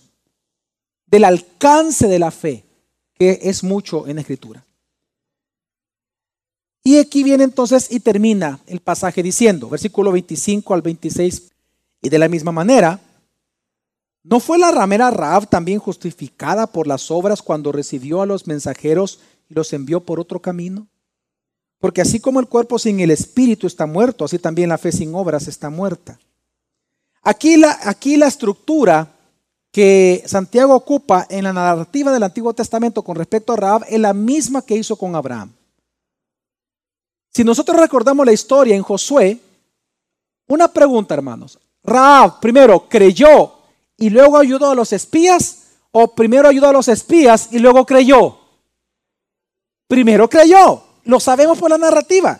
del 1.05 1.25
alcance 1.25 2.07
de 2.07 2.17
la 2.17 2.31
fe 2.31 2.68
que 3.19 3.37
es 3.43 3.63
mucho 3.63 4.07
en 4.07 4.17
escritura. 4.17 4.63
Y 6.83 6.97
aquí 6.97 7.23
viene 7.23 7.43
entonces 7.43 7.91
y 7.91 7.99
termina 7.99 8.59
el 8.65 8.79
pasaje 8.79 9.21
diciendo, 9.21 9.69
versículo 9.69 10.13
25 10.13 10.73
al 10.73 10.81
26, 10.81 11.51
y 12.01 12.09
de 12.09 12.17
la 12.17 12.29
misma 12.29 12.53
manera, 12.53 13.01
¿no 14.23 14.39
fue 14.39 14.57
la 14.57 14.71
ramera 14.71 15.11
Raab 15.11 15.49
también 15.49 15.79
justificada 15.79 16.67
por 16.67 16.87
las 16.87 17.11
obras 17.11 17.41
cuando 17.41 17.73
recibió 17.73 18.21
a 18.21 18.25
los 18.25 18.47
mensajeros 18.47 19.19
y 19.49 19.53
los 19.53 19.73
envió 19.73 19.99
por 19.99 20.21
otro 20.21 20.39
camino? 20.41 20.87
Porque 21.79 22.01
así 22.01 22.21
como 22.21 22.39
el 22.39 22.47
cuerpo 22.47 22.79
sin 22.79 23.01
el 23.01 23.11
espíritu 23.11 23.67
está 23.67 23.85
muerto, 23.85 24.23
así 24.23 24.39
también 24.39 24.69
la 24.69 24.77
fe 24.77 24.93
sin 24.93 25.13
obras 25.13 25.49
está 25.49 25.69
muerta. 25.69 26.17
Aquí 27.21 27.57
la, 27.57 27.77
aquí 27.83 28.15
la 28.15 28.27
estructura 28.27 29.18
que 29.71 30.23
Santiago 30.25 30.75
ocupa 30.75 31.27
en 31.29 31.43
la 31.43 31.53
narrativa 31.53 32.11
del 32.11 32.23
Antiguo 32.23 32.53
Testamento 32.53 33.03
con 33.03 33.15
respecto 33.15 33.53
a 33.53 33.57
Raab 33.57 33.85
es 33.87 33.99
la 33.99 34.13
misma 34.13 34.63
que 34.63 34.75
hizo 34.75 34.95
con 34.95 35.15
Abraham. 35.15 35.51
Si 37.31 37.43
nosotros 37.43 37.79
recordamos 37.79 38.25
la 38.25 38.31
historia 38.31 38.75
en 38.75 38.81
Josué, 38.81 39.39
una 40.47 40.67
pregunta, 40.67 41.13
hermanos. 41.13 41.59
Raab 41.83 42.39
primero 42.39 42.89
creyó 42.89 43.53
y 43.97 44.09
luego 44.09 44.37
ayudó 44.37 44.71
a 44.71 44.75
los 44.75 44.91
espías 44.91 45.59
o 45.91 46.13
primero 46.15 46.49
ayudó 46.49 46.69
a 46.69 46.73
los 46.73 46.87
espías 46.87 47.49
y 47.51 47.59
luego 47.59 47.85
creyó. 47.85 48.39
Primero 49.87 50.27
creyó. 50.29 50.83
Lo 51.03 51.19
sabemos 51.19 51.59
por 51.59 51.69
la 51.69 51.77
narrativa. 51.77 52.39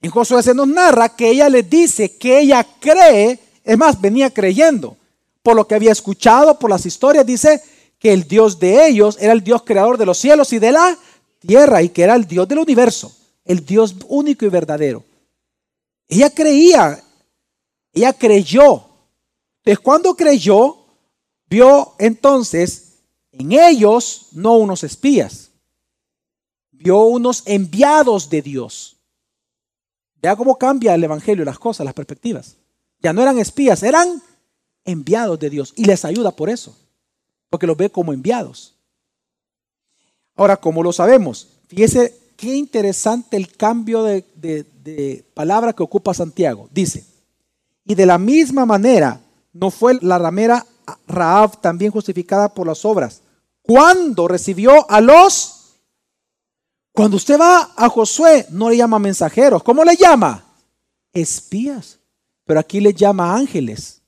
En 0.00 0.10
Josué 0.10 0.42
se 0.42 0.54
nos 0.54 0.66
narra 0.66 1.10
que 1.10 1.30
ella 1.30 1.48
le 1.48 1.62
dice 1.62 2.16
que 2.16 2.40
ella 2.40 2.66
cree, 2.80 3.38
es 3.62 3.78
más, 3.78 4.00
venía 4.00 4.30
creyendo 4.30 4.96
por 5.42 5.56
lo 5.56 5.66
que 5.66 5.74
había 5.74 5.92
escuchado, 5.92 6.58
por 6.58 6.70
las 6.70 6.86
historias, 6.86 7.26
dice 7.26 7.62
que 7.98 8.12
el 8.12 8.26
Dios 8.26 8.58
de 8.58 8.86
ellos 8.86 9.16
era 9.20 9.32
el 9.32 9.44
Dios 9.44 9.62
creador 9.62 9.98
de 9.98 10.06
los 10.06 10.18
cielos 10.18 10.52
y 10.52 10.58
de 10.58 10.72
la 10.72 10.98
tierra 11.38 11.82
y 11.82 11.88
que 11.88 12.02
era 12.02 12.14
el 12.14 12.26
Dios 12.26 12.48
del 12.48 12.58
universo, 12.58 13.14
el 13.44 13.64
Dios 13.64 13.96
único 14.08 14.44
y 14.44 14.48
verdadero. 14.48 15.04
Ella 16.08 16.30
creía, 16.30 17.02
ella 17.92 18.12
creyó. 18.12 18.84
Entonces 19.58 19.78
cuando 19.82 20.14
creyó, 20.14 20.84
vio 21.46 21.94
entonces 21.98 22.98
en 23.32 23.52
ellos 23.52 24.28
no 24.32 24.56
unos 24.56 24.84
espías, 24.84 25.50
vio 26.70 27.02
unos 27.04 27.42
enviados 27.46 28.28
de 28.28 28.42
Dios. 28.42 28.96
Vea 30.20 30.36
cómo 30.36 30.56
cambia 30.56 30.94
el 30.94 31.02
Evangelio, 31.02 31.44
las 31.44 31.58
cosas, 31.58 31.84
las 31.84 31.94
perspectivas. 31.94 32.56
Ya 33.00 33.12
no 33.12 33.22
eran 33.22 33.38
espías, 33.38 33.82
eran 33.82 34.22
enviados 34.84 35.38
de 35.38 35.50
Dios 35.50 35.72
y 35.76 35.84
les 35.84 36.04
ayuda 36.04 36.30
por 36.30 36.50
eso, 36.50 36.76
porque 37.50 37.66
los 37.66 37.76
ve 37.76 37.90
como 37.90 38.12
enviados. 38.12 38.74
Ahora, 40.34 40.56
como 40.56 40.82
lo 40.82 40.92
sabemos, 40.92 41.48
fíjese 41.68 42.18
qué 42.36 42.54
interesante 42.54 43.36
el 43.36 43.54
cambio 43.56 44.02
de, 44.02 44.24
de 44.34 45.24
palabra 45.34 45.72
que 45.72 45.82
ocupa 45.82 46.14
Santiago. 46.14 46.68
Dice, 46.72 47.04
y 47.84 47.94
de 47.94 48.06
la 48.06 48.18
misma 48.18 48.66
manera 48.66 49.20
no 49.52 49.70
fue 49.70 49.98
la 50.00 50.18
ramera 50.18 50.66
Raab 51.06 51.60
también 51.60 51.92
justificada 51.92 52.52
por 52.52 52.66
las 52.66 52.84
obras. 52.84 53.22
Cuando 53.62 54.28
recibió 54.28 54.90
a 54.90 55.00
los... 55.00 55.58
Cuando 56.92 57.16
usted 57.16 57.40
va 57.40 57.72
a 57.74 57.88
Josué, 57.88 58.46
no 58.50 58.68
le 58.68 58.76
llama 58.76 58.98
mensajeros. 58.98 59.62
¿Cómo 59.62 59.82
le 59.82 59.96
llama? 59.96 60.44
Espías. 61.12 61.98
Pero 62.44 62.60
aquí 62.60 62.80
le 62.80 62.92
llama 62.92 63.34
ángeles 63.34 64.01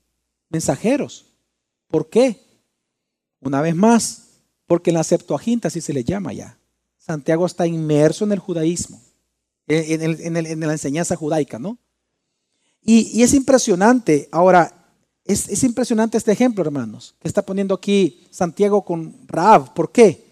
mensajeros. 0.49 1.25
¿Por 1.87 2.09
qué? 2.09 2.41
Una 3.41 3.61
vez 3.61 3.75
más, 3.75 4.41
porque 4.67 4.89
en 4.89 4.95
la 4.95 5.03
Septuaginta 5.03 5.67
así 5.67 5.81
se 5.81 5.93
le 5.93 6.03
llama 6.03 6.33
ya. 6.33 6.57
Santiago 6.97 7.45
está 7.45 7.67
inmerso 7.67 8.25
en 8.25 8.31
el 8.31 8.39
judaísmo, 8.39 8.99
en, 9.67 10.59
la 10.59 10.71
enseñanza 10.71 11.15
judaica, 11.15 11.59
¿no? 11.59 11.77
Y, 12.81 13.19
y, 13.19 13.23
es 13.23 13.33
impresionante. 13.33 14.27
Ahora, 14.31 14.85
Es, 15.25 15.63
impresionante 15.63 16.17
este 16.17 16.31
ejemplo, 16.31 16.63
hermanos, 16.63 17.15
que 17.19 17.27
está 17.27 17.43
poniendo 17.43 17.73
aquí 17.73 18.27
Santiago 18.29 18.85
con 18.85 19.27
Raab. 19.27 19.73
¿Por 19.73 19.91
qué? 19.91 20.23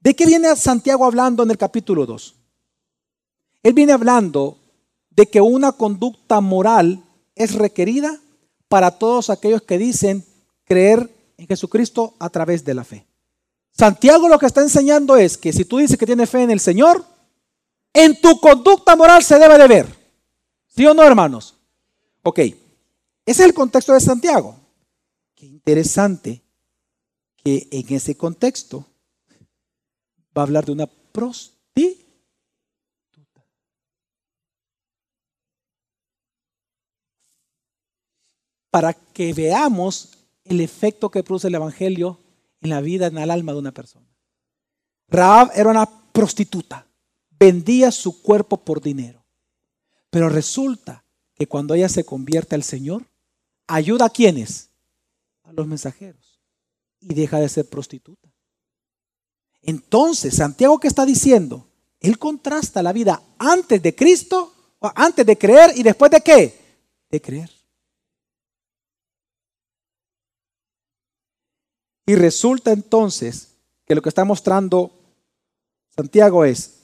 ¿De 0.00 0.16
qué 0.16 0.24
viene 0.24 0.56
Santiago 0.56 1.04
hablando 1.04 1.42
en 1.42 1.50
el 1.50 1.58
capítulo 1.58 2.06
2? 2.06 2.34
Él 3.62 3.74
viene 3.74 3.92
hablando 3.92 4.58
de 5.10 5.26
que 5.26 5.42
una 5.42 5.72
conducta 5.72 6.40
moral 6.40 7.04
es 7.34 7.54
requerida 7.54 8.21
para 8.72 8.90
todos 8.90 9.28
aquellos 9.28 9.60
que 9.60 9.76
dicen 9.76 10.24
creer 10.64 11.14
en 11.36 11.46
Jesucristo 11.46 12.14
a 12.18 12.30
través 12.30 12.64
de 12.64 12.72
la 12.72 12.84
fe. 12.84 13.06
Santiago 13.70 14.30
lo 14.30 14.38
que 14.38 14.46
está 14.46 14.62
enseñando 14.62 15.14
es 15.18 15.36
que 15.36 15.52
si 15.52 15.66
tú 15.66 15.76
dices 15.76 15.98
que 15.98 16.06
tienes 16.06 16.30
fe 16.30 16.42
en 16.42 16.50
el 16.50 16.58
Señor, 16.58 17.04
en 17.92 18.18
tu 18.18 18.40
conducta 18.40 18.96
moral 18.96 19.22
se 19.22 19.38
debe 19.38 19.58
de 19.58 19.68
ver. 19.68 19.86
¿Sí 20.68 20.86
o 20.86 20.94
no, 20.94 21.02
hermanos? 21.02 21.54
Ok, 22.22 22.38
ese 22.38 22.56
es 23.26 23.40
el 23.40 23.52
contexto 23.52 23.92
de 23.92 24.00
Santiago. 24.00 24.56
Qué 25.34 25.44
interesante 25.44 26.42
que 27.44 27.68
en 27.70 27.94
ese 27.94 28.16
contexto 28.16 28.86
va 30.34 30.40
a 30.40 30.46
hablar 30.46 30.64
de 30.64 30.72
una 30.72 30.86
prostituta. 30.86 31.61
Para 38.72 38.94
que 38.94 39.34
veamos 39.34 40.18
el 40.44 40.60
efecto 40.60 41.10
que 41.10 41.22
produce 41.22 41.48
el 41.48 41.54
Evangelio 41.54 42.18
en 42.62 42.70
la 42.70 42.80
vida, 42.80 43.06
en 43.06 43.18
el 43.18 43.30
alma 43.30 43.52
de 43.52 43.58
una 43.58 43.72
persona. 43.72 44.06
Raab 45.08 45.50
era 45.54 45.68
una 45.68 45.86
prostituta, 46.12 46.86
vendía 47.38 47.92
su 47.92 48.22
cuerpo 48.22 48.56
por 48.56 48.80
dinero. 48.80 49.22
Pero 50.10 50.28
resulta 50.28 51.04
que 51.34 51.46
cuando 51.46 51.74
ella 51.74 51.88
se 51.88 52.04
convierte 52.04 52.54
al 52.54 52.62
Señor, 52.62 53.06
ayuda 53.66 54.06
a 54.06 54.10
quienes? 54.10 54.70
A 55.42 55.52
los 55.52 55.66
mensajeros. 55.66 56.40
Y 56.98 57.14
deja 57.14 57.40
de 57.40 57.48
ser 57.48 57.68
prostituta. 57.68 58.32
Entonces, 59.60 60.34
Santiago 60.34 60.80
que 60.80 60.88
está 60.88 61.04
diciendo, 61.04 61.68
él 62.00 62.18
contrasta 62.18 62.82
la 62.82 62.92
vida 62.92 63.22
antes 63.38 63.82
de 63.82 63.94
Cristo, 63.94 64.54
antes 64.80 65.26
de 65.26 65.36
creer 65.36 65.72
y 65.76 65.82
después 65.82 66.10
de 66.10 66.20
qué? 66.20 66.78
De 67.10 67.20
creer. 67.20 67.61
Y 72.06 72.14
resulta 72.14 72.72
entonces 72.72 73.54
que 73.84 73.94
lo 73.94 74.02
que 74.02 74.08
está 74.08 74.24
mostrando 74.24 74.92
Santiago 75.94 76.44
es 76.44 76.82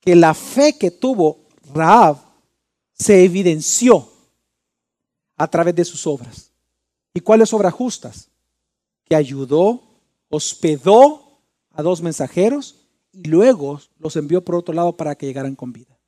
que 0.00 0.14
la 0.14 0.34
fe 0.34 0.76
que 0.76 0.90
tuvo 0.90 1.46
Raab 1.72 2.18
se 2.92 3.24
evidenció 3.24 4.08
a 5.36 5.48
través 5.48 5.74
de 5.74 5.84
sus 5.84 6.06
obras. 6.06 6.50
¿Y 7.14 7.20
cuáles 7.20 7.52
obras 7.52 7.72
justas? 7.72 8.28
Que 9.04 9.16
ayudó, 9.16 9.82
hospedó 10.28 11.40
a 11.70 11.82
dos 11.82 12.02
mensajeros 12.02 12.76
y 13.12 13.24
luego 13.24 13.80
los 13.98 14.16
envió 14.16 14.44
por 14.44 14.56
otro 14.56 14.74
lado 14.74 14.96
para 14.96 15.14
que 15.14 15.26
llegaran 15.26 15.54
con 15.54 15.72
vida. 15.72 15.98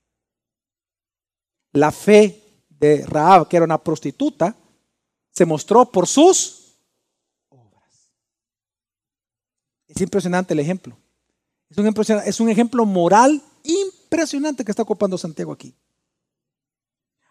La 1.72 1.92
fe 1.92 2.42
de 2.68 3.06
Raab, 3.06 3.48
que 3.48 3.56
era 3.56 3.64
una 3.64 3.82
prostituta, 3.82 4.56
se 5.30 5.44
mostró 5.44 5.90
por 5.90 6.06
sus 6.06 6.65
Es 9.96 10.02
impresionante 10.02 10.52
el 10.52 10.60
ejemplo. 10.60 10.94
Es 11.70 11.78
un, 11.78 12.20
es 12.26 12.40
un 12.40 12.48
ejemplo 12.50 12.84
moral 12.84 13.42
impresionante 13.64 14.62
que 14.62 14.70
está 14.70 14.82
ocupando 14.82 15.16
Santiago 15.16 15.52
aquí. 15.52 15.74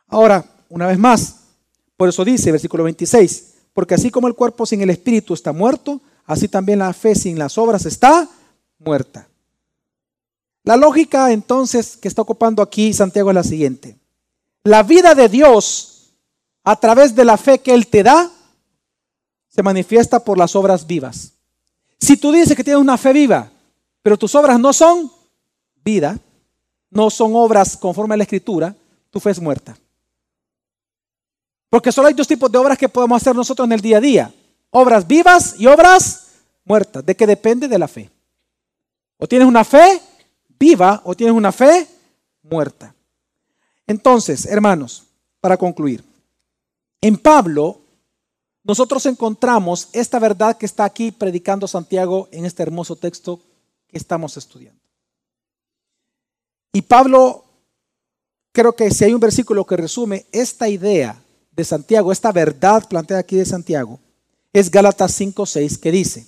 Ahora, 0.07 0.43
una 0.67 0.87
vez 0.87 0.97
más, 0.97 1.41
por 1.95 2.09
eso 2.09 2.25
dice, 2.25 2.51
versículo 2.51 2.83
26, 2.83 3.53
porque 3.71 3.93
así 3.93 4.09
como 4.09 4.27
el 4.27 4.33
cuerpo 4.33 4.65
sin 4.65 4.81
el 4.81 4.89
espíritu 4.89 5.35
está 5.35 5.53
muerto, 5.53 6.01
así 6.25 6.47
también 6.47 6.79
la 6.79 6.91
fe 6.91 7.13
sin 7.13 7.37
las 7.37 7.55
obras 7.59 7.85
está 7.85 8.27
muerta. 8.79 9.27
La 10.63 10.75
lógica 10.75 11.31
entonces 11.31 11.95
que 11.95 12.07
está 12.07 12.23
ocupando 12.23 12.63
aquí 12.63 12.93
Santiago 12.93 13.29
es 13.29 13.35
la 13.35 13.43
siguiente. 13.43 13.99
La 14.63 14.81
vida 14.81 15.13
de 15.13 15.29
Dios 15.29 16.15
a 16.63 16.79
través 16.79 17.13
de 17.13 17.25
la 17.25 17.37
fe 17.37 17.59
que 17.59 17.75
Él 17.75 17.85
te 17.85 18.01
da 18.01 18.31
se 19.49 19.61
manifiesta 19.61 20.23
por 20.23 20.39
las 20.39 20.55
obras 20.55 20.87
vivas. 20.87 21.34
Si 21.99 22.17
tú 22.17 22.31
dices 22.31 22.55
que 22.55 22.63
tienes 22.63 22.81
una 22.81 22.97
fe 22.97 23.13
viva, 23.13 23.49
pero 24.01 24.17
tus 24.17 24.35
obras 24.35 24.59
no 24.59 24.73
son 24.73 25.11
vida, 25.83 26.19
no 26.89 27.09
son 27.09 27.35
obras 27.35 27.77
conforme 27.77 28.13
a 28.13 28.17
la 28.17 28.23
escritura, 28.23 28.75
tu 29.09 29.19
fe 29.19 29.31
es 29.31 29.41
muerta. 29.41 29.77
Porque 31.69 31.91
solo 31.91 32.07
hay 32.07 32.13
dos 32.13 32.27
tipos 32.27 32.51
de 32.51 32.57
obras 32.57 32.77
que 32.77 32.89
podemos 32.89 33.21
hacer 33.21 33.35
nosotros 33.35 33.65
en 33.65 33.73
el 33.73 33.81
día 33.81 33.97
a 33.97 34.01
día. 34.01 34.33
Obras 34.69 35.05
vivas 35.07 35.55
y 35.57 35.67
obras 35.67 36.27
muertas. 36.63 37.05
¿De 37.05 37.15
qué 37.15 37.27
depende? 37.27 37.67
De 37.67 37.79
la 37.79 37.87
fe. 37.87 38.09
O 39.17 39.27
tienes 39.27 39.47
una 39.47 39.63
fe 39.63 40.01
viva 40.59 41.01
o 41.05 41.15
tienes 41.15 41.35
una 41.35 41.51
fe 41.51 41.87
muerta. 42.43 42.93
Entonces, 43.87 44.45
hermanos, 44.45 45.03
para 45.39 45.57
concluir, 45.57 46.03
en 47.01 47.17
Pablo 47.17 47.81
nosotros 48.65 49.05
encontramos 49.05 49.89
esta 49.93 50.19
verdad 50.19 50.57
que 50.57 50.65
está 50.65 50.83
aquí 50.83 51.11
predicando 51.11 51.67
Santiago 51.67 52.27
en 52.31 52.45
este 52.45 52.63
hermoso 52.63 52.95
texto 52.95 53.39
que 53.87 53.97
estamos 53.97 54.35
estudiando. 54.37 54.81
Y 56.73 56.81
Pablo, 56.81 57.45
creo 58.51 58.75
que 58.75 58.91
si 58.91 59.05
hay 59.05 59.13
un 59.13 59.19
versículo 59.19 59.65
que 59.65 59.77
resume 59.77 60.25
esta 60.31 60.67
idea 60.67 61.21
de 61.51 61.63
Santiago, 61.63 62.11
esta 62.11 62.31
verdad 62.31 62.87
planteada 62.89 63.21
aquí 63.21 63.37
de 63.37 63.45
Santiago, 63.45 63.99
es 64.51 64.69
Gálatas 64.71 65.17
5:6 65.17 65.79
que 65.79 65.91
dice, 65.91 66.27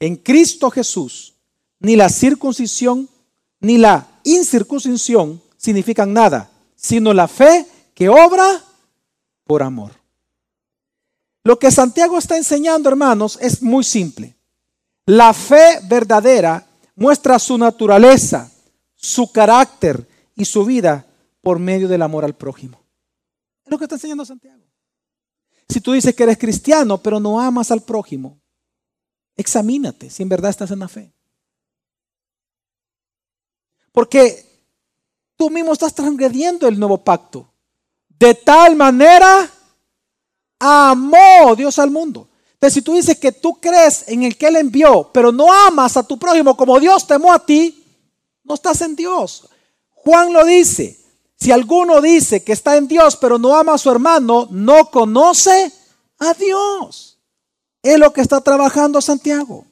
en 0.00 0.16
Cristo 0.16 0.68
Jesús, 0.68 1.34
ni 1.78 1.96
la 1.96 2.08
circuncisión 2.08 3.08
ni 3.60 3.78
la 3.78 4.08
incircuncisión 4.24 5.40
significan 5.56 6.12
nada, 6.12 6.50
sino 6.74 7.14
la 7.14 7.28
fe 7.28 7.64
que 7.94 8.08
obra 8.08 8.62
por 9.44 9.62
amor. 9.62 10.01
Lo 11.44 11.58
que 11.58 11.70
Santiago 11.70 12.18
está 12.18 12.36
enseñando, 12.36 12.88
hermanos, 12.88 13.38
es 13.40 13.62
muy 13.62 13.82
simple. 13.82 14.36
La 15.06 15.34
fe 15.34 15.80
verdadera 15.88 16.64
muestra 16.94 17.38
su 17.38 17.58
naturaleza, 17.58 18.50
su 18.94 19.32
carácter 19.32 20.06
y 20.36 20.44
su 20.44 20.64
vida 20.64 21.04
por 21.40 21.58
medio 21.58 21.88
del 21.88 22.02
amor 22.02 22.24
al 22.24 22.36
prójimo. 22.36 22.80
Es 23.64 23.70
lo 23.70 23.78
que 23.78 23.84
está 23.84 23.96
enseñando 23.96 24.24
Santiago. 24.24 24.62
Si 25.68 25.80
tú 25.80 25.92
dices 25.92 26.14
que 26.14 26.22
eres 26.22 26.38
cristiano, 26.38 26.98
pero 26.98 27.18
no 27.18 27.40
amas 27.40 27.70
al 27.70 27.82
prójimo, 27.82 28.40
examínate 29.34 30.10
si 30.10 30.22
en 30.22 30.28
verdad 30.28 30.50
estás 30.50 30.70
en 30.70 30.78
la 30.78 30.88
fe. 30.88 31.12
Porque 33.90 34.46
tú 35.36 35.50
mismo 35.50 35.72
estás 35.72 35.94
transgrediendo 35.94 36.68
el 36.68 36.78
nuevo 36.78 37.02
pacto. 37.02 37.52
De 38.08 38.34
tal 38.34 38.76
manera 38.76 39.50
amó 40.62 41.56
Dios 41.56 41.78
al 41.80 41.90
mundo. 41.90 42.28
Entonces, 42.54 42.74
si 42.74 42.82
tú 42.82 42.94
dices 42.94 43.18
que 43.18 43.32
tú 43.32 43.58
crees 43.60 44.04
en 44.06 44.22
el 44.22 44.36
que 44.36 44.46
Él 44.46 44.56
envió, 44.56 45.10
pero 45.12 45.32
no 45.32 45.52
amas 45.52 45.96
a 45.96 46.06
tu 46.06 46.16
prójimo 46.16 46.56
como 46.56 46.78
Dios 46.78 47.04
te 47.04 47.14
amó 47.14 47.32
a 47.32 47.44
ti, 47.44 47.84
no 48.44 48.54
estás 48.54 48.80
en 48.82 48.94
Dios. 48.94 49.48
Juan 49.90 50.32
lo 50.32 50.44
dice. 50.44 50.98
Si 51.36 51.50
alguno 51.50 52.00
dice 52.00 52.44
que 52.44 52.52
está 52.52 52.76
en 52.76 52.86
Dios, 52.86 53.16
pero 53.16 53.36
no 53.36 53.56
ama 53.56 53.74
a 53.74 53.78
su 53.78 53.90
hermano, 53.90 54.46
no 54.52 54.90
conoce 54.90 55.72
a 56.20 56.32
Dios. 56.34 57.18
Es 57.82 57.98
lo 57.98 58.12
que 58.12 58.20
está 58.20 58.40
trabajando 58.40 59.00
Santiago. 59.00 59.66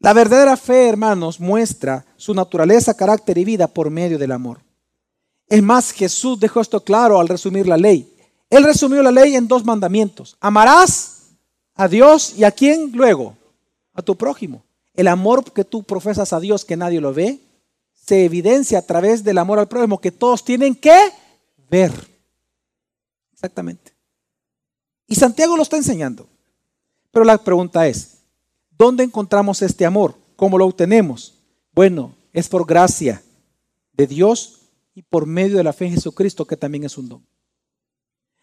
La 0.00 0.12
verdadera 0.12 0.58
fe, 0.58 0.86
hermanos, 0.86 1.40
muestra 1.40 2.04
su 2.18 2.34
naturaleza, 2.34 2.92
carácter 2.92 3.38
y 3.38 3.46
vida 3.46 3.68
por 3.68 3.88
medio 3.88 4.18
del 4.18 4.32
amor. 4.32 4.60
Es 5.48 5.62
más, 5.62 5.92
Jesús 5.92 6.38
dejó 6.38 6.60
esto 6.60 6.84
claro 6.84 7.18
al 7.18 7.28
resumir 7.28 7.66
la 7.66 7.78
ley. 7.78 8.11
Él 8.52 8.64
resumió 8.64 9.02
la 9.02 9.10
ley 9.10 9.34
en 9.34 9.48
dos 9.48 9.64
mandamientos. 9.64 10.36
Amarás 10.38 11.30
a 11.74 11.88
Dios 11.88 12.34
y 12.36 12.44
a 12.44 12.50
quién 12.50 12.92
luego? 12.92 13.34
A 13.94 14.02
tu 14.02 14.14
prójimo. 14.14 14.62
El 14.92 15.08
amor 15.08 15.50
que 15.54 15.64
tú 15.64 15.82
profesas 15.82 16.34
a 16.34 16.38
Dios 16.38 16.66
que 16.66 16.76
nadie 16.76 17.00
lo 17.00 17.14
ve, 17.14 17.40
se 17.94 18.26
evidencia 18.26 18.80
a 18.80 18.82
través 18.82 19.24
del 19.24 19.38
amor 19.38 19.58
al 19.58 19.68
prójimo 19.68 20.02
que 20.02 20.12
todos 20.12 20.44
tienen 20.44 20.74
que 20.74 20.94
ver. 21.70 21.92
Exactamente. 23.32 23.94
Y 25.06 25.14
Santiago 25.14 25.56
lo 25.56 25.62
está 25.62 25.78
enseñando. 25.78 26.28
Pero 27.10 27.24
la 27.24 27.38
pregunta 27.38 27.88
es, 27.88 28.18
¿dónde 28.70 29.02
encontramos 29.02 29.62
este 29.62 29.86
amor? 29.86 30.14
¿Cómo 30.36 30.58
lo 30.58 30.66
obtenemos? 30.66 31.38
Bueno, 31.72 32.14
es 32.34 32.50
por 32.50 32.66
gracia 32.66 33.22
de 33.94 34.06
Dios 34.06 34.60
y 34.94 35.00
por 35.00 35.24
medio 35.24 35.56
de 35.56 35.64
la 35.64 35.72
fe 35.72 35.86
en 35.86 35.94
Jesucristo, 35.94 36.44
que 36.44 36.58
también 36.58 36.84
es 36.84 36.98
un 36.98 37.08
don. 37.08 37.31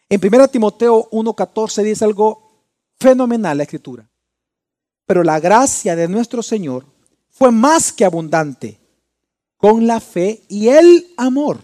En 0.09 0.19
1 0.21 0.47
Timoteo 0.47 1.07
1.14 1.11 1.83
dice 1.83 2.03
algo 2.03 2.65
fenomenal 2.99 3.57
la 3.57 3.63
escritura. 3.63 4.09
Pero 5.05 5.23
la 5.23 5.39
gracia 5.39 5.95
de 5.95 6.07
nuestro 6.07 6.41
Señor 6.41 6.85
fue 7.29 7.51
más 7.51 7.93
que 7.93 8.05
abundante 8.05 8.79
con 9.55 9.85
la 9.85 9.99
fe 9.99 10.43
y 10.47 10.67
el 10.69 11.13
amor 11.15 11.59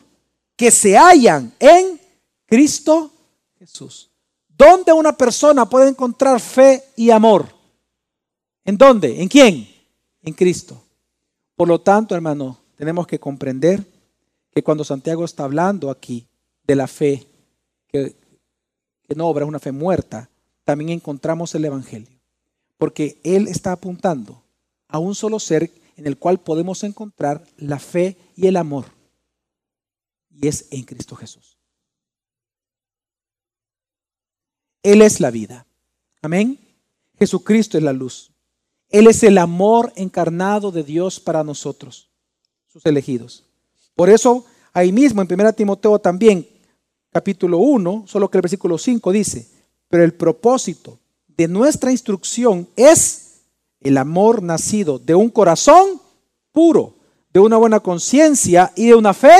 que 0.56 0.70
se 0.70 0.96
hallan 0.96 1.54
en 1.60 2.00
Cristo 2.46 3.12
Jesús. 3.58 4.12
¿Dónde 4.48 4.93
una 4.93 5.18
persona 5.18 5.68
puede 5.68 5.89
encontrar 5.89 6.39
fe 6.39 6.84
y 6.96 7.10
amor? 7.10 7.48
¿En 8.64 8.78
dónde? 8.78 9.22
¿En 9.22 9.28
quién? 9.28 9.68
En 10.22 10.34
Cristo. 10.34 10.82
Por 11.56 11.68
lo 11.68 11.82
tanto, 11.82 12.16
hermano, 12.16 12.58
tenemos 12.76 13.08
que 13.08 13.20
comprender 13.20 13.84
que 14.52 14.64
cuando 14.64 14.84
Santiago 14.84 15.26
está 15.26 15.43
hablando 15.43 15.89
aquí 15.89 16.28
de 16.64 16.76
la 16.76 16.88
fe, 16.88 17.28
que, 17.88 18.16
no 19.14 19.28
obra 19.28 19.45
es 19.45 19.49
una 19.49 19.60
fe 19.60 19.72
muerta, 19.72 20.30
también 20.64 20.89
encontramos 20.89 21.53
el 21.53 21.66
Evangelio. 21.66 22.20
Porque 22.78 23.20
Él 23.24 23.47
está 23.47 23.72
apuntando 23.72 24.43
a 24.88 24.99
un 24.99 25.14
solo 25.14 25.39
ser 25.39 25.72
en 25.97 26.08
el 26.08 26.18
cual 26.18 26.39
podemos 26.39 26.84
encontrar 26.84 27.43
la 27.58 27.80
fe 27.80 28.18
y 28.36 28.47
el 28.47 28.58
amor. 28.58 28.86
Y 30.32 30.47
es 30.47 30.68
en 30.72 30.84
Cristo 30.84 31.16
Jesús. 31.16 31.58
Él 34.84 35.01
es 35.01 35.20
la 35.20 35.32
vida. 35.32 35.66
Amén. 36.22 36.60
Jesucristo 37.18 37.78
es 37.78 37.84
la 37.84 37.93
luz. 37.93 38.32
Él 38.89 39.08
es 39.08 39.24
el 39.24 39.38
amor 39.38 39.91
encarnado 39.95 40.72
de 40.72 40.84
Dios 40.84 41.20
para 41.20 41.43
nosotros, 41.43 42.10
sus 42.68 42.86
elegidos. 42.86 43.43
Por 43.95 44.10
eso, 44.10 44.45
ahí 44.74 44.91
mismo 44.91 45.22
en 45.22 45.28
1 45.32 45.53
Timoteo 45.53 45.99
también, 45.99 46.47
capítulo 47.16 47.59
1, 47.59 48.03
solo 48.07 48.30
que 48.30 48.38
el 48.38 48.41
versículo 48.41 48.78
5 48.78 49.09
dice, 49.13 49.47
pero 49.88 50.03
el 50.03 50.13
propósito 50.13 50.99
de 51.30 51.47
nuestra 51.47 51.89
instrucción 51.89 52.68
es 52.76 53.39
el 53.80 53.97
amor 53.97 54.43
nacido 54.43 54.99
de 54.99 55.16
un 55.16 55.30
corazón 55.30 56.01
puro, 56.51 56.93
de 57.32 57.39
una 57.39 57.55
buena 57.55 57.80
conciencia 57.80 58.74
y 58.76 58.88
de 58.88 58.95
una 58.95 59.13
fe. 59.13 59.34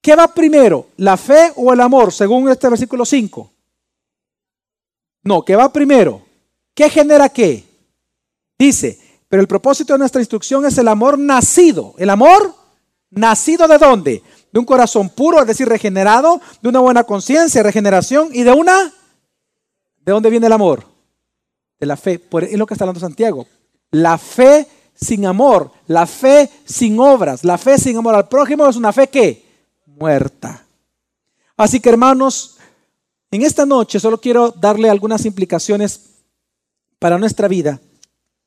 ¿Qué 0.00 0.16
va 0.16 0.34
primero, 0.34 0.88
la 0.96 1.16
fe 1.16 1.52
o 1.54 1.72
el 1.72 1.80
amor, 1.80 2.12
según 2.12 2.48
este 2.48 2.68
versículo 2.68 3.04
5? 3.04 3.48
No, 5.22 5.44
¿qué 5.44 5.54
va 5.54 5.72
primero? 5.72 6.22
¿Qué 6.74 6.90
genera 6.90 7.28
qué? 7.28 7.64
Dice, 8.58 8.98
pero 9.28 9.42
el 9.42 9.46
propósito 9.46 9.92
de 9.92 10.00
nuestra 10.00 10.20
instrucción 10.20 10.66
es 10.66 10.76
el 10.76 10.88
amor 10.88 11.20
nacido. 11.20 11.94
¿El 11.98 12.10
amor 12.10 12.52
nacido 13.10 13.68
de 13.68 13.78
dónde? 13.78 14.22
De 14.52 14.60
un 14.60 14.64
corazón 14.64 15.08
puro, 15.08 15.40
es 15.40 15.46
decir, 15.46 15.68
regenerado, 15.68 16.40
de 16.60 16.68
una 16.68 16.80
buena 16.80 17.04
conciencia, 17.04 17.62
regeneración 17.62 18.28
y 18.32 18.42
de 18.42 18.52
una... 18.52 18.92
¿De 20.04 20.12
dónde 20.12 20.30
viene 20.30 20.46
el 20.46 20.52
amor? 20.52 20.84
De 21.80 21.86
la 21.86 21.96
fe. 21.96 22.18
Por, 22.18 22.44
es 22.44 22.58
lo 22.58 22.66
que 22.66 22.74
está 22.74 22.84
hablando 22.84 23.00
Santiago. 23.00 23.46
La 23.90 24.18
fe 24.18 24.66
sin 24.94 25.26
amor, 25.26 25.70
la 25.86 26.06
fe 26.06 26.50
sin 26.64 26.98
obras, 27.00 27.44
la 27.44 27.58
fe 27.58 27.78
sin 27.78 27.96
amor 27.96 28.14
al 28.14 28.28
prójimo 28.28 28.68
es 28.68 28.76
una 28.76 28.92
fe 28.92 29.08
que 29.08 29.44
muerta. 29.86 30.64
Así 31.56 31.80
que 31.80 31.88
hermanos, 31.88 32.56
en 33.30 33.42
esta 33.42 33.64
noche 33.64 33.98
solo 33.98 34.20
quiero 34.20 34.50
darle 34.50 34.90
algunas 34.90 35.24
implicaciones 35.24 36.00
para 36.98 37.18
nuestra 37.18 37.48
vida 37.48 37.80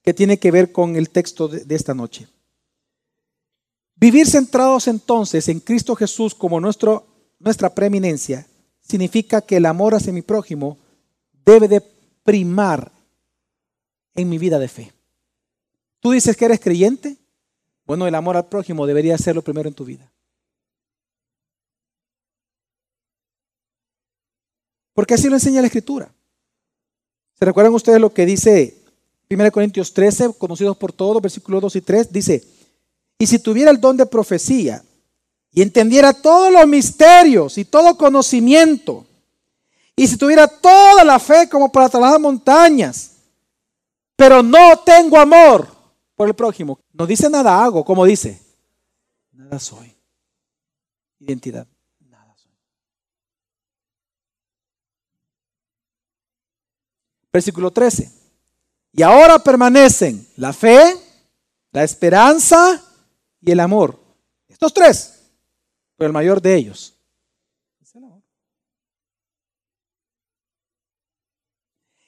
que 0.02 0.14
tiene 0.14 0.38
que 0.38 0.52
ver 0.52 0.72
con 0.72 0.96
el 0.96 1.10
texto 1.10 1.48
de, 1.48 1.76
esta 1.76 1.94
noche. 1.94 2.28
Vivir 4.06 4.28
centrados 4.28 4.88
entonces 4.88 5.50
en 5.50 5.60
Cristo 5.60 5.96
Jesús 5.96 6.36
como 6.36 6.62
nuestro, 6.62 7.08
nuestra 7.40 7.74
preeminencia 7.74 8.46
significa 8.80 9.42
que 9.42 9.58
el 9.58 9.66
amor 9.66 9.96
hacia 9.96 10.14
mi 10.14 10.22
prójimo 10.22 10.78
debe 11.44 11.68
de 11.68 11.82
primar 12.24 12.92
en 14.14 14.30
mi 14.30 14.38
vida 14.38 14.60
de 14.60 14.68
fe. 14.68 14.94
¿Tú 16.02 16.12
dices 16.12 16.38
que 16.38 16.46
eres 16.46 16.60
creyente? 16.60 17.18
Bueno, 17.88 18.06
el 18.06 18.14
amor 18.14 18.38
al 18.38 18.46
prójimo 18.46 18.86
debería 18.86 19.18
ser 19.18 19.34
lo 19.34 19.42
primero 19.42 19.70
en 19.70 19.74
tu 19.74 19.86
vida. 19.86 20.14
Porque 24.94 25.16
así 25.16 25.30
lo 25.30 25.36
enseña 25.36 25.62
la 25.62 25.68
Escritura. 25.68 26.14
¿Se 27.40 27.44
recuerdan 27.44 27.74
ustedes 27.74 28.00
lo 28.00 28.14
que 28.14 28.28
dice 28.28 28.78
1 29.32 29.52
Corintios 29.52 29.92
13, 29.96 30.36
conocidos 30.38 30.78
por 30.78 30.94
todos, 30.94 31.20
versículos 31.24 31.60
2 31.60 31.78
y 31.78 31.82
3? 31.82 32.14
Dice, 32.14 32.55
y 33.18 33.28
si 33.28 33.40
tuviera 33.40 33.72
el 33.72 33.80
don 33.80 33.98
de 33.98 34.06
profecía 34.06 34.84
y 35.52 35.62
entendiera 35.62 36.14
todos 36.14 36.52
los 36.52 36.68
misterios 36.68 37.58
y 37.58 37.66
todo 37.66 37.98
conocimiento, 37.98 39.06
y 39.96 40.08
si 40.08 40.18
tuviera 40.18 40.48
toda 40.48 41.04
la 41.04 41.20
fe 41.20 41.48
como 41.48 41.72
para 41.72 41.88
trasladar 41.88 42.20
montañas, 42.20 43.12
pero 44.16 44.44
no 44.44 44.80
tengo 44.80 45.18
amor 45.18 45.68
por 46.16 46.28
el 46.28 46.34
prójimo, 46.34 46.80
no 46.92 47.06
dice 47.08 47.30
nada 47.30 47.64
hago, 47.64 47.86
como 47.86 48.06
dice, 48.06 48.42
nada 49.32 49.60
soy. 49.60 49.96
Identidad. 51.20 51.68
Versículo 57.32 57.70
13. 57.70 58.10
Y 58.94 59.02
ahora 59.02 59.40
permanecen 59.40 60.26
la 60.38 60.54
fe, 60.54 60.96
la 61.74 61.84
esperanza 61.84 62.82
y 63.46 63.52
el 63.52 63.60
amor. 63.60 64.00
Estos 64.48 64.74
tres, 64.74 65.20
pero 65.96 66.08
el 66.08 66.14
mayor 66.14 66.42
de 66.42 66.56
ellos 66.56 66.96
es 67.82 67.96
el 67.96 68.04
amor. 68.04 68.22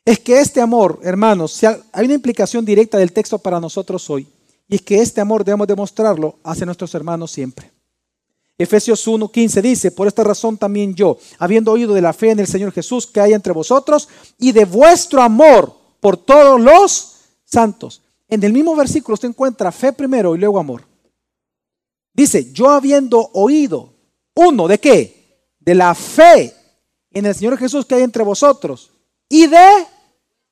Es 0.04 0.20
que 0.20 0.40
este 0.40 0.60
amor, 0.60 1.00
hermanos, 1.04 1.62
hay 1.64 2.06
una 2.06 2.16
implicación 2.16 2.66
directa 2.66 2.98
del 2.98 3.12
texto 3.12 3.38
para 3.38 3.60
nosotros 3.60 4.10
hoy. 4.10 4.28
Y 4.68 4.76
es 4.76 4.82
que 4.82 5.00
este 5.00 5.22
amor 5.22 5.46
debemos 5.46 5.68
demostrarlo 5.68 6.40
hacia 6.44 6.66
nuestros 6.66 6.94
hermanos 6.96 7.32
siempre. 7.32 7.72
Efesios 8.58 9.08
1:15 9.08 9.62
dice, 9.62 9.92
por 9.92 10.08
esta 10.08 10.24
razón 10.24 10.58
también 10.58 10.96
yo, 10.96 11.20
habiendo 11.38 11.72
oído 11.72 11.94
de 11.94 12.02
la 12.02 12.14
fe 12.14 12.32
en 12.32 12.40
el 12.40 12.48
Señor 12.48 12.72
Jesús 12.72 13.06
que 13.06 13.22
hay 13.22 13.34
entre 13.34 13.54
vosotros 13.54 14.10
y 14.40 14.52
de 14.52 14.66
vuestro 14.66 15.22
amor 15.22 15.78
por 16.00 16.18
todos 16.18 16.60
los 16.60 17.18
santos. 17.46 18.02
En 18.28 18.44
el 18.44 18.52
mismo 18.52 18.76
versículo 18.76 19.14
usted 19.14 19.30
encuentra 19.30 19.72
fe 19.72 19.94
primero 19.94 20.36
y 20.36 20.40
luego 20.40 20.60
amor. 20.60 20.87
Dice, 22.18 22.52
yo 22.52 22.72
habiendo 22.72 23.30
oído, 23.34 23.94
uno, 24.34 24.68
¿de 24.68 24.80
qué? 24.80 25.54
De 25.60 25.76
la 25.76 25.94
fe 25.94 26.52
en 27.12 27.28
el 27.28 27.36
Señor 27.36 27.60
Jesús 27.60 27.86
que 27.86 27.94
hay 27.94 28.02
entre 28.02 28.24
vosotros 28.24 28.90
y 29.30 29.46
de 29.46 29.86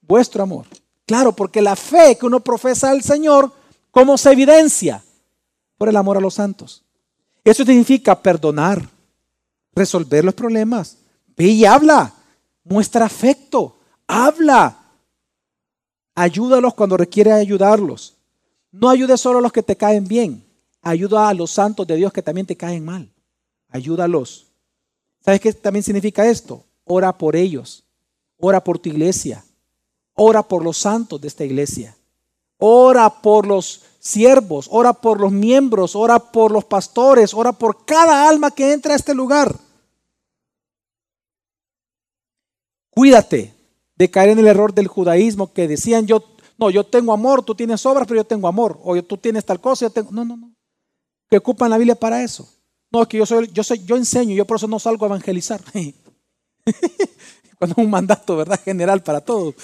vuestro 0.01 0.43
amor. 0.43 0.67
Claro, 1.07 1.35
porque 1.35 1.63
la 1.63 1.75
fe 1.75 2.17
que 2.19 2.27
uno 2.27 2.39
profesa 2.39 2.91
al 2.91 3.01
Señor, 3.01 3.51
¿cómo 3.89 4.15
se 4.15 4.31
evidencia? 4.31 5.03
Por 5.75 5.89
el 5.89 5.95
amor 5.95 6.17
a 6.17 6.21
los 6.21 6.35
santos. 6.35 6.83
Eso 7.43 7.65
significa 7.65 8.21
perdonar, 8.21 8.87
resolver 9.73 10.23
los 10.23 10.35
problemas. 10.35 10.99
Ve 11.35 11.45
y 11.45 11.65
habla, 11.65 12.13
muestra 12.63 13.05
afecto, 13.05 13.75
habla. 14.05 14.83
Ayúdalos 16.13 16.75
cuando 16.75 16.95
requiere 16.95 17.31
ayudarlos. 17.31 18.13
No 18.71 18.87
ayudes 18.89 19.19
solo 19.19 19.39
a 19.39 19.41
los 19.41 19.51
que 19.51 19.63
te 19.63 19.75
caen 19.75 20.07
bien, 20.07 20.45
ayuda 20.85 21.27
a 21.27 21.33
los 21.33 21.51
santos 21.51 21.85
de 21.87 21.95
Dios 21.95 22.13
que 22.13 22.21
también 22.21 22.45
te 22.45 22.55
caen 22.55 22.85
mal. 22.85 23.11
Ayúdalos. 23.69 24.45
¿Sabes 25.19 25.41
qué 25.41 25.51
también 25.51 25.83
significa 25.83 26.25
esto? 26.25 26.63
Ora 26.85 27.17
por 27.17 27.35
ellos, 27.35 27.83
ora 28.37 28.63
por 28.63 28.77
tu 28.77 28.89
iglesia, 28.89 29.43
ora 30.13 30.43
por 30.43 30.63
los 30.63 30.77
santos 30.77 31.19
de 31.19 31.27
esta 31.27 31.43
iglesia, 31.43 31.97
ora 32.57 33.09
por 33.09 33.47
los 33.47 33.83
siervos, 33.99 34.67
ora 34.69 34.93
por 34.93 35.19
los 35.19 35.31
miembros, 35.31 35.95
ora 35.95 36.19
por 36.19 36.51
los 36.51 36.63
pastores, 36.63 37.33
ora 37.33 37.51
por 37.51 37.85
cada 37.85 38.29
alma 38.29 38.51
que 38.51 38.71
entra 38.71 38.93
a 38.93 38.97
este 38.97 39.15
lugar. 39.15 39.55
Cuídate 42.91 43.55
de 43.95 44.11
caer 44.11 44.29
en 44.29 44.39
el 44.39 44.47
error 44.47 44.71
del 44.71 44.87
judaísmo 44.87 45.51
que 45.51 45.67
decían 45.67 46.05
yo, 46.05 46.23
no, 46.59 46.69
yo 46.69 46.85
tengo 46.85 47.11
amor, 47.11 47.43
tú 47.43 47.55
tienes 47.55 47.83
obras, 47.87 48.07
pero 48.07 48.21
yo 48.21 48.27
tengo 48.27 48.47
amor, 48.47 48.79
o 48.83 49.01
tú 49.01 49.17
tienes 49.17 49.43
tal 49.43 49.59
cosa, 49.59 49.87
yo 49.87 49.89
tengo, 49.89 50.11
no, 50.11 50.23
no, 50.23 50.37
no. 50.37 50.54
Que 51.29 51.37
ocupan 51.37 51.69
la 51.69 51.77
Biblia 51.77 51.95
para 51.95 52.23
eso. 52.23 52.47
No, 52.91 53.01
es 53.01 53.07
que 53.07 53.17
yo 53.17 53.25
soy, 53.25 53.49
yo 53.51 53.63
soy, 53.63 53.83
yo 53.83 53.95
enseño, 53.95 54.35
yo 54.35 54.45
por 54.45 54.57
eso 54.57 54.67
no 54.67 54.79
salgo 54.79 55.05
a 55.05 55.09
evangelizar. 55.09 55.61
Cuando 57.57 57.73
es 57.73 57.77
un 57.77 57.89
mandato, 57.89 58.37
¿verdad? 58.37 58.59
General 58.63 59.01
para 59.01 59.21
todos. 59.21 59.55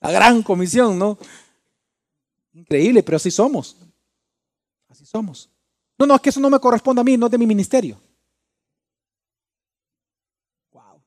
La 0.00 0.10
gran 0.10 0.42
comisión, 0.42 0.98
¿no? 0.98 1.18
Increíble, 2.52 3.02
pero 3.02 3.16
así 3.16 3.30
somos. 3.30 3.76
Así 4.88 5.04
somos. 5.06 5.50
No, 5.98 6.06
no, 6.06 6.14
es 6.14 6.20
que 6.20 6.30
eso 6.30 6.40
no 6.40 6.50
me 6.50 6.60
corresponde 6.60 7.00
a 7.00 7.04
mí, 7.04 7.16
no 7.16 7.26
es 7.26 7.32
de 7.32 7.38
mi 7.38 7.46
ministerio. 7.46 8.00
Wow. 10.72 11.02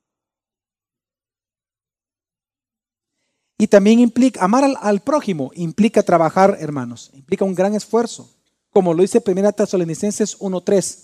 Y 3.57 3.67
también 3.67 3.99
implica, 3.99 4.43
amar 4.43 4.65
al, 4.79 4.99
prójimo 5.01 5.51
implica 5.55 6.03
trabajar, 6.03 6.57
hermanos, 6.59 7.09
implica 7.13 7.45
un 7.45 7.55
gran 7.55 7.73
esfuerzo, 7.73 8.29
como 8.71 8.93
lo 8.93 9.01
dice 9.01 9.21
1 9.25 9.51
Tesalonicenses 9.53 10.39
1.3, 10.39 10.97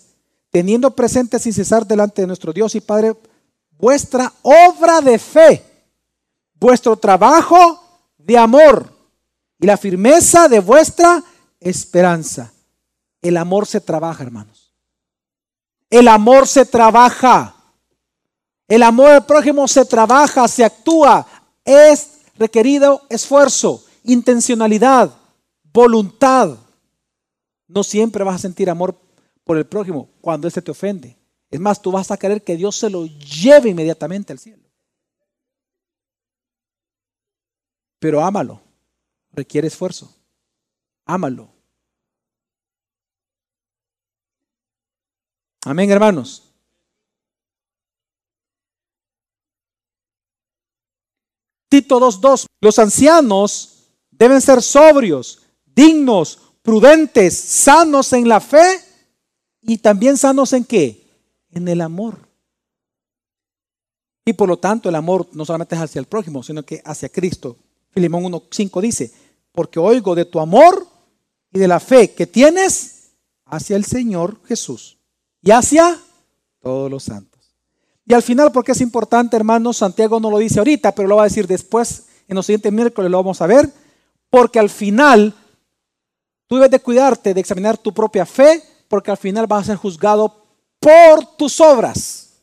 teniendo 0.50 0.90
presente 0.94 1.38
sin 1.38 1.52
cesar 1.52 1.86
delante 1.86 2.22
de 2.22 2.26
nuestro 2.26 2.52
Dios 2.52 2.74
y 2.74 2.80
Padre 2.80 3.14
vuestra 3.78 4.32
obra 4.42 5.00
de 5.00 5.18
fe, 5.18 5.64
vuestro 6.54 6.96
trabajo 6.96 7.82
de 8.18 8.36
amor 8.36 8.92
y 9.60 9.66
la 9.66 9.76
firmeza 9.76 10.48
de 10.48 10.60
vuestra 10.60 11.22
esperanza. 11.60 12.52
El 13.22 13.36
amor 13.36 13.66
se 13.66 13.80
trabaja, 13.80 14.22
hermanos. 14.22 14.72
El 15.90 16.08
amor 16.08 16.46
se 16.46 16.64
trabaja. 16.64 17.54
El 18.66 18.82
amor 18.82 19.10
al 19.10 19.26
prójimo 19.26 19.66
se 19.66 19.84
trabaja, 19.84 20.46
se 20.46 20.64
actúa, 20.64 21.26
es 21.64 22.18
requerido 22.36 23.02
esfuerzo, 23.08 23.82
intencionalidad, 24.04 25.10
voluntad. 25.72 26.58
No 27.68 27.84
siempre 27.84 28.24
vas 28.24 28.36
a 28.36 28.38
sentir 28.38 28.68
amor 28.70 28.98
por 29.44 29.56
el 29.56 29.66
prójimo 29.66 30.10
cuando 30.20 30.48
éste 30.48 30.62
te 30.62 30.70
ofende. 30.70 31.16
Es 31.50 31.60
más, 31.60 31.80
tú 31.80 31.92
vas 31.92 32.10
a 32.10 32.16
querer 32.16 32.42
que 32.42 32.56
Dios 32.56 32.76
se 32.76 32.90
lo 32.90 33.06
lleve 33.06 33.70
inmediatamente 33.70 34.32
al 34.32 34.38
cielo. 34.38 34.64
Pero 37.98 38.22
ámalo. 38.22 38.60
Requiere 39.32 39.68
esfuerzo. 39.68 40.14
Ámalo. 41.04 41.50
Amén, 45.64 45.90
hermanos. 45.90 46.44
Tito 51.68 52.00
2.2. 52.00 52.46
Los 52.60 52.78
ancianos 52.78 53.90
deben 54.10 54.40
ser 54.40 54.62
sobrios, 54.62 55.42
dignos, 55.64 56.47
prudentes, 56.68 57.34
sanos 57.34 58.12
en 58.12 58.28
la 58.28 58.40
fe 58.40 58.78
y 59.62 59.78
también 59.78 60.18
sanos 60.18 60.52
en 60.52 60.66
qué? 60.66 61.02
En 61.50 61.66
el 61.66 61.80
amor. 61.80 62.18
Y 64.26 64.34
por 64.34 64.50
lo 64.50 64.58
tanto 64.58 64.90
el 64.90 64.94
amor 64.94 65.26
no 65.32 65.46
solamente 65.46 65.74
es 65.76 65.80
hacia 65.80 65.98
el 65.98 66.04
prójimo, 66.04 66.42
sino 66.42 66.62
que 66.62 66.82
hacia 66.84 67.08
Cristo. 67.08 67.56
Filimón 67.88 68.24
1.5 68.24 68.82
dice, 68.82 69.10
porque 69.50 69.78
oigo 69.78 70.14
de 70.14 70.26
tu 70.26 70.40
amor 70.40 70.86
y 71.50 71.58
de 71.58 71.68
la 71.68 71.80
fe 71.80 72.12
que 72.12 72.26
tienes 72.26 73.12
hacia 73.46 73.74
el 73.74 73.86
Señor 73.86 74.38
Jesús 74.44 74.98
y 75.40 75.52
hacia 75.52 75.98
todos 76.60 76.90
los 76.90 77.02
santos. 77.02 77.54
Y 78.04 78.12
al 78.12 78.22
final, 78.22 78.52
porque 78.52 78.72
es 78.72 78.82
importante, 78.82 79.38
hermanos, 79.38 79.78
Santiago 79.78 80.20
no 80.20 80.30
lo 80.30 80.36
dice 80.36 80.58
ahorita, 80.58 80.94
pero 80.94 81.08
lo 81.08 81.16
va 81.16 81.22
a 81.22 81.28
decir 81.28 81.46
después, 81.46 82.08
en 82.28 82.36
los 82.36 82.44
siguientes 82.44 82.74
miércoles 82.74 83.10
lo 83.10 83.16
vamos 83.16 83.40
a 83.40 83.46
ver, 83.46 83.72
porque 84.28 84.58
al 84.58 84.68
final 84.68 85.34
tú 86.48 86.56
debes 86.56 86.70
de 86.70 86.80
cuidarte 86.80 87.32
de 87.32 87.40
examinar 87.40 87.78
tu 87.78 87.94
propia 87.94 88.26
fe, 88.26 88.60
porque 88.88 89.12
al 89.12 89.16
final 89.16 89.46
vas 89.46 89.62
a 89.62 89.66
ser 89.66 89.76
juzgado 89.76 90.44
por 90.80 91.36
tus 91.36 91.60
obras. 91.60 92.40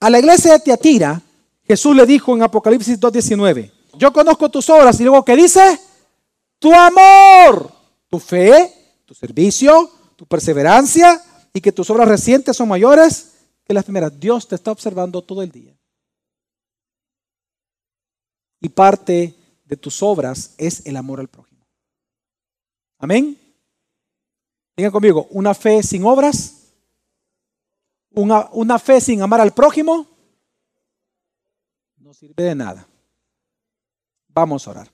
A 0.00 0.10
la 0.10 0.18
iglesia 0.18 0.54
de 0.54 0.60
Tiatira, 0.60 1.22
Jesús 1.64 1.94
le 1.94 2.04
dijo 2.06 2.34
en 2.34 2.42
Apocalipsis 2.42 2.98
2.19, 2.98 3.70
yo 3.94 4.12
conozco 4.12 4.48
tus 4.48 4.68
obras 4.68 4.98
y 4.98 5.04
luego 5.04 5.24
¿qué 5.24 5.36
dice? 5.36 5.78
Tu 6.58 6.72
amor, 6.72 7.70
tu 8.08 8.18
fe, 8.18 8.98
tu 9.04 9.14
servicio, 9.14 9.90
tu 10.16 10.26
perseverancia 10.26 11.22
y 11.52 11.60
que 11.60 11.72
tus 11.72 11.88
obras 11.90 12.08
recientes 12.08 12.56
son 12.56 12.68
mayores 12.68 13.32
que 13.64 13.74
las 13.74 13.84
primeras. 13.84 14.18
Dios 14.18 14.48
te 14.48 14.54
está 14.54 14.72
observando 14.72 15.22
todo 15.22 15.42
el 15.42 15.50
día. 15.50 15.76
Y 18.60 18.68
parte 18.68 19.34
de 19.72 19.78
tus 19.78 20.02
obras 20.02 20.54
es 20.58 20.84
el 20.84 20.98
amor 20.98 21.18
al 21.18 21.28
prójimo. 21.28 21.66
Amén. 22.98 23.38
Digan 24.76 24.92
conmigo, 24.92 25.28
una 25.30 25.54
fe 25.54 25.82
sin 25.82 26.04
obras, 26.04 26.74
una, 28.10 28.50
una 28.52 28.78
fe 28.78 29.00
sin 29.00 29.22
amar 29.22 29.40
al 29.40 29.54
prójimo, 29.54 30.06
no 31.96 32.12
sirve 32.12 32.42
de 32.42 32.54
nada. 32.54 32.86
Vamos 34.28 34.68
a 34.68 34.72
orar. 34.72 34.92